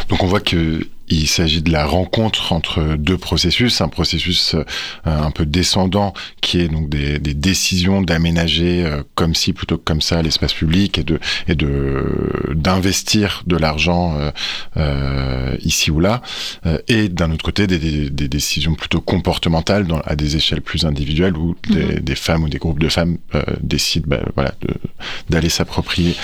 Donc 0.10 0.24
on 0.24 0.28
voit 0.28 0.42
que 0.42 0.88
il 1.10 1.28
s'agit 1.28 1.62
de 1.62 1.72
la 1.72 1.86
rencontre 1.86 2.54
entre 2.54 2.96
deux 2.98 3.18
processus, 3.18 3.82
un 3.82 3.90
processus 3.90 4.56
euh, 4.56 4.64
un 5.06 5.32
peu 5.32 5.46
descendant 5.46 6.14
qui 6.42 6.60
est 6.60 6.70
donc 6.70 6.90
des, 6.90 7.20
des 7.20 7.34
décisions 7.34 8.02
d'aménager 8.02 8.86
euh, 8.86 9.04
comme 9.16 9.36
ci 9.36 9.54
plutôt 9.54 9.78
que 9.78 9.84
comme 9.84 10.02
ça 10.02 10.22
l'espace 10.22 10.54
public 10.54 10.98
et 10.98 11.04
de 11.04 11.20
et 11.48 11.56
de 11.56 12.54
d'investir 12.54 13.44
de 13.48 13.58
l'argent 13.58 14.18
euh, 14.78 15.56
ici 15.62 15.92
ou 15.92 16.00
là, 16.00 16.22
et 16.88 17.10
d'un 17.10 17.32
autre 17.32 17.44
côté 17.44 17.68
des, 17.68 17.80
des, 17.80 18.10
des 18.10 18.28
décisions 18.28 18.76
plutôt 18.76 19.02
comportementales 19.02 19.86
dans, 19.86 20.00
à 20.02 20.16
des 20.16 20.36
échelles 20.36 20.62
plus 20.62 20.86
individuelles 20.86 21.38
où 21.38 21.56
des, 21.70 22.00
des 22.00 22.16
femmes 22.16 22.44
ou 22.44 22.50
des 22.50 22.58
groupes 22.58 22.80
de 22.80 22.90
femmes 22.90 23.18
décident 23.62 24.06
bah, 24.08 24.22
voilà 24.36 24.54
d'aller 25.30 25.50
s'approprier 25.50 26.16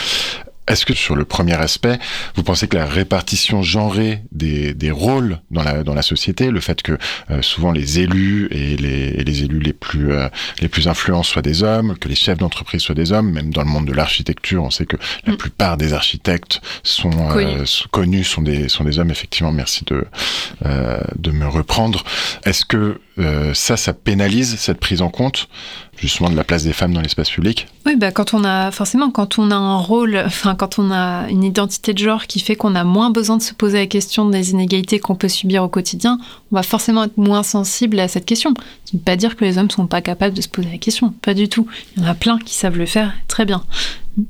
est-ce 0.70 0.86
que 0.86 0.94
sur 0.94 1.16
le 1.16 1.26
premier 1.26 1.56
aspect, 1.56 2.00
vous 2.36 2.44
pensez 2.44 2.68
que 2.68 2.78
la 2.78 2.86
répartition 2.86 3.62
genrée 3.64 4.22
des, 4.32 4.74
des 4.74 4.92
rôles 4.92 5.40
dans 5.52 5.64
la, 5.64 5.84
dans 5.84 5.94
la 5.94 6.02
société, 6.02 6.52
le 6.52 6.60
fait 6.62 6.82
que 6.82 6.98
euh, 7.32 7.42
souvent 7.42 7.72
les 7.72 8.00
élus 8.00 8.48
et 8.52 8.78
les, 8.78 9.10
et 9.20 9.24
les 9.24 9.44
élus 9.44 9.60
les 9.60 9.74
plus, 9.74 10.12
euh, 10.12 10.30
les 10.62 10.70
plus 10.70 10.88
influents 10.88 11.24
soient 11.24 11.42
des 11.42 11.64
hommes, 11.64 11.98
que 11.98 12.08
les 12.08 12.16
chefs 12.16 12.38
d'entreprise 12.38 12.82
soient 12.82 12.96
des 12.96 13.12
hommes, 13.12 13.32
même 13.32 13.52
dans 13.52 13.64
le 13.64 13.70
monde 13.70 13.86
de 13.86 13.94
l'architecture, 13.94 14.64
on 14.64 14.70
sait 14.70 14.86
que 14.86 14.98
la 15.26 15.34
Mm. 15.34 15.38
plupart 15.38 15.78
des 15.78 15.94
architectes 15.94 16.62
sont 16.84 17.12
euh, 17.12 17.34
Connus. 17.34 17.68
sont 17.68 17.90
connus, 17.90 18.24
sont 18.24 18.42
des, 18.42 18.70
sont 18.70 18.84
des 18.84 19.00
hommes, 19.00 19.12
effectivement, 19.12 19.52
merci 19.52 19.84
de, 19.86 20.06
euh, 20.66 21.02
de 21.18 21.32
me 21.32 21.48
reprendre. 21.48 22.04
Est-ce 22.46 22.66
que 22.66 23.00
euh, 23.20 23.54
ça, 23.54 23.76
ça 23.78 23.94
pénalise 23.94 24.58
cette 24.58 24.80
prise 24.80 25.02
en 25.02 25.10
compte 25.10 25.50
justement 25.98 26.30
de 26.30 26.36
la 26.36 26.46
place 26.46 26.64
des 26.64 26.72
femmes 26.72 26.94
dans 26.94 27.02
l'espace 27.02 27.30
public 27.30 27.68
Oui, 27.86 27.96
bah, 27.98 28.12
quand 28.12 28.34
on 28.34 28.46
a 28.46 28.72
forcément 28.72 29.12
quand 29.12 29.38
on 29.38 29.52
a 29.52 29.56
un 29.56 29.78
rôle, 29.78 30.18
enfin 30.26 30.56
quand 30.56 30.80
on 30.80 30.92
a 30.92 31.28
une 31.30 31.44
identité 31.44 31.94
de 31.94 31.98
genre 31.98 32.28
qui 32.28 32.40
fait 32.40 32.56
qu'on 32.56 32.76
a 32.76 32.84
moins 32.84 33.10
besoin 33.10 33.38
de 33.38 33.42
se 33.42 33.54
poser 33.54 33.80
la 33.80 33.88
question 33.88 34.30
des 34.30 34.52
inégalités 34.52 35.00
qu'on 35.00 35.16
peut 35.16 35.28
subir 35.28 35.64
au 35.64 35.68
quotidien, 35.68 36.18
on 36.52 36.56
va 36.56 36.64
forcément 36.64 37.04
être 37.04 37.18
moins 37.18 37.44
sensible 37.44 38.00
à 38.00 38.08
cette 38.08 38.26
question. 38.26 38.54
Ça 38.86 38.92
ne 38.94 39.00
veut 39.00 39.04
pas 39.04 39.16
dire 39.16 39.36
que 39.36 39.44
les 39.44 39.58
hommes 39.58 39.70
sont 39.70 39.88
pas 39.88 40.02
capables 40.02 40.36
de 40.36 40.42
se 40.42 40.50
poser 40.50 40.70
la 40.72 40.78
question, 40.78 41.14
pas 41.22 41.34
du 41.34 41.50
tout. 41.50 41.68
Il 41.96 42.04
y 42.04 42.06
en 42.06 42.10
a 42.10 42.16
plein 42.16 42.40
qui 42.40 42.56
savent 42.56 42.78
le 42.78 42.86
faire 42.86 43.14
très 43.28 43.46
bien. 43.46 43.64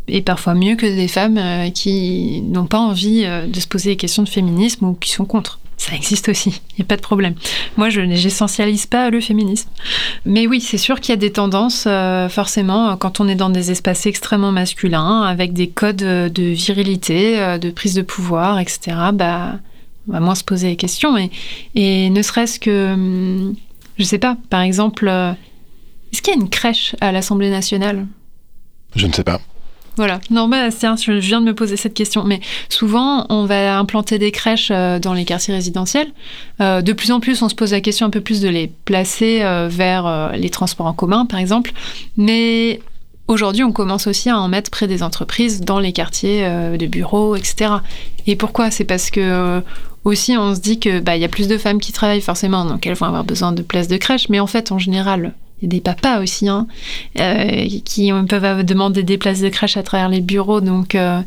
Et 0.08 0.21
parfois 0.21 0.56
mieux 0.56 0.75
que 0.75 0.86
des 0.86 1.08
femmes 1.08 1.38
euh, 1.38 1.69
qui 1.69 2.41
n'ont 2.41 2.65
pas 2.65 2.80
envie 2.80 3.23
euh, 3.25 3.47
de 3.47 3.60
se 3.60 3.67
poser 3.67 3.91
les 3.91 3.97
questions 3.97 4.23
de 4.23 4.30
féminisme 4.30 4.86
ou 4.86 4.93
qui 4.93 5.12
sont 5.12 5.25
contre. 5.25 5.60
Ça 5.80 5.96
existe 5.96 6.28
aussi, 6.28 6.62
il 6.72 6.82
n'y 6.82 6.84
a 6.84 6.86
pas 6.86 6.98
de 6.98 7.02
problème. 7.02 7.36
Moi, 7.78 7.89
je 7.89 8.02
n'essentialise 8.02 8.86
pas 8.86 9.10
le 9.10 9.22
féminisme. 9.22 9.70
Mais 10.26 10.46
oui, 10.46 10.60
c'est 10.60 10.78
sûr 10.78 11.00
qu'il 11.00 11.13
y 11.13 11.18
a 11.18 11.18
des 11.18 11.32
tendances, 11.32 11.86
euh, 11.88 12.28
forcément, 12.28 12.89
euh, 12.89 12.96
quand 12.98 13.22
on 13.22 13.30
est 13.30 13.36
dans 13.36 13.50
des 13.50 13.72
espaces 13.72 14.06
extrêmement 14.06 14.52
masculins, 14.52 15.22
avec 15.22 15.54
des 15.54 15.70
codes 15.70 16.04
euh, 16.04 16.28
de 16.28 16.44
virilité, 16.44 17.58
de 17.58 17.72
prise 17.72 17.94
de 17.94 18.02
pouvoir, 18.02 18.60
etc., 18.60 18.98
bah, 19.13 19.54
on 20.10 20.12
va 20.12 20.20
moins 20.20 20.36
se 20.36 20.44
poser 20.44 20.68
les 20.68 20.76
questions. 20.76 21.18
Et, 21.18 21.32
et 21.76 22.10
ne 22.10 22.22
serait-ce 22.22 22.60
que, 22.60 22.94
hum, 22.94 23.56
je 23.98 24.04
sais 24.04 24.20
pas, 24.20 24.36
par 24.50 24.60
exemple, 24.60 25.08
est-ce 25.08 26.22
qu'il 26.22 26.34
y 26.34 26.38
a 26.38 26.42
une 26.42 26.50
crèche 26.50 26.94
à 27.00 27.13
l'Assemblée 27.13 27.50
nationale? 27.50 28.06
Je 28.98 29.08
ne 29.08 29.13
sais 29.13 29.24
pas. 29.24 29.39
Voilà. 30.00 30.22
Non, 30.30 30.48
bah, 30.48 30.70
tiens, 30.72 30.96
je 30.96 31.12
viens 31.12 31.42
de 31.42 31.46
me 31.46 31.54
poser 31.54 31.76
cette 31.76 31.94
question. 31.94 32.24
Mais 32.24 32.40
souvent, 32.70 33.26
on 33.28 33.44
va 33.44 33.78
implanter 33.78 34.18
des 34.18 34.32
crèches 34.32 34.70
euh, 34.72 34.98
dans 34.98 35.14
les 35.14 35.26
quartiers 35.26 35.54
résidentiels. 35.54 36.08
Euh, 36.62 36.82
de 36.82 36.94
plus 36.94 37.12
en 37.12 37.20
plus, 37.20 37.42
on 37.42 37.50
se 37.50 37.56
pose 37.56 37.74
la 37.74 37.82
question 37.82 38.06
un 38.06 38.10
peu 38.10 38.22
plus 38.22 38.40
de 38.40 38.48
les 38.48 38.72
placer 38.86 39.42
euh, 39.42 39.68
vers 39.70 40.32
les 40.38 40.50
transports 40.50 40.86
en 40.86 40.94
commun, 40.94 41.26
par 41.26 41.38
exemple. 41.38 41.74
Mais 42.16 42.80
aujourd'hui, 43.28 43.66
on 43.66 43.74
commence 43.74 44.08
aussi 44.08 44.30
à 44.30 44.40
en 44.40 44.48
mettre 44.48 44.72
près 44.72 44.88
des 44.88 45.04
entreprises, 45.04 45.60
dans 45.60 45.80
les 45.80 45.92
quartiers 45.92 46.48
de 46.48 46.88
bureaux, 46.88 47.36
etc. 47.36 47.73
Et 48.26 48.38
pourquoi? 48.38 48.71
C'est 48.71 48.86
parce 48.86 49.12
que 49.12 49.62
aussi, 50.06 50.38
on 50.38 50.56
se 50.56 50.62
dit 50.62 50.80
que 50.80 51.02
bah, 51.02 51.17
y 51.17 51.26
a 51.26 51.28
plus 51.28 51.50
de 51.50 51.58
femmes 51.58 51.82
qui 51.82 51.92
travaillent 51.92 52.21
forcément, 52.21 52.63
donc 52.63 52.88
elles 52.88 52.96
vont 52.96 53.08
avoir 53.08 53.26
besoin 53.26 53.52
de 53.52 53.63
places 53.63 53.90
de 53.90 53.98
crèche. 53.98 54.30
Mais 54.30 54.40
en 54.40 54.48
fait, 54.48 54.71
en 54.71 54.80
général, 54.80 55.34
des 55.68 55.82
papas 55.82 56.22
aussi 56.22 56.48
hein, 56.48 56.68
euh, 57.20 57.68
qui 57.84 58.12
peuvent 58.28 58.64
demander 58.64 59.04
des 59.04 59.18
places 59.18 59.42
de 59.42 59.50
crèche 59.50 59.78
à 59.78 59.84
travers 59.84 60.10
les 60.10 60.22
bureaux. 60.22 60.62
Donc, 60.62 60.96
euh, 60.96 61.22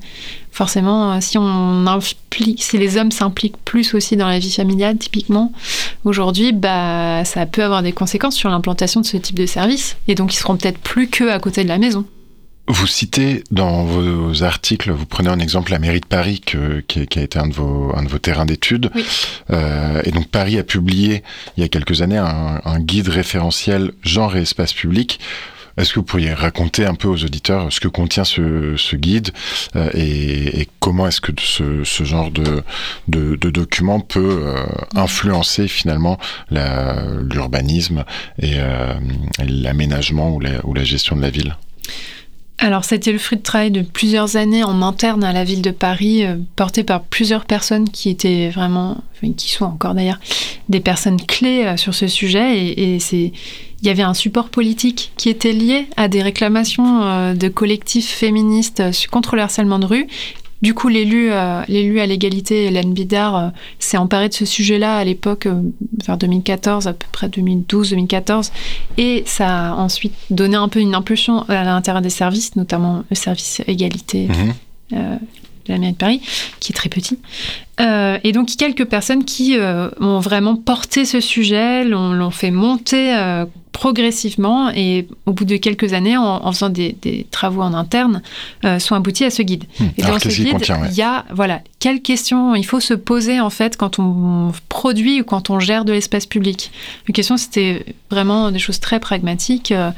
forcément, 0.51 1.13
euh, 1.13 1.19
si 1.21 2.79
les 2.79 2.97
hommes 2.97 3.13
s'impliquent 3.13 3.63
plus 3.65 3.95
aussi 3.95 4.17
dans 4.17 4.29
la 4.29 4.39
vie 4.39 4.53
familiale, 4.53 4.97
typiquement, 4.97 5.53
aujourd'hui, 6.05 6.53
bah, 6.53 7.25
ça 7.25 7.47
peut 7.47 7.63
avoir 7.63 7.83
des 7.83 7.93
conséquences 7.93 8.37
sur 8.37 8.49
l'implantation 8.51 9.01
de 9.01 9.07
ce 9.07 9.17
type 9.17 9.37
de 9.37 9.47
service. 9.47 9.97
Et 10.09 10.15
donc, 10.15 10.35
ils 10.35 10.39
seront 10.39 10.57
peut-être 10.57 10.79
plus 10.79 11.09
que 11.09 11.29
à 11.29 11.39
côté 11.39 11.63
de 11.65 11.69
la 11.69 11.79
maison. 11.79 12.05
Vous 12.69 12.87
citez 12.87 13.43
dans 13.51 13.83
vos 13.85 14.45
articles, 14.45 14.91
vous 14.93 15.05
prenez 15.05 15.29
en 15.29 15.41
exemple 15.41 15.73
la 15.73 15.79
mairie 15.81 16.01
de 16.01 16.07
Paris, 16.07 16.41
que- 16.41 16.81
qui, 16.87 17.07
qui 17.07 17.19
a 17.19 17.23
été 17.23 17.39
un 17.39 17.49
de 17.49 17.53
vos, 17.53 17.93
un 17.97 18.05
de 18.05 18.09
vos 18.09 18.19
terrains 18.19 18.47
d'études. 18.47 18.91
Oui. 18.95 19.05
Euh, 19.51 20.01
et 20.05 20.13
donc 20.13 20.29
Paris 20.29 20.59
a 20.59 20.63
publié 20.63 21.23
il 21.57 21.63
y 21.63 21.65
a 21.65 21.69
quelques 21.69 22.03
années 22.03 22.19
un, 22.19 22.61
un 22.65 22.81
guide 22.81 23.09
référentiel 23.09 23.93
genre 24.03 24.37
et 24.37 24.43
espace 24.43 24.73
public. 24.73 25.19
Est-ce 25.77 25.93
que 25.93 26.01
vous 26.01 26.05
pourriez 26.05 26.33
raconter 26.35 26.85
un 26.85 26.95
peu 26.95 27.09
aux 27.09 27.25
auditeurs 27.25 27.73
ce 27.73 27.81
que 27.81 27.89
contient 27.89 28.25
ce, 28.25 28.77
ce 28.77 28.95
guide 28.95 29.31
euh, 29.75 29.91
et, 29.95 30.61
et, 30.61 30.69
comment 30.81 31.07
est-ce 31.09 31.21
que 31.21 31.33
ce, 31.41 31.83
ce, 31.83 32.05
genre 32.05 32.31
de, 32.31 32.63
de, 33.09 33.37
de 33.37 33.51
document 33.51 33.99
peut 33.99 34.45
euh, 34.45 34.65
influencer 34.95 35.67
finalement 35.69 36.19
l'urbanisme 36.51 38.05
et, 38.39 38.53
euh, 38.57 38.95
et 39.41 39.47
l'aménagement 39.47 40.31
ou 40.31 40.41
la, 40.41 40.65
ou 40.65 40.75
la 40.75 40.85
gestion 40.85 41.17
de 41.17 41.23
la 41.23 41.31
ville? 41.31 41.57
Alors, 42.63 42.85
c'était 42.85 43.11
le 43.11 43.19
fruit 43.19 43.39
de 43.39 43.43
travail 43.43 43.73
de 43.73 43.83
plusieurs 43.83 44.37
années 44.37 44.63
en 44.63 44.83
interne 44.83 45.25
à 45.25 45.33
la 45.33 45.43
ville 45.43 45.63
de 45.63 45.73
Paris, 45.73 46.25
euh, 46.25 46.37
porté 46.55 46.85
par 46.85 47.03
plusieurs 47.03 47.45
personnes 47.45 47.89
qui 47.89 48.09
étaient 48.09 48.51
vraiment, 48.51 48.99
enfin, 49.17 49.33
qui 49.33 49.51
sont 49.51 49.65
encore 49.65 49.95
d'ailleurs, 49.95 50.21
des 50.69 50.79
personnes 50.79 51.21
clés 51.21 51.65
euh, 51.65 51.77
sur 51.77 51.93
ce 51.93 52.07
sujet. 52.07 52.73
Et, 52.79 53.01
c'est, 53.01 53.33
il 53.83 53.89
y 53.89 53.91
avait 53.91 54.05
un 54.05 54.15
support 54.15 54.49
politique 54.49 55.11
qui 55.17 55.29
était 55.29 55.53
lié 55.53 55.89
à 55.97 56.07
des 56.07 56.23
réclamations 56.23 57.03
euh, 57.03 57.35
de 57.35 57.49
collectifs 57.49 58.09
féministes 58.09 58.81
contre 59.11 59.35
le 59.35 59.43
harcèlement 59.43 59.81
de 59.81 59.87
rue 59.87 60.07
du 60.63 60.75
coup, 60.75 60.89
l'élu, 60.89 61.33
euh, 61.33 61.63
l'élu 61.69 61.99
à 62.01 62.07
l'égalité, 62.07 62.67
Hélène 62.67 62.95
Bidard, 62.95 63.37
euh, 63.37 63.49
s'est 63.81 63.97
emparée 63.97 64.29
de 64.29 64.35
ce 64.35 64.45
sujet-là 64.45 64.97
à 64.97 65.05
l'époque, 65.05 65.47
euh, 65.47 65.61
vers 66.07 66.17
2014, 66.17 66.87
à 66.87 66.93
peu 66.93 67.07
près 67.11 67.29
2012-2014, 67.29 68.53
et 68.97 69.25
ça 69.27 69.71
a 69.71 69.75
ensuite 69.75 70.15
donné 70.31 70.55
un 70.55 70.69
peu 70.69 70.79
une 70.79 70.95
impulsion 70.95 71.43
à 71.49 71.65
l'intérieur 71.65 72.01
des 72.01 72.11
services, 72.11 72.55
notamment 72.55 73.03
le 73.11 73.17
service 73.17 73.61
égalité. 73.67 74.29
Mmh. 74.29 74.99
de 75.67 75.73
la 75.73 75.79
mairie 75.79 75.93
de 75.93 75.97
Paris, 75.97 76.21
qui 76.61 76.73
est 76.73 76.75
très 76.75 76.89
petit. 76.89 77.19
Euh, 77.81 78.19
et 78.25 78.33
donc, 78.33 78.49
quelques 78.59 78.85
personnes 78.85 79.25
qui 79.25 79.57
euh, 79.57 79.89
ont 80.01 80.21
vraiment 80.21 80.57
porté 80.57 81.05
ce 81.05 81.21
sujet, 81.21 81.85
l'ont, 81.85 82.13
l'ont 82.13 82.31
fait 82.31 82.51
monter 82.51 83.15
euh, 83.17 83.47
progressivement 83.73 84.71
et 84.71 85.09
au 85.27 85.33
bout 85.33 85.45
de 85.45 85.57
quelques 85.57 85.93
années, 85.93 86.17
en, 86.17 86.45
en 86.45 86.53
faisant 86.53 86.69
des, 86.69 86.97
des, 87.03 87.27
travaux 87.31 87.63
en 87.63 87.75
interne, 87.75 88.23
euh, 88.65 88.79
sont 88.79 88.95
aboutis 88.95 89.25
à 89.25 89.31
ce 89.31 89.43
guide. 89.43 89.65
Mmh. 89.81 89.85
Et 89.97 90.03
Alors, 90.03 90.17
dans 90.17 90.21
ce 90.21 90.29
guide, 90.29 90.47
il 90.49 90.53
contient, 90.53 90.81
ouais. 90.81 90.93
y 90.93 91.03
a, 91.03 91.25
voilà, 91.33 91.61
quelles 91.81 92.01
questions 92.01 92.55
il 92.55 92.65
faut 92.65 92.81
se 92.81 92.95
poser 92.95 93.41
en 93.41 93.51
fait 93.51 93.77
quand 93.77 93.99
on 93.99 94.53
produit 94.69 95.23
ou 95.23 95.25
quand 95.25 95.51
on 95.51 95.59
gère 95.59 95.85
de 95.85 95.93
l'espace 95.93 96.27
public? 96.27 96.71
Les 97.09 97.15
questions, 97.15 97.37
c'était 97.37 97.85
vraiment 98.11 98.51
des 98.51 98.59
choses 98.59 98.79
très 98.79 99.01
pragmatiques, 99.01 99.73
euh, 99.73 99.91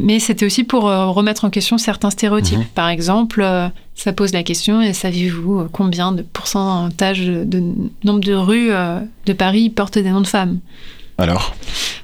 mais 0.00 0.18
c'était 0.20 0.46
aussi 0.46 0.64
pour 0.64 0.88
euh, 0.88 1.06
remettre 1.06 1.44
en 1.44 1.50
question 1.50 1.78
certains 1.78 2.10
stéréotypes. 2.10 2.58
Mmh. 2.58 2.74
Par 2.74 2.88
exemple, 2.88 3.42
euh, 3.42 3.68
ça 3.94 4.12
pose 4.12 4.32
la 4.32 4.42
question, 4.42 4.80
et 4.80 4.92
savez-vous 4.92 5.68
combien 5.72 6.12
de 6.12 6.22
pourcentage 6.22 7.20
de, 7.26 7.44
de 7.44 7.62
nombre 8.04 8.20
de 8.20 8.34
rues 8.34 8.70
euh, 8.70 9.00
de 9.26 9.32
Paris 9.32 9.70
portent 9.70 9.98
des 9.98 10.10
noms 10.10 10.20
de 10.20 10.26
femmes? 10.26 10.60
Alors 11.22 11.54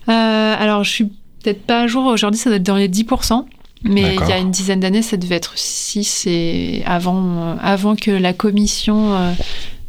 euh, 0.08 0.54
Alors, 0.58 0.84
je 0.84 0.90
suis 0.90 1.04
peut-être 1.04 1.62
pas 1.62 1.82
à 1.82 1.86
jour. 1.86 2.06
Aujourd'hui, 2.06 2.38
ça 2.38 2.50
doit 2.50 2.56
être 2.56 2.62
dans 2.62 2.76
les 2.76 2.88
10%. 2.88 3.44
Mais 3.84 4.16
il 4.16 4.28
y 4.28 4.32
a 4.32 4.38
une 4.38 4.50
dizaine 4.50 4.80
d'années, 4.80 5.02
ça 5.02 5.16
devait 5.16 5.36
être 5.36 5.56
6 5.56 6.26
et 6.26 6.82
avant, 6.84 7.22
euh, 7.22 7.54
avant 7.60 7.94
que 7.94 8.10
la 8.10 8.32
commission 8.32 9.14
euh, 9.14 9.32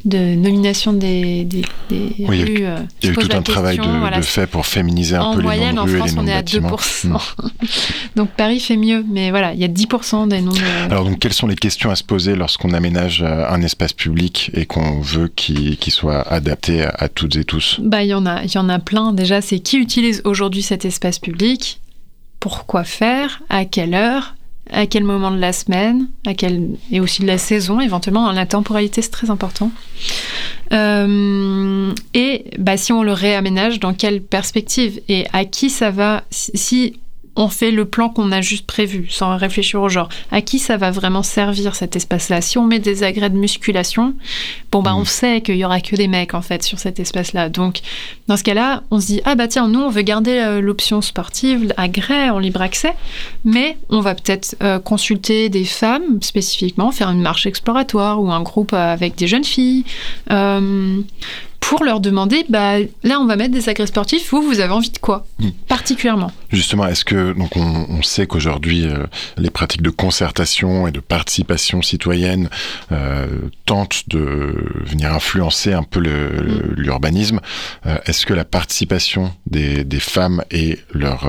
de 0.06 0.18
nomination 0.36 0.94
des, 0.94 1.44
des, 1.44 1.64
des 1.90 2.14
Oui, 2.20 2.28
il 2.30 2.36
y 2.38 2.42
a 2.42 2.46
eu- 2.46 2.46
rues. 2.58 2.66
euh, 2.66 2.78
Il 3.02 3.06
y 3.06 3.10
a 3.10 3.12
eu 3.12 3.16
tout 3.16 3.28
la 3.28 3.38
un 3.38 3.42
travail 3.42 3.76
de, 3.78 3.82
question, 3.82 4.00
voilà, 4.00 4.18
de 4.18 4.22
fait 4.22 4.48
pour 4.48 4.66
féminiser 4.66 5.16
un 5.18 5.22
en 5.22 5.36
peu 5.36 5.42
moyenne, 5.42 5.70
les 5.70 5.74
noms 5.74 5.82
en 5.82 5.86
de 5.86 5.90
rues 5.92 5.96
et 5.96 6.00
France, 6.00 6.10
les 6.12 6.16
noms 6.16 6.24
on 6.24 6.28
est 6.28 6.32
à 6.34 6.36
bâtiments. 6.38 6.70
2%. 6.70 7.08
Mmh. 7.08 7.18
Donc 8.16 8.30
Paris 8.32 8.60
fait 8.62 8.78
mieux, 8.78 9.04
mais 9.12 9.30
voilà, 9.30 9.54
il 9.54 9.60
y 9.60 9.66
a 9.66 9.68
10% 9.68 10.28
des 10.30 10.42
noms 10.42 10.52
de... 10.52 10.86
Alors 10.92 11.04
donc 11.04 11.20
quelles 11.20 11.34
sont 11.34 11.48
les 11.48 11.56
questions 11.56 11.90
à 11.90 11.96
se 11.96 12.04
poser 12.04 12.36
lorsqu'on 12.36 12.72
aménage 12.74 13.22
euh, 13.22 13.46
un 13.50 13.62
espace 13.62 13.94
public 13.94 14.52
et 14.54 14.66
qu'on 14.66 15.02
veut 15.02 15.28
qu'il 15.28 15.78
soit 15.92 16.22
adapté 16.32 16.84
à, 16.84 16.90
à 16.98 17.10
toutes 17.10 17.36
et 17.36 17.44
tous? 17.44 17.80
Bah, 17.82 18.02
il 18.04 18.08
y 18.08 18.14
en 18.14 18.26
a, 18.26 18.44
y 18.46 18.58
en 18.58 18.70
a 18.70 18.80
plein. 18.80 19.12
Déjà, 19.14 19.42
c'est 19.42 19.60
qui 19.60 19.78
utilise 19.78 20.22
aujourd'hui 20.24 20.62
cet 20.64 20.86
espace 20.86 21.20
public? 21.20 21.82
Pourquoi 22.40 22.86
faire? 22.86 23.42
À 23.50 23.66
quelle 23.66 23.94
heure? 23.94 24.36
À 24.72 24.86
quel 24.86 25.04
moment 25.04 25.32
de 25.32 25.40
la 25.40 25.54
semaine 25.54 26.08
à 26.26 26.34
quel... 26.34 26.78
Et 26.92 27.00
aussi 27.00 27.22
de 27.22 27.28
la 27.28 27.38
saison, 27.38 27.80
éventuellement. 27.80 28.32
La 28.32 28.46
temporalité, 28.46 29.02
c'est 29.02 29.10
très 29.10 29.30
important. 29.30 29.72
Euh, 30.72 31.92
et 32.14 32.46
bah, 32.58 32.78
si 32.78 32.94
on 32.94 33.04
le 33.04 33.14
réaménage, 33.14 33.80
dans 33.80 33.94
quelle 33.94 34.22
perspective? 34.22 35.02
Et 35.08 35.26
à 35.34 35.46
qui 35.46 35.70
ça 35.70 35.90
va? 35.90 36.24
Si 36.30 37.00
on 37.40 37.48
fait 37.48 37.72
le 37.72 37.86
plan 37.86 38.10
qu'on 38.10 38.32
a 38.32 38.42
juste 38.42 38.66
prévu, 38.68 39.08
sans 39.10 39.36
réfléchir 39.38 39.82
au 39.82 39.88
genre. 39.90 40.10
À 40.30 40.42
qui 40.42 40.60
ça 40.60 40.78
va 40.78 40.92
vraiment 40.92 41.24
servir 41.24 41.74
cet 41.74 41.96
espace-là? 41.96 42.42
Si 42.42 42.58
on 42.58 42.66
met 42.68 42.80
des 42.80 43.02
agrès 43.04 43.30
de 43.32 43.38
musculation, 43.38 44.14
bon 44.72 44.84
bah 44.84 44.92
Mhm. 44.92 44.98
on 45.00 45.06
sait 45.06 45.42
qu'il 45.42 45.56
y 45.56 45.64
aura 45.66 45.80
que 45.80 45.96
des 45.96 46.08
mecs 46.08 46.34
en 46.34 46.42
fait 46.42 46.62
sur 46.64 46.78
cet 46.80 47.00
espace-là. 47.00 47.48
Donc 47.50 47.80
dans 48.28 48.36
ce 48.38 48.44
cas-là, 48.44 48.84
on 48.92 49.00
se 49.00 49.08
dit 49.08 49.22
ah 49.26 49.36
bah 49.36 49.48
tiens 49.48 49.68
nous 49.70 49.80
on 49.80 49.90
veut 49.90 50.02
garder 50.04 50.38
euh, 50.38 50.60
l'option 50.62 51.02
sportive 51.02 51.74
agrès 51.78 52.30
en 52.30 52.40
libre 52.40 52.62
accès, 52.62 52.94
mais 53.46 53.78
on 53.90 54.02
va 54.02 54.14
peut-être 54.16 54.56
euh, 54.62 54.78
consulter 54.80 55.48
des 55.50 55.64
femmes 55.66 56.22
spécifiquement, 56.22 56.92
faire 56.92 57.10
une 57.10 57.22
marche 57.22 57.46
exploratoire 57.46 58.22
ou 58.22 58.30
un 58.32 58.42
groupe 58.42 58.74
euh, 58.74 58.94
avec 58.94 59.16
des 59.16 59.28
jeunes 59.28 59.46
filles. 59.46 59.86
euh, 60.32 61.00
pour 61.60 61.84
leur 61.84 62.00
demander, 62.00 62.46
bah, 62.50 62.80
là 63.04 63.20
on 63.20 63.26
va 63.28 63.36
mettre 63.36 63.54
des 63.54 63.70
agrès 63.70 63.86
sportifs, 63.88 64.32
vous, 64.32 64.42
vous 64.42 64.60
avez 64.60 64.74
envie 64.74 64.90
de 64.90 64.98
quoi 64.98 65.26
Mhm. 65.40 65.52
Particulièrement. 65.68 66.32
Justement, 66.52 66.88
est-ce 66.88 67.06
que 67.06 67.34
donc 67.34 67.56
on, 67.56 67.86
on 67.90 68.02
sait 68.02 68.26
qu'aujourd'hui 68.28 68.86
euh, 68.86 69.06
les 69.38 69.50
pratiques 69.52 69.82
de 69.84 69.90
concertation 69.92 70.88
et 70.88 70.92
de 70.92 71.00
participation 71.00 71.82
citoyenne 71.82 72.50
euh, 72.92 73.28
tentent 73.66 74.04
de 74.10 74.56
venir 74.86 75.14
influencer 75.14 75.72
un 75.74 75.84
peu 75.84 76.00
le- 76.00 76.74
l'urbanisme. 76.76 77.40
Euh, 77.86 77.98
est-ce 78.06 78.26
que 78.26 78.34
la 78.34 78.46
participation 78.46 79.32
des, 79.46 79.84
des 79.84 80.00
femmes 80.00 80.44
et 80.52 80.80
leur 80.94 81.28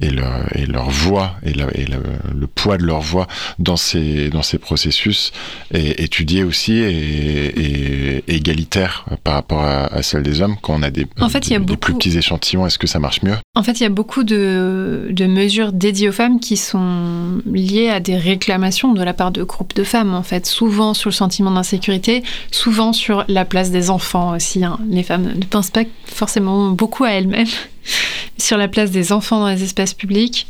et 0.00 0.10
leur 0.10 0.56
et 0.56 0.66
leur 0.66 0.88
voix 0.90 1.36
et, 1.44 1.52
le, 1.52 1.66
et 1.78 1.84
le, 1.84 1.98
le 2.34 2.46
poids 2.46 2.78
de 2.78 2.84
leur 2.84 3.00
voix 3.00 3.26
dans 3.58 3.76
ces 3.76 4.30
dans 4.30 4.42
ces 4.42 4.58
processus 4.58 5.32
est 5.72 6.00
étudié 6.00 6.44
aussi 6.44 6.72
et, 6.78 8.16
et 8.18 8.34
égalitaire 8.34 9.04
par 9.24 9.34
rapport 9.34 9.60
à, 9.62 9.86
à 9.86 10.02
celle 10.02 10.22
des 10.22 10.42
hommes 10.42 10.56
quand 10.62 10.74
on 10.78 10.82
a 10.82 10.90
des, 10.90 11.06
En 11.20 11.28
fait, 11.28 11.46
il 11.48 11.54
y 11.54 11.56
a 11.56 11.58
des- 11.58 11.64
des 11.64 11.76
plus 11.76 11.94
petits 11.94 12.16
échantillons 12.16 12.66
Est-ce 12.66 12.78
que 12.78 12.86
ça 12.86 12.98
marche 12.98 13.22
mieux? 13.22 13.34
En 13.54 13.62
fait, 13.62 13.72
il 13.80 13.82
y 13.82 13.86
a 13.86 13.90
beaucoup 13.90 14.22
de, 14.22 15.08
de 15.10 15.26
mesures 15.26 15.72
dédiées 15.72 16.10
aux 16.10 16.12
femmes 16.12 16.40
qui 16.40 16.56
sont 16.56 17.40
liées 17.50 17.88
à 17.88 18.00
des 18.00 18.16
réclamations 18.16 18.92
de 18.92 19.02
la 19.02 19.14
part 19.14 19.30
de 19.30 19.42
groupes 19.42 19.74
de 19.74 19.82
femmes, 19.84 20.14
en 20.14 20.22
fait. 20.22 20.44
Souvent 20.46 20.92
sur 20.94 21.08
le 21.10 21.14
sentiment 21.14 21.50
d'insécurité, 21.50 22.22
souvent 22.50 22.92
sur 22.92 23.24
la 23.28 23.44
place 23.44 23.70
des 23.70 23.90
enfants 23.90 24.36
aussi. 24.36 24.64
hein. 24.64 24.78
Les 24.90 25.02
femmes 25.02 25.32
ne 25.34 25.44
pensent 25.44 25.70
pas 25.70 25.84
forcément 26.06 26.70
beaucoup 26.70 27.04
à 27.04 27.10
elles-mêmes, 27.10 27.46
sur 28.38 28.56
la 28.56 28.68
place 28.68 28.90
des 28.90 29.12
enfants 29.12 29.40
dans 29.40 29.48
les 29.48 29.62
espaces 29.62 29.94
publics. 29.94 30.46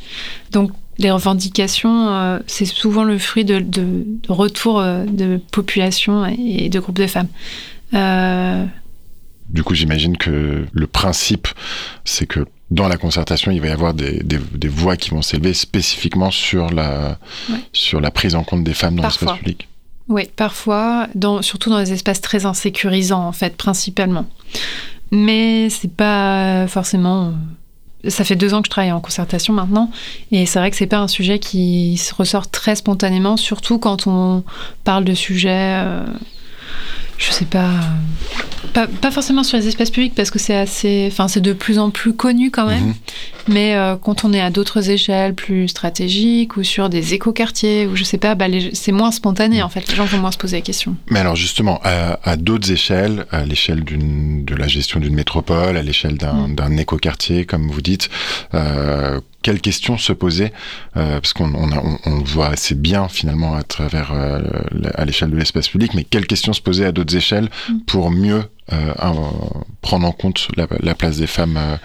Donc, 0.51 0.71
les 0.99 1.11
revendications, 1.11 2.09
euh, 2.09 2.39
c'est 2.47 2.67
souvent 2.67 3.03
le 3.05 3.19
fruit 3.19 3.45
de, 3.45 3.59
de, 3.59 3.83
de 4.07 4.33
retours 4.33 4.79
euh, 4.81 5.05
de 5.05 5.41
population 5.51 6.25
et 6.27 6.69
de 6.69 6.79
groupes 6.81 6.99
de 6.99 7.07
femmes. 7.09 7.27
Euh, 7.95 8.65
Du 9.49 9.63
coup, 9.63 9.75
j'imagine 9.75 10.17
que 10.17 10.67
le 10.73 10.87
principe, 10.87 11.49
c'est 12.05 12.27
que 12.27 12.47
dans 12.71 12.89
la 12.89 12.97
concertation, 12.97 13.51
il 13.53 13.61
va 13.61 13.69
y 13.69 13.71
avoir 13.71 13.95
des, 13.95 14.21
des, 14.23 14.39
des 14.55 14.69
voix 14.69 14.97
qui 14.97 15.11
vont 15.11 15.23
s'élever 15.23 15.53
spécifiquement 15.55 16.31
sur 16.31 16.71
la, 16.71 17.19
Ouais. 17.51 17.59
sur 17.73 18.01
la 18.01 18.11
prise 18.11 18.35
en 18.35 18.43
compte 18.43 18.65
des 18.65 18.75
femmes 18.75 18.97
dans 18.97 19.05
l'espace 19.05 19.37
public. 19.39 19.69
Oui, 20.09 20.25
parfois, 20.37 21.09
dans, 21.15 21.41
surtout 21.43 21.71
dans 21.71 21.79
des 21.79 21.93
espaces 21.93 22.21
très 22.21 22.47
insécurisants, 22.47 23.27
en 23.27 23.33
fait, 23.33 23.57
principalement. 23.57 24.27
Mais 25.11 25.69
c'est 25.71 25.91
pas 25.93 26.67
forcément. 26.67 27.33
Ça 28.09 28.25
fait 28.25 28.37
deux 28.37 28.53
ans 28.53 28.61
que 28.61 28.67
je 28.67 28.71
travaille 28.71 28.93
en 28.93 29.01
concertation 29.01 29.55
maintenant, 29.55 29.91
et 30.31 30.45
c'est 30.45 30.59
vrai 30.59 30.71
que 30.71 30.77
c'est 30.77 30.87
pas 30.87 30.99
un 30.99 31.09
sujet 31.09 31.39
qui 31.39 31.97
se 31.97 32.15
ressort 32.15 32.51
très 32.51 32.77
spontanément, 32.77 33.39
surtout 33.39 33.79
quand 33.79 34.07
on 34.07 34.43
parle 34.85 35.05
de 35.05 35.15
sujets. 35.15 35.83
euh, 35.85 36.05
je 37.19 37.31
sais 37.33 37.45
pas, 37.45 37.67
euh, 37.67 38.67
pas. 38.73 38.87
Pas 38.87 39.11
forcément 39.11 39.43
sur 39.43 39.59
les 39.59 39.69
espaces 39.69 39.91
publics, 39.91 40.15
parce 40.15 40.31
que 40.31 40.39
c'est 40.39 40.55
assez. 40.55 41.09
Enfin, 41.11 41.29
c'est 41.29 41.41
de 41.41 41.53
plus 41.53 41.79
en 41.79 41.91
plus 41.91 42.15
connu 42.15 42.51
quand 42.51 42.67
même. 42.67 42.87
Mhm. 42.87 42.95
Mais 43.49 43.75
euh, 43.75 43.97
quand 43.97 44.25
on 44.25 44.33
est 44.33 44.41
à 44.41 44.51
d'autres 44.51 44.91
échelles 44.91 45.35
plus 45.35 45.69
stratégiques 45.69 46.57
ou 46.57 46.63
sur 46.63 46.89
des 46.89 47.13
écoquartiers 47.13 47.87
ou 47.87 47.95
je 47.95 48.05
sais 48.05 48.17
pas, 48.17 48.35
bah, 48.35 48.47
c'est 48.73 48.93
moins 48.93 49.11
spontané 49.11 49.63
en 49.63 49.69
fait. 49.69 49.89
Les 49.89 49.95
gens 49.95 50.07
vont 50.07 50.19
moins 50.19 50.33
se 50.33 50.39
poser 50.39 50.57
la 50.57 50.63
question. 50.63 50.97
Mais 51.11 51.21
alors 51.21 51.37
justement, 51.37 51.81
à, 51.85 52.19
à 52.25 52.37
d'autres 52.37 52.71
échelles, 52.73 53.27
à 53.31 53.45
l'échelle 53.45 53.85
de 53.85 54.55
la 54.55 54.67
gestion 54.67 54.99
d'une 54.99 55.15
métropole, 55.15 55.77
à 55.77 55.83
l'échelle 55.83 56.17
d'un, 56.17 56.45
Mm. 56.49 56.55
d'un 56.55 56.77
écoquartier, 56.77 57.45
comme 57.45 57.69
vous 57.69 57.81
dites, 57.81 58.11
euh, 58.55 59.21
quelles 59.43 59.61
questions 59.61 59.99
se 59.99 60.13
poser 60.13 60.53
euh, 60.97 61.21
Parce 61.21 61.33
qu'on 61.35 61.53
on, 61.55 62.19
voit 62.21 62.49
assez 62.49 62.75
bien 62.75 63.09
finalement 63.09 63.55
à 63.55 63.63
travers 63.63 64.13
à 64.13 65.05
l'échelle 65.05 65.31
de 65.31 65.37
l'espace 65.37 65.69
public, 65.69 65.93
mais 65.95 66.05
quelles 66.05 66.27
questions 66.27 66.55
se 66.55 66.63
poser 66.63 66.87
à 66.87 66.93
d'autres 66.93 67.04
échelles 67.13 67.49
Mm. 67.69 67.79
pour 67.87 68.11
mieux 68.11 68.45
euh, 68.73 68.93
prendre 69.83 70.07
en 70.07 70.13
compte 70.13 70.49
la, 70.57 70.67
la 70.81 70.95
place 70.95 71.19
des 71.19 71.27
femmes 71.27 71.57
euh, 71.59 71.77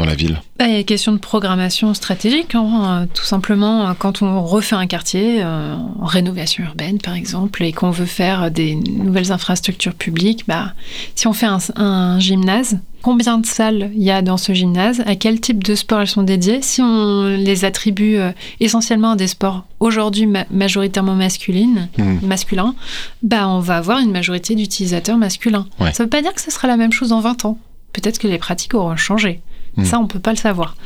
dans 0.00 0.06
la 0.06 0.14
ville 0.14 0.40
Bah, 0.58 0.66
Il 0.66 0.72
y 0.72 0.76
a 0.76 0.78
une 0.78 0.84
question 0.84 1.12
de 1.12 1.18
programmation 1.18 1.92
stratégique, 1.94 2.54
hein, 2.54 3.02
euh, 3.02 3.06
tout 3.12 3.24
simplement 3.24 3.88
euh, 3.88 3.92
quand 3.98 4.22
on 4.22 4.42
refait 4.42 4.76
un 4.76 4.86
quartier 4.86 5.42
euh, 5.42 5.74
en 6.00 6.06
rénovation 6.06 6.64
urbaine 6.64 6.98
par 6.98 7.14
exemple 7.14 7.62
et 7.62 7.72
qu'on 7.72 7.90
veut 7.90 8.06
faire 8.06 8.50
des 8.50 8.74
nouvelles 8.76 9.32
infrastructures 9.32 9.94
publiques, 9.94 10.44
bah, 10.48 10.72
si 11.14 11.26
on 11.26 11.32
fait 11.32 11.46
un, 11.46 11.58
un 11.76 12.18
gymnase, 12.18 12.78
combien 13.02 13.38
de 13.38 13.46
salles 13.46 13.90
il 13.94 14.02
y 14.02 14.10
a 14.10 14.22
dans 14.22 14.36
ce 14.36 14.52
gymnase, 14.52 15.02
à 15.06 15.16
quel 15.16 15.40
type 15.40 15.62
de 15.64 15.74
sport 15.74 16.00
elles 16.00 16.06
sont 16.06 16.22
dédiées, 16.22 16.60
si 16.62 16.80
on 16.82 17.24
les 17.36 17.64
attribue 17.64 18.18
essentiellement 18.60 19.12
à 19.12 19.16
des 19.16 19.26
sports 19.28 19.64
aujourd'hui 19.80 20.26
ma- 20.26 20.44
majoritairement 20.50 21.14
masculines, 21.14 21.88
Mhm. 21.98 22.20
masculins, 22.26 22.74
bah, 23.22 23.48
on 23.48 23.60
va 23.60 23.76
avoir 23.76 23.98
une 24.00 24.10
majorité 24.12 24.54
d'utilisateurs 24.54 25.16
masculins. 25.16 25.66
Ouais. 25.78 25.92
Ça 25.92 26.02
ne 26.02 26.06
veut 26.06 26.10
pas 26.10 26.22
dire 26.22 26.34
que 26.34 26.40
ce 26.40 26.50
sera 26.50 26.68
la 26.68 26.76
même 26.76 26.92
chose 26.92 27.08
dans 27.10 27.20
20 27.20 27.44
ans. 27.44 27.58
Peut-être 27.92 28.18
que 28.18 28.28
les 28.28 28.38
pratiques 28.38 28.74
auront 28.74 28.96
changé. 28.96 29.40
Mhm. 29.80 29.86
Ça, 29.86 29.98
on 29.98 30.06
peut 30.06 30.18
pas 30.18 30.30
le 30.30 30.36
savoir. 30.36 30.76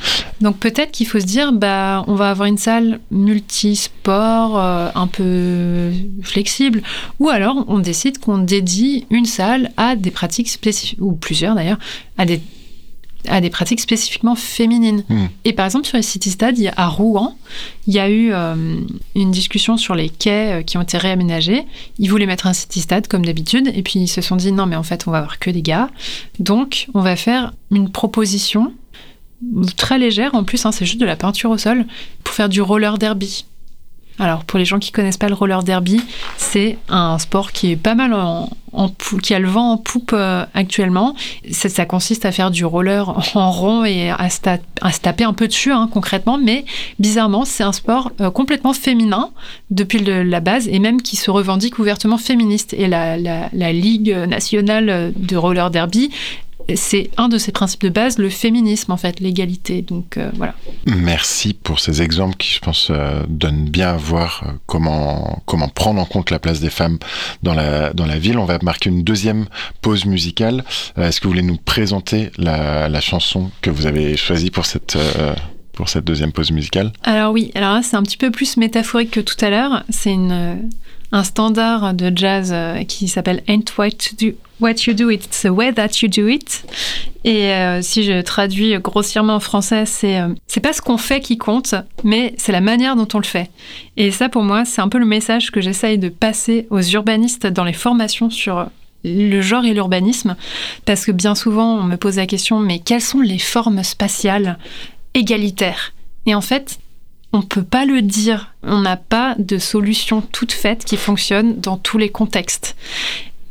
Donc 0.40 0.58
peut-être 0.58 0.90
qu'il 0.90 1.06
faut 1.06 1.20
se 1.20 1.26
dire, 1.26 1.52
bah, 1.52 2.04
on 2.06 2.14
va 2.14 2.30
avoir 2.30 2.48
une 2.48 2.58
salle 2.58 3.00
multisport, 3.10 4.58
euh, 4.58 4.88
un 4.94 5.06
peu 5.06 5.90
flexible, 6.22 6.82
ou 7.18 7.28
alors 7.28 7.64
on 7.68 7.78
décide 7.78 8.18
qu'on 8.18 8.38
dédie 8.38 9.06
une 9.10 9.26
salle 9.26 9.70
à 9.76 9.96
des 9.96 10.10
pratiques 10.10 10.48
spécifiques, 10.48 10.98
ou 11.00 11.12
plusieurs 11.12 11.54
d'ailleurs, 11.54 11.78
à 12.18 12.24
des 12.24 12.40
à 13.28 13.40
des 13.40 13.50
pratiques 13.50 13.80
spécifiquement 13.80 14.34
féminines. 14.34 15.04
Mhm. 15.08 15.28
Et 15.44 15.52
par 15.52 15.64
exemple, 15.66 15.86
sur 15.86 15.96
les 15.96 16.02
city 16.02 16.30
stades, 16.30 16.58
à 16.76 16.88
Rouen, 16.88 17.36
il 17.86 17.94
y 17.94 17.98
a 17.98 18.08
eu 18.08 18.32
euh, 18.32 18.54
une 19.14 19.30
discussion 19.30 19.76
sur 19.76 19.94
les 19.94 20.08
quais 20.08 20.60
euh, 20.60 20.62
qui 20.62 20.76
ont 20.76 20.82
été 20.82 20.98
réaménagés. 20.98 21.64
Ils 21.98 22.08
voulaient 22.08 22.26
mettre 22.26 22.46
un 22.46 22.52
city 22.52 22.80
stade 22.80 23.08
comme 23.08 23.24
d'habitude, 23.24 23.70
et 23.74 23.82
puis 23.82 24.00
ils 24.00 24.08
se 24.08 24.20
sont 24.20 24.36
dit 24.36 24.52
non, 24.52 24.66
mais 24.66 24.76
en 24.76 24.82
fait, 24.82 25.06
on 25.06 25.10
va 25.10 25.18
avoir 25.18 25.38
que 25.38 25.50
des 25.50 25.62
gars. 25.62 25.88
Donc, 26.38 26.88
on 26.94 27.00
va 27.00 27.16
faire 27.16 27.54
une 27.70 27.90
proposition 27.90 28.72
très 29.76 29.98
légère 29.98 30.34
en 30.34 30.44
plus, 30.44 30.64
hein, 30.66 30.72
c'est 30.72 30.86
juste 30.86 31.00
de 31.00 31.06
la 31.06 31.16
peinture 31.16 31.50
au 31.50 31.58
sol, 31.58 31.84
pour 32.22 32.34
faire 32.34 32.48
du 32.48 32.60
roller 32.62 32.98
derby. 32.98 33.44
Alors, 34.20 34.44
pour 34.44 34.60
les 34.60 34.64
gens 34.64 34.78
qui 34.78 34.92
connaissent 34.92 35.16
pas 35.16 35.28
le 35.28 35.34
roller 35.34 35.64
derby, 35.64 36.00
c'est 36.36 36.78
un 36.88 37.18
sport 37.18 37.50
qui 37.50 37.72
est 37.72 37.76
pas 37.76 37.96
mal 37.96 38.14
en, 38.14 38.48
en 38.72 38.88
qui 39.20 39.34
a 39.34 39.40
le 39.40 39.48
vent 39.48 39.72
en 39.72 39.76
poupe 39.76 40.12
euh, 40.12 40.46
actuellement. 40.54 41.16
Ça, 41.50 41.84
consiste 41.84 42.24
à 42.24 42.30
faire 42.30 42.52
du 42.52 42.64
roller 42.64 43.12
en 43.34 43.50
rond 43.50 43.84
et 43.84 44.10
à 44.10 44.30
se, 44.30 44.38
taper 45.02 45.24
un 45.24 45.32
peu 45.32 45.48
dessus, 45.48 45.72
hein, 45.72 45.88
concrètement. 45.92 46.38
Mais 46.38 46.64
bizarrement, 47.00 47.44
c'est 47.44 47.64
un 47.64 47.72
sport 47.72 48.12
euh, 48.20 48.30
complètement 48.30 48.72
féminin 48.72 49.30
depuis 49.72 49.98
la 49.98 50.38
base 50.38 50.68
et 50.68 50.78
même 50.78 51.02
qui 51.02 51.16
se 51.16 51.32
revendique 51.32 51.80
ouvertement 51.80 52.16
féministe. 52.16 52.72
Et 52.78 52.86
la, 52.86 53.16
la- 53.16 53.48
la 53.52 53.72
Ligue 53.72 54.12
nationale 54.28 55.12
de 55.16 55.36
roller 55.36 55.70
derby, 55.72 56.10
c'est 56.74 57.10
un 57.16 57.28
de 57.28 57.38
ses 57.38 57.52
principes 57.52 57.82
de 57.82 57.88
base, 57.88 58.18
le 58.18 58.30
féminisme 58.30 58.92
en 58.92 58.96
fait, 58.96 59.20
l'égalité. 59.20 59.82
Donc 59.82 60.16
euh, 60.16 60.30
voilà. 60.34 60.54
Merci 60.86 61.54
pour 61.54 61.80
ces 61.80 62.02
exemples 62.02 62.36
qui, 62.36 62.52
je 62.52 62.60
pense, 62.60 62.88
euh, 62.90 63.22
donnent 63.28 63.68
bien 63.68 63.90
à 63.90 63.96
voir 63.96 64.44
euh, 64.46 64.52
comment, 64.66 65.42
comment 65.46 65.68
prendre 65.68 66.00
en 66.00 66.04
compte 66.04 66.30
la 66.30 66.38
place 66.38 66.60
des 66.60 66.70
femmes 66.70 66.98
dans 67.42 67.54
la, 67.54 67.92
dans 67.92 68.06
la 68.06 68.18
ville. 68.18 68.38
On 68.38 68.44
va 68.44 68.58
marquer 68.62 68.90
une 68.90 69.02
deuxième 69.02 69.46
pause 69.82 70.06
musicale. 70.06 70.64
Euh, 70.98 71.08
Est-ce 71.08 71.20
que 71.20 71.24
vous 71.24 71.32
voulez 71.32 71.42
nous 71.42 71.58
présenter 71.58 72.30
la, 72.38 72.88
la 72.88 73.00
chanson 73.00 73.50
que 73.60 73.70
vous 73.70 73.86
avez 73.86 74.16
choisie 74.16 74.50
pour 74.50 74.66
cette, 74.66 74.96
pour 75.72 75.88
cette 75.88 76.04
deuxième 76.04 76.32
pause 76.32 76.50
musicale? 76.50 76.92
Alors 77.02 77.32
oui, 77.32 77.50
alors 77.54 77.74
là 77.74 77.82
c'est 77.82 77.96
un 77.96 78.02
petit 78.02 78.16
peu 78.16 78.30
plus 78.30 78.56
métaphorique 78.56 79.10
que 79.10 79.20
tout 79.20 79.42
à 79.44 79.50
l'heure. 79.50 79.84
C'est 79.90 80.12
une, 80.12 80.70
un 81.14 81.22
standard 81.22 81.94
de 81.94 82.12
jazz 82.14 82.50
euh, 82.52 82.82
qui 82.82 83.06
s'appelle 83.06 83.44
Ain't 83.46 83.78
what, 83.78 83.90
to 83.92 84.16
do, 84.18 84.32
what 84.60 84.74
you 84.86 84.94
do, 84.94 85.10
it's 85.10 85.42
the 85.42 85.48
way 85.48 85.72
that 85.72 86.02
you 86.02 86.08
do 86.08 86.26
it. 86.26 86.64
Et 87.22 87.52
euh, 87.52 87.82
si 87.82 88.02
je 88.02 88.20
traduis 88.20 88.76
grossièrement 88.80 89.36
en 89.36 89.40
français, 89.40 89.86
c'est 89.86 90.18
euh, 90.18 90.34
c'est 90.48 90.60
pas 90.60 90.72
ce 90.72 90.82
qu'on 90.82 90.98
fait 90.98 91.20
qui 91.20 91.38
compte, 91.38 91.76
mais 92.02 92.34
c'est 92.36 92.50
la 92.50 92.60
manière 92.60 92.96
dont 92.96 93.06
on 93.14 93.18
le 93.18 93.24
fait. 93.24 93.48
Et 93.96 94.10
ça 94.10 94.28
pour 94.28 94.42
moi, 94.42 94.64
c'est 94.64 94.80
un 94.80 94.88
peu 94.88 94.98
le 94.98 95.06
message 95.06 95.52
que 95.52 95.60
j'essaye 95.60 95.98
de 95.98 96.08
passer 96.08 96.66
aux 96.70 96.82
urbanistes 96.82 97.46
dans 97.46 97.64
les 97.64 97.72
formations 97.72 98.28
sur 98.28 98.66
le 99.04 99.40
genre 99.40 99.64
et 99.64 99.72
l'urbanisme, 99.72 100.34
parce 100.84 101.04
que 101.04 101.12
bien 101.12 101.36
souvent 101.36 101.76
on 101.76 101.84
me 101.84 101.96
pose 101.96 102.16
la 102.16 102.26
question, 102.26 102.58
mais 102.58 102.80
quelles 102.80 103.00
sont 103.00 103.20
les 103.20 103.38
formes 103.38 103.84
spatiales 103.84 104.58
égalitaires? 105.14 105.92
Et 106.26 106.34
en 106.34 106.40
fait, 106.40 106.80
on 107.34 107.42
peut 107.42 107.64
pas 107.64 107.84
le 107.84 108.00
dire. 108.00 108.54
On 108.62 108.80
n'a 108.80 108.96
pas 108.96 109.34
de 109.38 109.58
solution 109.58 110.22
toute 110.22 110.52
faite 110.52 110.84
qui 110.84 110.96
fonctionne 110.96 111.60
dans 111.60 111.76
tous 111.76 111.98
les 111.98 112.08
contextes. 112.08 112.76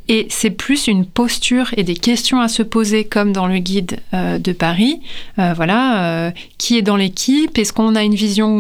Et 0.10 0.28
c'est 0.30 0.50
plus 0.50 0.88
une 0.88 1.06
posture 1.06 1.70
et 1.78 1.84
des 1.84 1.96
questions 1.96 2.42
à 2.42 2.50
se 2.50 2.62
poser, 2.62 3.06
comme 3.06 3.32
dans 3.32 3.48
le 3.48 3.60
guide 3.60 4.00
euh, 4.14 4.38
de 4.38 4.52
Paris. 4.52 5.00
Euh, 5.40 5.54
voilà, 5.56 6.04
euh, 6.04 6.32
qui 6.58 6.78
est 6.78 6.82
dans 6.82 6.98
l'équipe? 6.98 7.58
Est-ce 7.58 7.72
qu'on 7.72 7.96
a 7.96 8.04
une 8.04 8.16
vision 8.16 8.60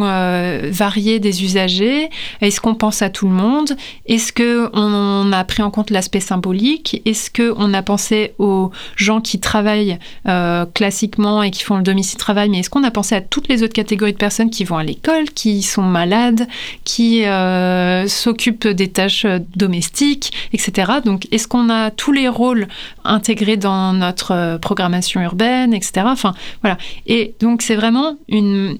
variée 0.71 1.19
des 1.19 1.43
usagers? 1.43 2.09
Est-ce 2.41 2.61
qu'on 2.61 2.75
pense 2.75 3.01
à 3.01 3.09
tout 3.09 3.27
le 3.27 3.33
monde? 3.33 3.75
Est-ce 4.05 4.31
que 4.31 4.69
on 4.73 5.31
a 5.33 5.43
pris 5.43 5.63
en 5.63 5.71
compte 5.71 5.89
l'aspect 5.89 6.21
symbolique? 6.21 7.01
Est-ce 7.05 7.29
que 7.29 7.53
on 7.57 7.73
a 7.73 7.81
pensé 7.81 8.33
aux 8.39 8.71
gens 8.95 9.19
qui 9.19 9.39
travaillent 9.39 9.97
classiquement 10.73 11.43
et 11.43 11.51
qui 11.51 11.63
font 11.63 11.77
le 11.77 11.83
domicile 11.83 12.17
travail 12.17 12.49
Mais 12.49 12.59
est-ce 12.59 12.69
qu'on 12.69 12.83
a 12.83 12.91
pensé 12.91 13.15
à 13.15 13.21
toutes 13.21 13.47
les 13.49 13.63
autres 13.63 13.73
catégories 13.73 14.13
de 14.13 14.17
personnes 14.17 14.49
qui 14.49 14.63
vont 14.63 14.77
à 14.77 14.83
l'école, 14.83 15.25
qui 15.29 15.61
sont 15.61 15.83
malades, 15.83 16.47
qui 16.83 17.23
s'occupent 18.07 18.67
des 18.67 18.89
tâches 18.89 19.25
domestiques, 19.55 20.31
etc. 20.53 20.93
Donc 21.03 21.27
est-ce 21.33 21.47
qu'on 21.47 21.69
a 21.69 21.91
tous 21.91 22.11
les 22.11 22.27
rôles 22.27 22.67
intégrés 23.03 23.57
dans 23.57 23.93
notre 23.93 24.31
euh, 24.31 24.57
programmation 24.57 25.21
urbaine, 25.21 25.73
etc. 25.73 26.05
Enfin, 26.05 26.33
voilà. 26.61 26.77
Et 27.07 27.35
donc, 27.39 27.61
c'est 27.61 27.75
vraiment 27.75 28.17
une. 28.27 28.77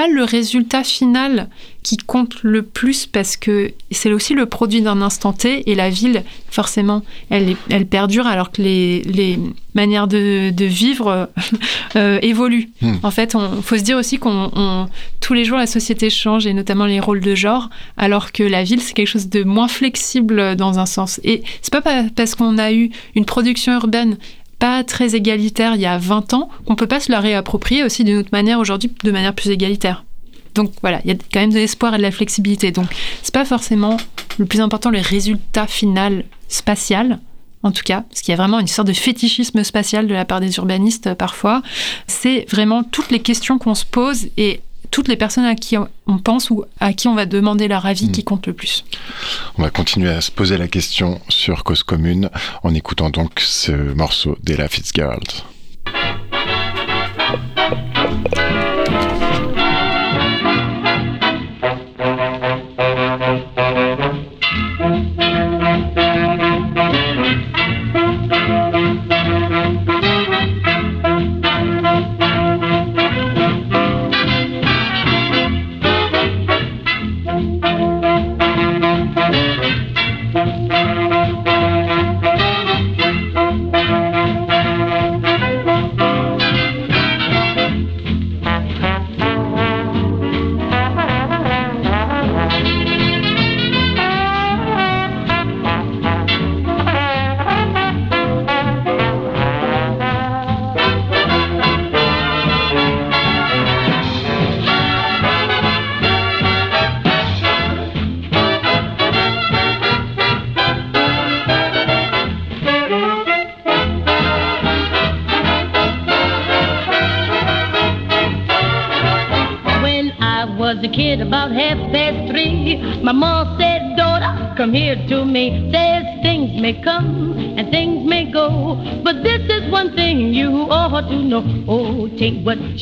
Pas 0.00 0.08
le 0.08 0.24
résultat 0.24 0.82
final 0.82 1.48
qui 1.82 1.96
compte 1.96 2.36
le 2.42 2.62
plus 2.62 3.06
parce 3.06 3.36
que 3.36 3.72
c'est 3.90 4.12
aussi 4.12 4.34
le 4.34 4.46
produit 4.46 4.82
d'un 4.82 5.00
instant 5.02 5.32
T 5.32 5.68
et 5.70 5.74
la 5.74 5.88
ville, 5.90 6.24
forcément, 6.50 7.02
elle, 7.30 7.56
perdure 7.86 8.26
alors 8.26 8.50
que 8.52 8.60
les, 8.62 9.02
les 9.02 9.38
manières 9.74 10.06
de, 10.08 10.50
de 10.50 10.64
vivre 10.64 11.28
euh, 11.96 12.18
évoluent. 12.22 12.70
Hmm. 12.82 12.96
En 13.02 13.10
fait, 13.10 13.34
il 13.56 13.62
faut 13.62 13.76
se 13.76 13.82
dire 13.82 13.96
aussi 13.98 14.18
qu'on 14.18 14.50
on- 14.54 14.86
tous 15.20 15.34
les 15.34 15.44
jours 15.44 15.58
la 15.58 15.66
société 15.66 16.08
change 16.10 16.46
et 16.46 16.54
notamment 16.54 16.86
les 16.86 17.00
rôles 17.00 17.20
de 17.20 17.34
genre, 17.34 17.68
alors 17.96 18.32
que 18.32 18.42
la 18.42 18.62
ville 18.64 18.80
c'est 18.80 18.94
quelque 18.94 19.06
chose 19.08 19.28
de 19.28 19.42
moins 19.44 19.68
flexible 19.68 20.56
dans 20.56 20.78
un 20.78 20.86
sens. 20.86 21.20
Et 21.24 21.42
c'est 21.62 21.72
pas 21.72 21.82
pa- 21.82 22.04
parce 22.16 22.34
qu'on 22.34 22.58
a 22.58 22.72
eu 22.72 22.90
une 23.14 23.24
production 23.26 23.72
urbaine 23.74 24.16
pas 24.60 24.84
très 24.84 25.16
égalitaire 25.16 25.74
il 25.74 25.80
y 25.80 25.86
a 25.86 25.98
20 25.98 26.34
ans 26.34 26.48
qu'on 26.66 26.76
peut 26.76 26.86
pas 26.86 27.00
se 27.00 27.10
la 27.10 27.18
réapproprier 27.18 27.82
aussi 27.82 28.04
d'une 28.04 28.18
autre 28.18 28.28
manière 28.30 28.60
aujourd'hui 28.60 28.92
de 29.02 29.10
manière 29.10 29.34
plus 29.34 29.50
égalitaire. 29.50 30.04
Donc 30.54 30.72
voilà, 30.82 31.00
il 31.04 31.10
y 31.10 31.14
a 31.14 31.16
quand 31.32 31.40
même 31.40 31.52
de 31.52 31.58
l'espoir 31.58 31.94
et 31.94 31.96
de 31.96 32.02
la 32.02 32.10
flexibilité. 32.10 32.70
Donc 32.70 32.86
c'est 33.22 33.34
pas 33.34 33.44
forcément 33.44 33.96
le 34.38 34.46
plus 34.46 34.60
important 34.60 34.90
le 34.90 35.00
résultat 35.00 35.66
final 35.66 36.24
spatial, 36.48 37.18
en 37.62 37.72
tout 37.72 37.82
cas, 37.84 38.04
parce 38.08 38.20
qu'il 38.22 38.32
y 38.32 38.34
a 38.34 38.36
vraiment 38.36 38.58
une 38.58 38.66
sorte 38.66 38.88
de 38.88 38.92
fétichisme 38.92 39.64
spatial 39.64 40.06
de 40.06 40.14
la 40.14 40.24
part 40.24 40.40
des 40.40 40.56
urbanistes 40.56 41.08
euh, 41.08 41.14
parfois. 41.14 41.62
C'est 42.06 42.46
vraiment 42.50 42.82
toutes 42.82 43.10
les 43.10 43.20
questions 43.20 43.58
qu'on 43.58 43.74
se 43.74 43.84
pose 43.84 44.28
et 44.36 44.60
toutes 44.90 45.08
les 45.08 45.16
personnes 45.16 45.44
à 45.44 45.54
qui 45.54 45.76
on- 45.78 45.88
pense 46.18 46.50
ou 46.50 46.64
à 46.80 46.92
qui 46.92 47.08
on 47.08 47.14
va 47.14 47.26
demander 47.26 47.68
leur 47.68 47.86
avis 47.86 48.06
Mm. 48.08 48.12
qui 48.12 48.24
compte 48.24 48.46
le 48.46 48.52
plus. 48.52 48.84
On 49.58 49.62
va 49.62 49.70
continuer 49.70 50.10
à 50.10 50.20
se 50.20 50.30
poser 50.30 50.56
la 50.58 50.68
question 50.68 51.20
sur 51.28 51.64
Cause 51.64 51.82
Commune 51.82 52.30
en 52.62 52.74
écoutant 52.74 53.10
donc 53.10 53.40
ce 53.40 53.72
morceau 53.72 54.36
d'Ella 54.42 54.68
Fitzgerald. 54.68 55.24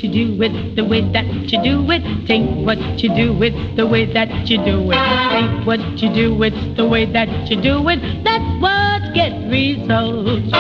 You 0.03 0.11
do, 0.11 0.43
it's 0.43 0.77
the 0.77 0.85
way 0.85 1.01
that 1.13 1.27
you 1.27 1.63
do 1.63 1.91
it. 1.91 2.03
Take 2.27 2.47
what 2.67 2.79
you 3.03 3.09
do, 3.15 3.43
it's 3.43 3.77
the 3.77 3.87
way 3.87 4.05
that 4.13 4.29
you 4.49 4.59
do 4.65 4.91
it. 4.91 4.99
Take 5.31 5.67
what 5.67 5.81
you 6.01 6.13
do, 6.13 6.43
it's 6.43 6.77
the 6.77 6.87
way 6.87 7.05
that 7.13 7.29
you 7.51 7.61
do 7.61 7.89
it. 7.89 8.01
That's 8.25 8.63
what 8.63 9.15
gets 9.15 9.35
results. 9.51 10.53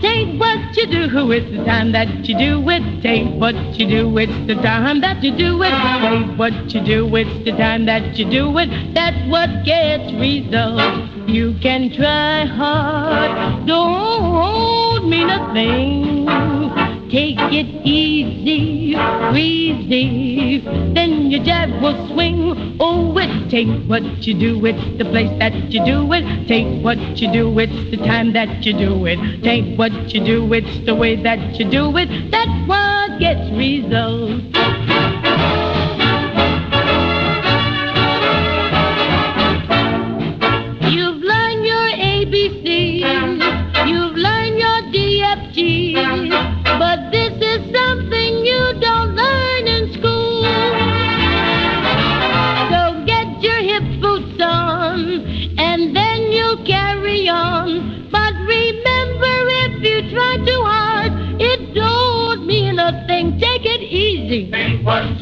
Take 0.00 0.38
what 0.38 0.76
you 0.76 0.86
do, 0.86 1.32
it's 1.32 1.50
the 1.50 1.64
time 1.64 1.92
that 1.92 2.08
you 2.28 2.36
do 2.36 2.68
it. 2.68 3.02
Take 3.02 3.28
what 3.40 3.54
you 3.78 3.86
do, 3.86 4.18
it's 4.18 4.46
the 4.46 4.54
time 4.62 5.00
that 5.00 5.22
you 5.22 5.36
do 5.36 5.62
it. 5.62 5.70
Take 5.70 6.38
what 6.38 6.52
you 6.74 6.84
do, 6.84 7.16
it's 7.16 7.44
the 7.44 7.52
time 7.52 7.86
that 7.86 8.16
you 8.16 8.28
do 8.28 8.58
it. 8.58 8.94
That's 8.94 9.16
what 9.30 9.64
gets 9.64 10.12
results. 10.14 11.10
You 11.26 11.56
can 11.60 11.92
try 11.92 12.44
hard, 12.46 13.66
don't 13.66 15.08
mean 15.08 15.28
a 15.28 15.52
thing. 15.52 16.55
Take 17.10 17.38
it 17.38 17.86
easy, 17.86 18.94
breezy, 19.30 20.58
then 20.92 21.30
your 21.30 21.44
jab 21.44 21.70
will 21.80 22.08
swing. 22.08 22.76
Oh, 22.80 23.16
it 23.16 23.48
take 23.48 23.68
what 23.86 24.02
you 24.26 24.34
do, 24.34 24.66
it's 24.66 24.98
the 24.98 25.04
place 25.04 25.30
that 25.38 25.54
you 25.70 25.84
do 25.84 26.12
it. 26.12 26.48
Take 26.48 26.84
what 26.84 26.98
you 27.20 27.32
do, 27.32 27.56
it's 27.60 27.90
the 27.92 27.98
time 27.98 28.32
that 28.32 28.66
you 28.66 28.72
do 28.72 29.06
it. 29.06 29.18
Take 29.44 29.78
what 29.78 29.92
you 30.12 30.24
do, 30.24 30.52
it's 30.52 30.84
the 30.84 30.96
way 30.96 31.14
that 31.22 31.58
you 31.60 31.70
do 31.70 31.96
it. 31.96 32.30
That's 32.32 32.68
what 32.68 33.20
gets 33.20 33.50
results. 33.52 34.85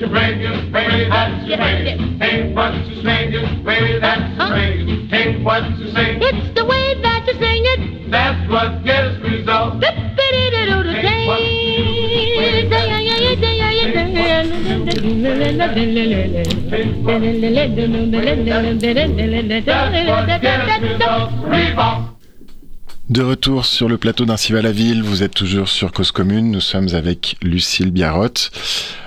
Ain't. 0.04 0.44
Ain't. 2.22 2.54
It's 6.20 6.54
the 6.54 6.64
way 6.64 6.94
that 7.02 7.26
you 7.26 7.34
sing 7.34 7.64
it. 7.64 8.10
That's 8.10 8.50
what 8.50 8.84
gets 8.84 9.18
results. 9.22 9.84
De 23.10 23.22
retour 23.22 23.66
sur 23.66 23.88
le 23.88 23.98
plateau 23.98 24.24
d'Ainsi 24.24 24.52
va 24.52 24.62
la 24.62 24.72
ville, 24.72 25.02
vous 25.02 25.22
êtes 25.22 25.34
toujours 25.34 25.68
sur 25.68 25.92
Cause 25.92 26.10
Commune, 26.12 26.50
nous 26.50 26.60
sommes 26.60 26.88
avec 26.94 27.36
Lucille 27.42 27.90
Biarrotte. 27.90 28.50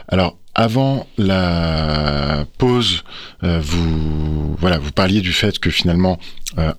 Alors, 0.08 0.38
avant 0.58 1.08
la 1.20 2.46
pause, 2.58 3.04
euh, 3.44 3.62
vous, 3.62 4.56
voilà, 4.56 4.80
vous 4.80 4.92
parliez 4.92 5.22
du 5.22 5.32
fait 5.32 5.60
que 5.60 5.70
finalement, 5.70 6.18
euh, 6.58 6.74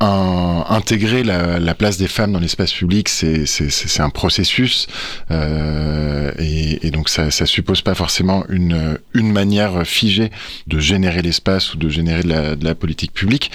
intégrer 0.00 1.24
la, 1.24 1.58
la, 1.58 1.74
place 1.74 1.96
des 1.96 2.06
femmes 2.06 2.32
dans 2.32 2.38
l'espace 2.38 2.72
public, 2.72 3.08
c'est 3.08 4.00
un 4.00 4.10
processus, 4.10 4.86
euh, 5.30 6.30
et, 6.38 6.86
et, 6.86 6.90
donc 6.90 7.08
ça, 7.08 7.30
ça 7.30 7.46
suppose 7.46 7.80
pas 7.82 7.94
forcément 7.94 8.44
une, 8.48 8.98
une 9.14 9.32
manière 9.32 9.86
figée 9.86 10.30
de 10.66 10.78
générer 10.78 11.22
l'espace 11.22 11.74
ou 11.74 11.78
de 11.78 11.88
générer 11.88 12.22
de 12.22 12.28
la, 12.28 12.56
de 12.56 12.64
la 12.64 12.74
politique 12.74 13.12
publique. 13.12 13.50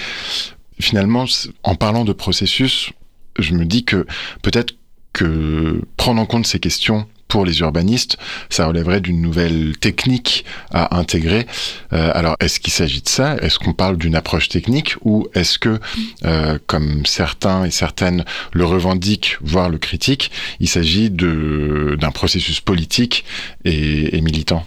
Finalement, 0.80 1.26
en 1.64 1.76
parlant 1.76 2.06
de 2.06 2.14
processus, 2.14 2.92
je 3.40 3.54
me 3.54 3.64
dis 3.66 3.86
que 3.86 4.06
peut-être 4.42 4.74
que 5.14 5.82
prendre 5.98 6.22
en 6.22 6.26
compte 6.26 6.48
ces 6.48 6.60
questions 6.60 7.06
pour 7.32 7.46
les 7.46 7.62
urbanistes, 7.62 8.18
ça 8.50 8.68
relèverait 8.68 9.00
d'une 9.00 9.22
nouvelle 9.22 9.78
technique 9.78 10.44
à 10.72 10.98
intégrer. 10.98 11.48
Euh, 11.94 12.12
alors, 12.14 12.36
est-ce 12.42 12.60
qu'il 12.60 12.74
s'agit 12.74 13.02
de 13.02 13.08
ça? 13.08 13.38
Est-ce 13.38 13.58
qu'on 13.58 13.72
parle 13.72 13.96
d'une 13.96 14.16
approche 14.16 14.50
technique 14.50 14.96
ou 15.02 15.28
est-ce 15.34 15.58
que, 15.58 15.80
euh, 16.26 16.60
comme 16.68 17.06
certains 17.06 17.64
et 17.64 17.72
certaines 17.72 18.26
le 18.52 18.66
revendiquent, 18.66 19.38
voire 19.42 19.70
le 19.70 19.78
critiquent, 19.78 20.30
il 20.60 20.68
s'agit 20.68 21.10
d'un 21.10 22.12
processus 22.12 22.60
politique 22.60 23.24
et, 23.64 24.18
et 24.18 24.20
militant? 24.20 24.66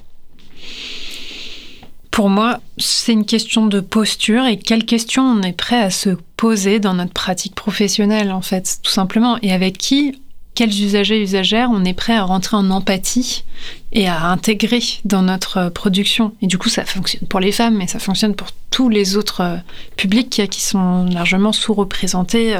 Pour 2.10 2.30
moi, 2.30 2.60
c'est 2.78 3.12
une 3.12 3.26
question 3.26 3.66
de 3.66 3.80
posture 3.80 4.46
et 4.46 4.56
quelle 4.56 4.86
question 4.86 5.22
on 5.22 5.42
est 5.42 5.52
prêt 5.52 5.82
à 5.82 5.90
se 5.90 6.10
poser 6.36 6.78
dans 6.78 6.94
notre 6.94 7.12
pratique 7.12 7.54
professionnelle, 7.54 8.32
en 8.32 8.40
fait, 8.40 8.78
tout 8.82 8.92
simplement. 8.92 9.36
Et 9.42 9.52
avec 9.52 9.76
qui, 9.76 10.14
quels 10.54 10.70
usagers 10.70 11.18
et 11.18 11.22
usagères 11.22 11.68
on 11.72 11.84
est 11.84 11.94
prêt 11.94 12.14
à 12.14 12.22
rentrer 12.22 12.56
en 12.56 12.70
empathie 12.70 13.44
et 13.92 14.06
à 14.08 14.26
intégrer 14.26 14.80
dans 15.04 15.22
notre 15.22 15.68
production. 15.68 16.32
Et 16.42 16.46
du 16.46 16.58
coup, 16.58 16.68
ça 16.68 16.84
fonctionne 16.84 17.26
pour 17.28 17.40
les 17.40 17.52
femmes, 17.52 17.76
mais 17.76 17.86
ça 17.86 17.98
fonctionne 17.98 18.34
pour 18.34 18.48
tous 18.70 18.88
les 18.88 19.16
autres 19.16 19.58
publics 19.96 20.42
qui 20.50 20.60
sont 20.60 21.06
largement 21.06 21.52
sous-représentés 21.52 22.56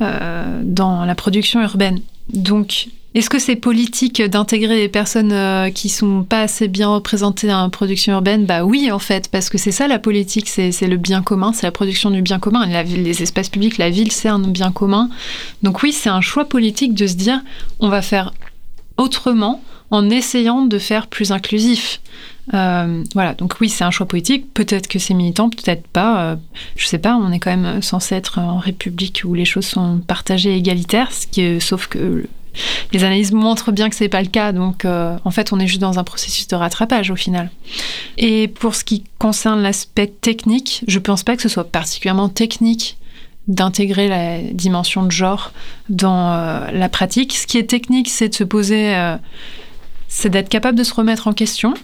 dans 0.00 1.04
la 1.04 1.14
production 1.14 1.62
urbaine. 1.62 2.00
Donc, 2.32 2.88
est-ce 3.12 3.28
que 3.28 3.40
c'est 3.40 3.56
politique 3.56 4.22
d'intégrer 4.22 4.76
les 4.76 4.88
personnes 4.88 5.32
euh, 5.32 5.70
qui 5.70 5.88
sont 5.88 6.22
pas 6.22 6.42
assez 6.42 6.68
bien 6.68 6.88
représentées 6.88 7.48
la 7.48 7.68
production 7.68 8.12
urbaine? 8.12 8.46
Bah 8.46 8.64
oui, 8.64 8.92
en 8.92 9.00
fait, 9.00 9.28
parce 9.28 9.48
que 9.48 9.58
c'est 9.58 9.72
ça 9.72 9.88
la 9.88 9.98
politique, 9.98 10.48
c'est 10.48 10.70
le 10.86 10.96
bien 10.96 11.20
commun, 11.20 11.52
c'est 11.52 11.66
la 11.66 11.72
production 11.72 12.10
du 12.10 12.22
bien 12.22 12.38
commun. 12.38 12.66
Les 12.66 13.22
espaces 13.22 13.48
publics, 13.48 13.78
la 13.78 13.90
ville, 13.90 14.12
c'est 14.12 14.28
un 14.28 14.38
bien 14.38 14.70
commun. 14.70 15.10
Donc 15.62 15.82
oui, 15.82 15.92
c'est 15.92 16.08
un 16.08 16.20
choix 16.20 16.44
politique 16.44 16.94
de 16.94 17.08
se 17.08 17.14
dire, 17.14 17.40
on 17.80 17.88
va 17.88 18.00
faire 18.00 18.32
autrement 18.96 19.60
en 19.90 20.08
essayant 20.08 20.66
de 20.66 20.78
faire 20.78 21.08
plus 21.08 21.32
inclusif. 21.32 22.00
Euh, 22.54 23.02
voilà, 23.14 23.34
donc 23.34 23.56
oui, 23.60 23.68
c'est 23.68 23.82
un 23.82 23.90
choix 23.90 24.06
politique. 24.06 24.54
Peut-être 24.54 24.86
que 24.86 25.00
c'est 25.00 25.14
militant, 25.14 25.50
peut-être 25.50 25.86
pas. 25.88 26.22
Euh, 26.22 26.36
je 26.76 26.86
sais 26.86 26.98
pas. 26.98 27.16
On 27.16 27.32
est 27.32 27.40
quand 27.40 27.56
même 27.56 27.82
censé 27.82 28.14
être 28.14 28.38
en 28.38 28.58
République 28.58 29.22
où 29.24 29.34
les 29.34 29.44
choses 29.44 29.66
sont 29.66 29.98
partagées 29.98 30.52
et 30.52 30.58
égalitaires, 30.58 31.10
sauf 31.58 31.88
que 31.88 32.24
les 32.92 33.04
analyses 33.04 33.32
montrent 33.32 33.72
bien 33.72 33.88
que 33.88 33.96
c'est 33.96 34.08
pas 34.08 34.22
le 34.22 34.28
cas, 34.28 34.52
donc 34.52 34.84
euh, 34.84 35.16
en 35.24 35.30
fait 35.30 35.52
on 35.52 35.60
est 35.60 35.66
juste 35.66 35.80
dans 35.80 35.98
un 35.98 36.04
processus 36.04 36.48
de 36.48 36.56
rattrapage 36.56 37.10
au 37.10 37.16
final. 37.16 37.50
Et 38.18 38.48
pour 38.48 38.74
ce 38.74 38.84
qui 38.84 39.04
concerne 39.18 39.62
l'aspect 39.62 40.08
technique, 40.08 40.84
je 40.88 40.98
pense 40.98 41.22
pas 41.22 41.36
que 41.36 41.42
ce 41.42 41.48
soit 41.48 41.64
particulièrement 41.64 42.28
technique 42.28 42.96
d'intégrer 43.48 44.08
la 44.08 44.38
dimension 44.38 45.04
de 45.04 45.10
genre 45.10 45.52
dans 45.88 46.32
euh, 46.32 46.70
la 46.72 46.88
pratique. 46.88 47.34
Ce 47.34 47.46
qui 47.46 47.58
est 47.58 47.68
technique, 47.68 48.08
c'est 48.08 48.28
de 48.28 48.34
se 48.34 48.44
poser, 48.44 48.94
euh, 48.94 49.16
c'est 50.08 50.28
d'être 50.28 50.48
capable 50.48 50.78
de 50.78 50.84
se 50.84 50.94
remettre 50.94 51.26
en 51.26 51.32
question. 51.32 51.74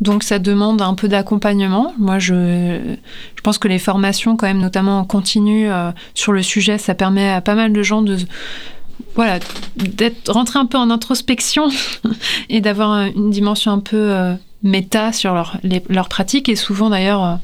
Donc 0.00 0.22
ça 0.22 0.38
demande 0.38 0.82
un 0.82 0.94
peu 0.94 1.08
d'accompagnement. 1.08 1.94
Moi, 1.98 2.18
je, 2.18 2.96
je 3.36 3.40
pense 3.42 3.58
que 3.58 3.68
les 3.68 3.78
formations, 3.78 4.36
quand 4.36 4.46
même, 4.46 4.58
notamment 4.58 4.98
en 4.98 5.04
continu 5.04 5.68
sur 6.14 6.32
le 6.32 6.42
sujet, 6.42 6.78
ça 6.78 6.96
permet 6.96 7.30
à 7.30 7.40
pas 7.40 7.54
mal 7.54 7.72
de 7.72 7.82
gens 7.82 8.02
de 8.02 8.18
voilà, 9.14 9.38
d'être 9.76 10.32
rentré 10.32 10.58
un 10.58 10.66
peu 10.66 10.78
en 10.78 10.90
introspection 10.90 11.68
et 12.48 12.60
d'avoir 12.60 13.06
une 13.14 13.30
dimension 13.30 13.72
un 13.72 13.78
peu 13.78 13.96
euh, 13.96 14.34
méta 14.62 15.12
sur 15.12 15.34
leur, 15.34 15.58
leur 15.88 16.08
pratique. 16.08 16.48
Et 16.48 16.56
souvent, 16.56 16.90
d'ailleurs, 16.90 17.24
euh, 17.24 17.34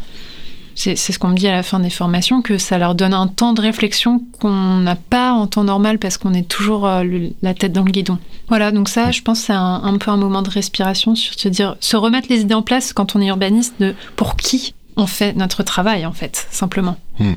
c'est 0.74 0.96
ce 0.96 1.18
qu'on 1.18 1.28
me 1.28 1.36
dit 1.36 1.46
à 1.46 1.52
la 1.52 1.62
fin 1.62 1.78
des 1.78 1.90
formations, 1.90 2.42
que 2.42 2.58
ça 2.58 2.78
leur 2.78 2.94
donne 2.94 3.14
un 3.14 3.26
temps 3.26 3.52
de 3.52 3.60
réflexion 3.60 4.22
qu'on 4.40 4.78
n'a 4.78 4.96
pas 4.96 5.32
en 5.32 5.46
temps 5.46 5.64
normal 5.64 5.98
parce 5.98 6.16
qu'on 6.16 6.32
est 6.32 6.48
toujours 6.48 6.86
euh, 6.86 7.02
le, 7.02 7.30
la 7.42 7.54
tête 7.54 7.72
dans 7.72 7.84
le 7.84 7.90
guidon. 7.90 8.18
Voilà, 8.48 8.72
donc 8.72 8.88
ça, 8.88 9.10
je 9.10 9.22
pense, 9.22 9.40
c'est 9.40 9.52
un, 9.52 9.80
un, 9.84 9.98
peu 9.98 10.10
un 10.10 10.16
moment 10.16 10.42
de 10.42 10.50
respiration 10.50 11.14
sur 11.14 11.34
se 11.38 11.48
dire, 11.48 11.76
se 11.80 11.96
remettre 11.96 12.28
les 12.30 12.40
idées 12.40 12.54
en 12.54 12.62
place 12.62 12.92
quand 12.92 13.14
on 13.14 13.20
est 13.20 13.26
urbaniste 13.26 13.74
de 13.78 13.94
pour 14.16 14.36
qui 14.36 14.74
on 15.00 15.06
fait 15.06 15.32
notre 15.34 15.62
travail, 15.62 16.06
en 16.06 16.12
fait, 16.12 16.46
simplement. 16.50 16.96
Hmm. 17.18 17.34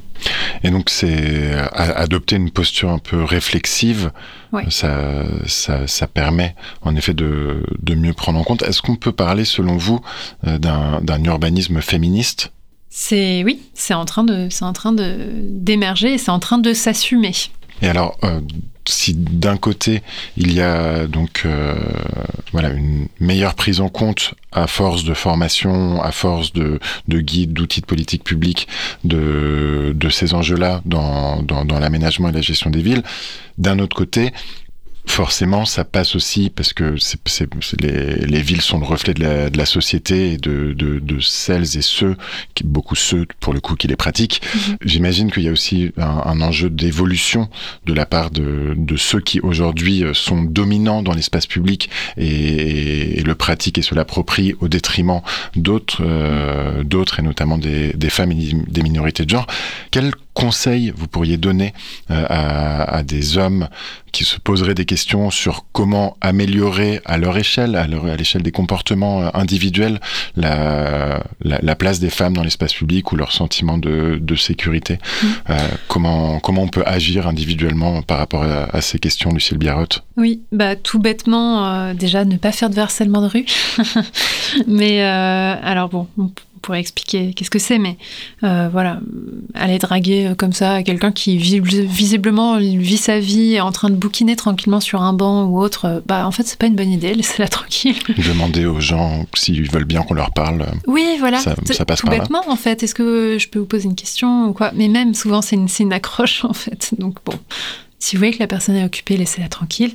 Et 0.63 0.69
donc, 0.69 0.89
c'est 0.89 1.53
adopter 1.73 2.35
une 2.35 2.51
posture 2.51 2.89
un 2.89 2.99
peu 2.99 3.23
réflexive, 3.23 4.11
ça, 4.69 5.23
ça, 5.47 5.87
ça, 5.87 6.07
permet 6.07 6.55
en 6.83 6.95
effet 6.95 7.13
de, 7.13 7.63
de 7.81 7.95
mieux 7.95 8.13
prendre 8.13 8.39
en 8.39 8.43
compte. 8.43 8.61
Est-ce 8.61 8.81
qu'on 8.81 8.95
peut 8.95 9.11
parler, 9.11 9.45
selon 9.45 9.77
vous, 9.77 9.99
d'un 10.43 11.23
urbanisme 11.23 11.81
féministe? 11.81 12.51
C'est 12.95 13.43
oui, 13.43 13.59
c'est 13.73 13.95
en 13.95 14.05
train 14.05 14.23
de, 14.23 14.49
c'est 14.51 14.65
en 14.65 14.71
train 14.71 14.91
de 14.91 15.31
d'émerger 15.49 16.19
c'est 16.19 16.29
en 16.29 16.37
train 16.37 16.59
de 16.59 16.73
s'assumer. 16.73 17.33
Et 17.81 17.87
alors, 17.87 18.17
euh, 18.23 18.39
si 18.87 19.13
d'un 19.13 19.57
côté 19.57 20.01
il 20.37 20.53
y 20.53 20.61
a 20.61 21.07
donc 21.07 21.43
euh, 21.45 21.75
voilà 22.51 22.69
une 22.69 23.07
meilleure 23.19 23.55
prise 23.55 23.79
en 23.79 23.89
compte 23.89 24.33
à 24.51 24.67
force 24.67 25.03
de 25.03 25.13
formation, 25.13 26.01
à 26.01 26.11
force 26.11 26.53
de, 26.53 26.79
de 27.07 27.19
guides, 27.19 27.53
d'outils 27.53 27.81
de 27.81 27.85
politique 27.85 28.23
publique 28.23 28.67
de, 29.03 29.95
ces 30.11 30.33
enjeux-là 30.33 30.81
dans, 30.85 31.41
dans 31.41 31.79
l'aménagement 31.79 32.29
et 32.29 32.33
la 32.33 32.41
gestion 32.41 32.69
des 32.69 32.81
villes, 32.81 33.03
d'un 33.57 33.79
autre 33.79 33.95
côté, 33.95 34.31
forcément, 35.05 35.65
ça 35.65 35.83
passe 35.83 36.15
aussi 36.15 36.49
parce 36.49 36.73
que 36.73 36.97
c'est, 36.97 37.19
c'est, 37.25 37.47
c'est 37.61 37.81
les, 37.81 38.15
les, 38.25 38.41
villes 38.41 38.61
sont 38.61 38.79
le 38.79 38.85
reflet 38.85 39.13
de 39.13 39.21
la, 39.21 39.49
de 39.49 39.57
la 39.57 39.65
société 39.65 40.33
et 40.33 40.37
de, 40.37 40.73
de, 40.73 40.99
de, 40.99 41.19
celles 41.19 41.77
et 41.77 41.81
ceux, 41.81 42.15
qui, 42.55 42.63
beaucoup 42.63 42.95
ceux 42.95 43.25
pour 43.39 43.53
le 43.53 43.59
coup 43.59 43.75
qui 43.75 43.87
les 43.87 43.95
pratiquent. 43.95 44.41
Mm-hmm. 44.43 44.77
J'imagine 44.85 45.31
qu'il 45.31 45.43
y 45.43 45.49
a 45.49 45.51
aussi 45.51 45.91
un, 45.97 46.21
un, 46.25 46.41
enjeu 46.41 46.69
d'évolution 46.69 47.49
de 47.85 47.93
la 47.93 48.05
part 48.05 48.31
de, 48.31 48.73
de 48.75 48.95
ceux 48.97 49.19
qui 49.19 49.39
aujourd'hui 49.41 50.03
euh, 50.03 50.13
sont 50.13 50.41
dominants 50.41 51.03
dans 51.03 51.13
l'espace 51.13 51.47
public 51.47 51.89
et, 52.17 53.19
et, 53.19 53.23
le 53.23 53.35
pratiquent 53.35 53.77
et 53.77 53.83
se 53.83 53.95
l'approprient 53.95 54.55
au 54.61 54.67
détriment 54.67 55.21
d'autres, 55.55 56.01
euh, 56.01 56.83
d'autres 56.83 57.19
et 57.19 57.23
notamment 57.23 57.57
des, 57.57 57.93
des 57.93 58.09
femmes 58.09 58.31
et 58.31 58.53
des 58.67 58.83
minorités 58.83 59.25
de 59.25 59.29
genre. 59.29 59.47
Quel 59.91 60.11
conseils 60.33 60.93
vous 60.95 61.07
pourriez 61.07 61.37
donner 61.37 61.73
euh, 62.11 62.25
à, 62.27 62.95
à, 62.95 63.03
des 63.03 63.37
hommes 63.37 63.67
qui 64.13 64.23
se 64.23 64.39
poseraient 64.39 64.75
des 64.75 64.85
questions 64.85 65.31
sur 65.31 65.65
comment 65.73 66.17
améliorer 66.21 67.01
à 67.05 67.17
leur 67.17 67.35
échelle, 67.37 67.75
à, 67.75 67.87
leur, 67.87 68.05
à 68.05 68.15
l'échelle 68.15 68.43
des 68.43 68.51
comportements 68.51 69.23
euh, 69.23 69.29
individuels, 69.33 69.99
la, 70.35 71.23
la, 71.41 71.59
la, 71.61 71.75
place 71.75 71.99
des 71.99 72.11
femmes 72.11 72.35
dans 72.35 72.43
l'espace 72.43 72.73
public 72.73 73.11
ou 73.11 73.15
leur 73.15 73.31
sentiment 73.31 73.77
de, 73.77 74.19
de 74.21 74.35
sécurité 74.35 74.93
mmh. 74.93 75.27
euh, 75.49 75.57
comment, 75.87 76.39
comment 76.39 76.61
on 76.61 76.67
peut 76.67 76.83
agir 76.85 77.27
individuellement 77.27 78.01
par 78.03 78.19
rapport 78.19 78.43
à, 78.43 78.75
à 78.75 78.81
ces 78.81 78.99
questions, 78.99 79.31
Lucille 79.31 79.57
Biarrotte 79.57 80.03
Oui, 80.15 80.41
bah, 80.51 80.75
tout 80.75 80.99
bêtement, 80.99 81.65
euh, 81.65 81.93
déjà 81.93 82.23
ne 82.23 82.37
pas 82.37 82.51
faire 82.51 82.69
de 82.69 82.79
harcèlement 82.79 83.21
de 83.21 83.27
rue. 83.27 83.45
Mais 84.67 85.01
alors 85.01 85.89
bon, 85.89 86.07
pourrait 86.63 86.79
expliquer 86.79 87.33
qu'est-ce 87.33 87.51
que 87.51 87.59
c'est, 87.59 87.77
mais 87.77 87.97
euh, 88.43 88.69
voilà, 88.71 88.99
aller 89.53 89.77
draguer 89.77 90.27
euh, 90.27 90.35
comme 90.35 90.53
ça 90.53 90.81
quelqu'un 90.81 91.11
qui 91.11 91.37
visiblement 91.37 92.57
vit 92.57 92.97
sa 92.97 93.19
vie 93.19 93.59
en 93.61 93.71
train 93.71 93.89
de 93.89 93.95
bouquiner 93.95 94.35
tranquillement 94.35 94.79
sur 94.79 95.01
un 95.03 95.13
banc 95.13 95.43
ou 95.43 95.59
autre, 95.59 95.85
euh, 95.85 95.99
bah 96.07 96.25
en 96.25 96.31
fait 96.31 96.43
c'est 96.43 96.57
pas 96.57 96.65
une 96.65 96.75
bonne 96.75 96.89
idée, 96.89 97.13
laissez-la 97.13 97.49
tranquille. 97.49 97.99
Demander 98.17 98.65
aux 98.65 98.79
gens 98.79 99.25
s'ils 99.35 99.69
veulent 99.69 99.85
bien 99.85 100.01
qu'on 100.01 100.15
leur 100.15 100.31
parle. 100.31 100.65
Oui, 100.87 101.17
voilà, 101.19 101.39
ça, 101.39 101.53
ça 101.65 101.85
passe 101.85 101.99
tout 101.99 102.07
bêtement 102.07 102.41
là. 102.47 102.51
en 102.51 102.55
fait. 102.55 102.81
Est-ce 102.81 102.95
que 102.95 103.37
je 103.37 103.47
peux 103.49 103.59
vous 103.59 103.65
poser 103.65 103.85
une 103.85 103.95
question 103.95 104.47
ou 104.47 104.53
quoi? 104.53 104.71
Mais 104.73 104.87
même 104.87 105.13
souvent 105.13 105.41
c'est 105.41 105.57
une, 105.57 105.67
une 105.79 105.93
accroche 105.93 106.45
en 106.49 106.53
fait, 106.53 106.93
donc 106.97 107.17
bon. 107.25 107.37
Si 108.03 108.17
vous 108.17 108.19
voyez 108.19 108.33
que 108.33 108.39
la 108.39 108.47
personne 108.47 108.75
est 108.75 108.83
occupée, 108.83 109.15
laissez-la 109.15 109.47
tranquille. 109.47 109.93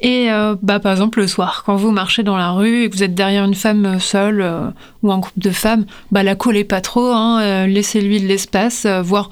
Et 0.00 0.30
euh, 0.30 0.56
bah, 0.62 0.80
par 0.80 0.90
exemple, 0.90 1.20
le 1.20 1.26
soir, 1.26 1.64
quand 1.66 1.76
vous 1.76 1.90
marchez 1.90 2.22
dans 2.22 2.38
la 2.38 2.50
rue 2.52 2.84
et 2.84 2.88
que 2.88 2.96
vous 2.96 3.02
êtes 3.02 3.14
derrière 3.14 3.44
une 3.44 3.54
femme 3.54 4.00
seule 4.00 4.40
euh, 4.40 4.70
ou 5.02 5.12
un 5.12 5.18
groupe 5.18 5.38
de 5.38 5.50
femmes, 5.50 5.84
bah, 6.10 6.22
la 6.22 6.34
collez 6.34 6.64
pas 6.64 6.80
trop, 6.80 7.10
hein, 7.12 7.42
euh, 7.42 7.66
laissez-lui 7.66 8.22
de 8.22 8.26
l'espace, 8.26 8.86
voire 8.86 9.28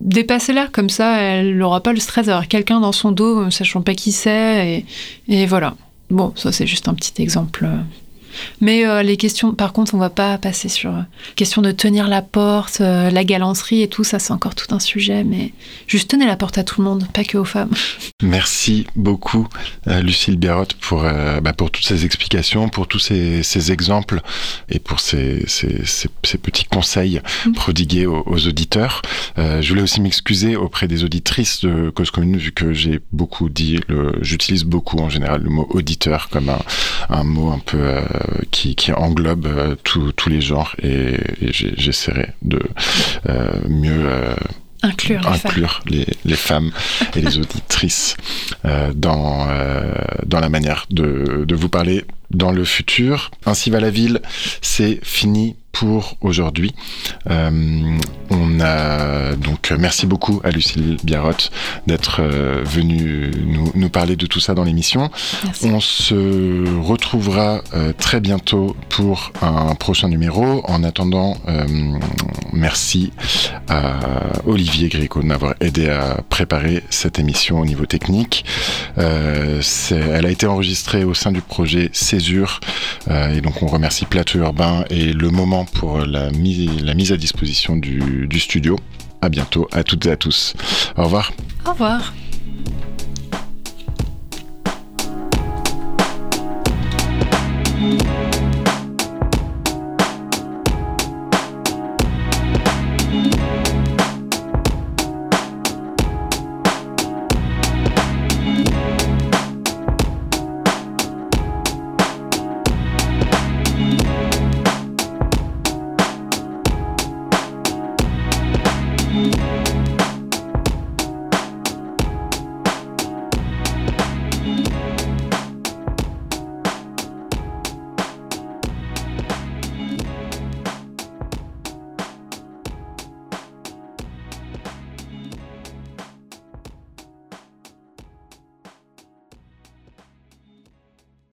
dépassez-la, 0.00 0.66
comme 0.66 0.90
ça, 0.90 1.20
elle 1.20 1.58
n'aura 1.58 1.80
pas 1.80 1.92
le 1.92 2.00
stress 2.00 2.26
d'avoir 2.26 2.48
quelqu'un 2.48 2.80
dans 2.80 2.90
son 2.90 3.12
dos, 3.12 3.48
sachant 3.52 3.82
pas 3.82 3.94
qui 3.94 4.10
c'est, 4.10 4.84
et, 5.28 5.42
et, 5.42 5.46
voilà. 5.46 5.76
Bon, 6.10 6.32
ça 6.34 6.50
c'est 6.50 6.66
juste 6.66 6.88
un 6.88 6.94
petit 6.94 7.22
exemple. 7.22 7.68
Mais 8.60 8.86
euh, 8.86 9.02
les 9.02 9.16
questions, 9.16 9.54
par 9.54 9.72
contre, 9.72 9.94
on 9.94 9.98
va 9.98 10.10
pas 10.10 10.38
passer 10.38 10.68
sur 10.68 10.90
euh, 10.90 11.02
question 11.36 11.62
de 11.62 11.70
tenir 11.72 12.08
la 12.08 12.22
porte, 12.22 12.80
euh, 12.80 13.10
la 13.10 13.24
galanterie 13.24 13.82
et 13.82 13.88
tout, 13.88 14.04
ça 14.04 14.18
c'est 14.18 14.32
encore 14.32 14.54
tout 14.54 14.74
un 14.74 14.78
sujet. 14.78 15.24
Mais 15.24 15.52
juste 15.86 16.10
tenez 16.10 16.26
la 16.26 16.36
porte 16.36 16.58
à 16.58 16.64
tout 16.64 16.80
le 16.80 16.88
monde, 16.88 17.06
pas 17.12 17.24
que 17.24 17.38
aux 17.38 17.44
femmes. 17.44 17.70
Merci 18.22 18.86
beaucoup, 18.96 19.48
Lucille 19.86 20.36
Biarotte, 20.36 20.74
pour, 20.74 21.02
bah, 21.02 21.52
pour 21.52 21.70
toutes 21.70 21.84
ces 21.84 22.04
explications, 22.04 22.68
pour 22.68 22.86
tous 22.86 22.98
ces, 22.98 23.42
ces 23.42 23.72
exemples 23.72 24.20
et 24.68 24.78
pour 24.78 25.00
ces, 25.00 25.44
ces, 25.46 26.08
petits 26.38 26.64
conseils 26.64 27.20
mmh. 27.46 27.52
prodigués 27.52 28.06
aux, 28.06 28.22
aux 28.26 28.46
auditeurs. 28.46 29.02
Je 29.36 29.66
voulais 29.68 29.82
aussi 29.82 30.00
m'excuser 30.00 30.56
auprès 30.56 30.88
des 30.88 31.04
auditrices 31.04 31.62
de 31.62 31.90
Cause 31.90 32.10
Commune, 32.10 32.36
vu 32.36 32.52
que 32.52 32.72
j'ai 32.72 33.00
beaucoup 33.12 33.48
dit, 33.48 33.80
j'utilise 34.20 34.64
beaucoup 34.64 34.98
en 34.98 35.08
général 35.08 35.42
le 35.42 35.50
mot 35.50 35.66
auditeur 35.70 36.28
comme 36.28 36.48
un, 36.48 36.60
un 37.08 37.24
mot 37.24 37.50
un 37.50 37.58
peu 37.58 37.78
qui, 38.50 38.74
qui, 38.74 38.92
englobe 38.92 39.46
euh, 39.46 39.76
tous 39.82 40.28
les 40.28 40.40
genres 40.40 40.74
et, 40.82 41.14
et 41.42 41.52
j'essaierai 41.52 42.30
de 42.42 42.60
euh, 43.28 43.50
mieux 43.68 44.06
euh, 44.06 44.34
inclure, 44.82 45.20
les, 45.20 45.26
inclure 45.28 45.72
femmes. 45.72 45.82
Les, 45.90 46.06
les, 46.24 46.36
femmes 46.36 46.70
et 47.16 47.20
les 47.20 47.38
auditrices 47.38 48.16
euh, 48.64 48.92
dans, 48.94 49.48
euh, 49.50 49.92
dans 50.26 50.40
la 50.40 50.48
manière 50.48 50.86
de, 50.90 51.44
de 51.46 51.54
vous 51.54 51.68
parler 51.68 52.04
dans 52.30 52.52
le 52.52 52.64
futur. 52.64 53.30
Ainsi 53.46 53.70
va 53.70 53.80
la 53.80 53.90
ville, 53.90 54.20
c'est 54.62 55.00
fini 55.02 55.56
pour 55.72 56.16
aujourd'hui. 56.20 56.74
Euh, 57.30 57.98
on 58.30 58.60
a 58.60 59.34
donc 59.36 59.72
merci 59.78 60.06
beaucoup 60.06 60.40
à 60.44 60.50
Lucille 60.50 60.96
Biarotte 61.02 61.50
d'être 61.86 62.20
euh, 62.20 62.62
venue 62.64 63.30
nous, 63.44 63.72
nous, 63.74 63.88
parler 63.88 64.16
de 64.16 64.26
tout 64.26 64.40
ça 64.40 64.54
dans 64.54 64.64
l'émission. 64.64 65.10
On 65.62 65.80
se 65.80 66.80
retrouvera 66.80 67.62
euh, 67.74 67.92
très 67.92 68.20
bientôt 68.20 68.76
pour 68.88 69.32
un 69.42 69.74
prochain 69.74 70.08
numéro. 70.08 70.62
En 70.66 70.84
attendant, 70.84 71.36
merci 72.52 73.12
à 73.68 73.98
Olivier 74.46 74.88
Gréco 74.88 75.20
de 75.20 75.26
m'avoir 75.26 75.54
aidé 75.60 75.88
à 75.88 76.20
préparer 76.28 76.82
cette 76.90 77.18
émission 77.18 77.60
au 77.60 77.64
niveau 77.64 77.86
technique. 77.86 78.44
Elle 78.96 80.26
a 80.26 80.30
été 80.30 80.46
enregistrée 80.46 81.04
au 81.04 81.14
sein 81.14 81.32
du 81.32 81.40
projet 81.40 81.90
Césure 81.92 82.60
et 83.08 83.40
donc 83.40 83.62
on 83.62 83.66
remercie 83.66 84.04
Plateau 84.04 84.38
Urbain 84.38 84.84
et 84.90 85.12
le 85.12 85.30
moment 85.30 85.59
pour 85.64 85.98
la 86.00 86.30
mise, 86.30 87.12
à 87.12 87.16
disposition 87.16 87.76
du, 87.76 88.26
du 88.28 88.40
studio. 88.40 88.76
À 89.22 89.28
bientôt 89.28 89.68
à 89.70 89.84
toutes 89.84 90.06
et 90.06 90.10
à 90.10 90.16
tous. 90.16 90.54
Au 90.96 91.04
revoir. 91.04 91.32
Au 91.66 91.72
revoir. 91.72 92.14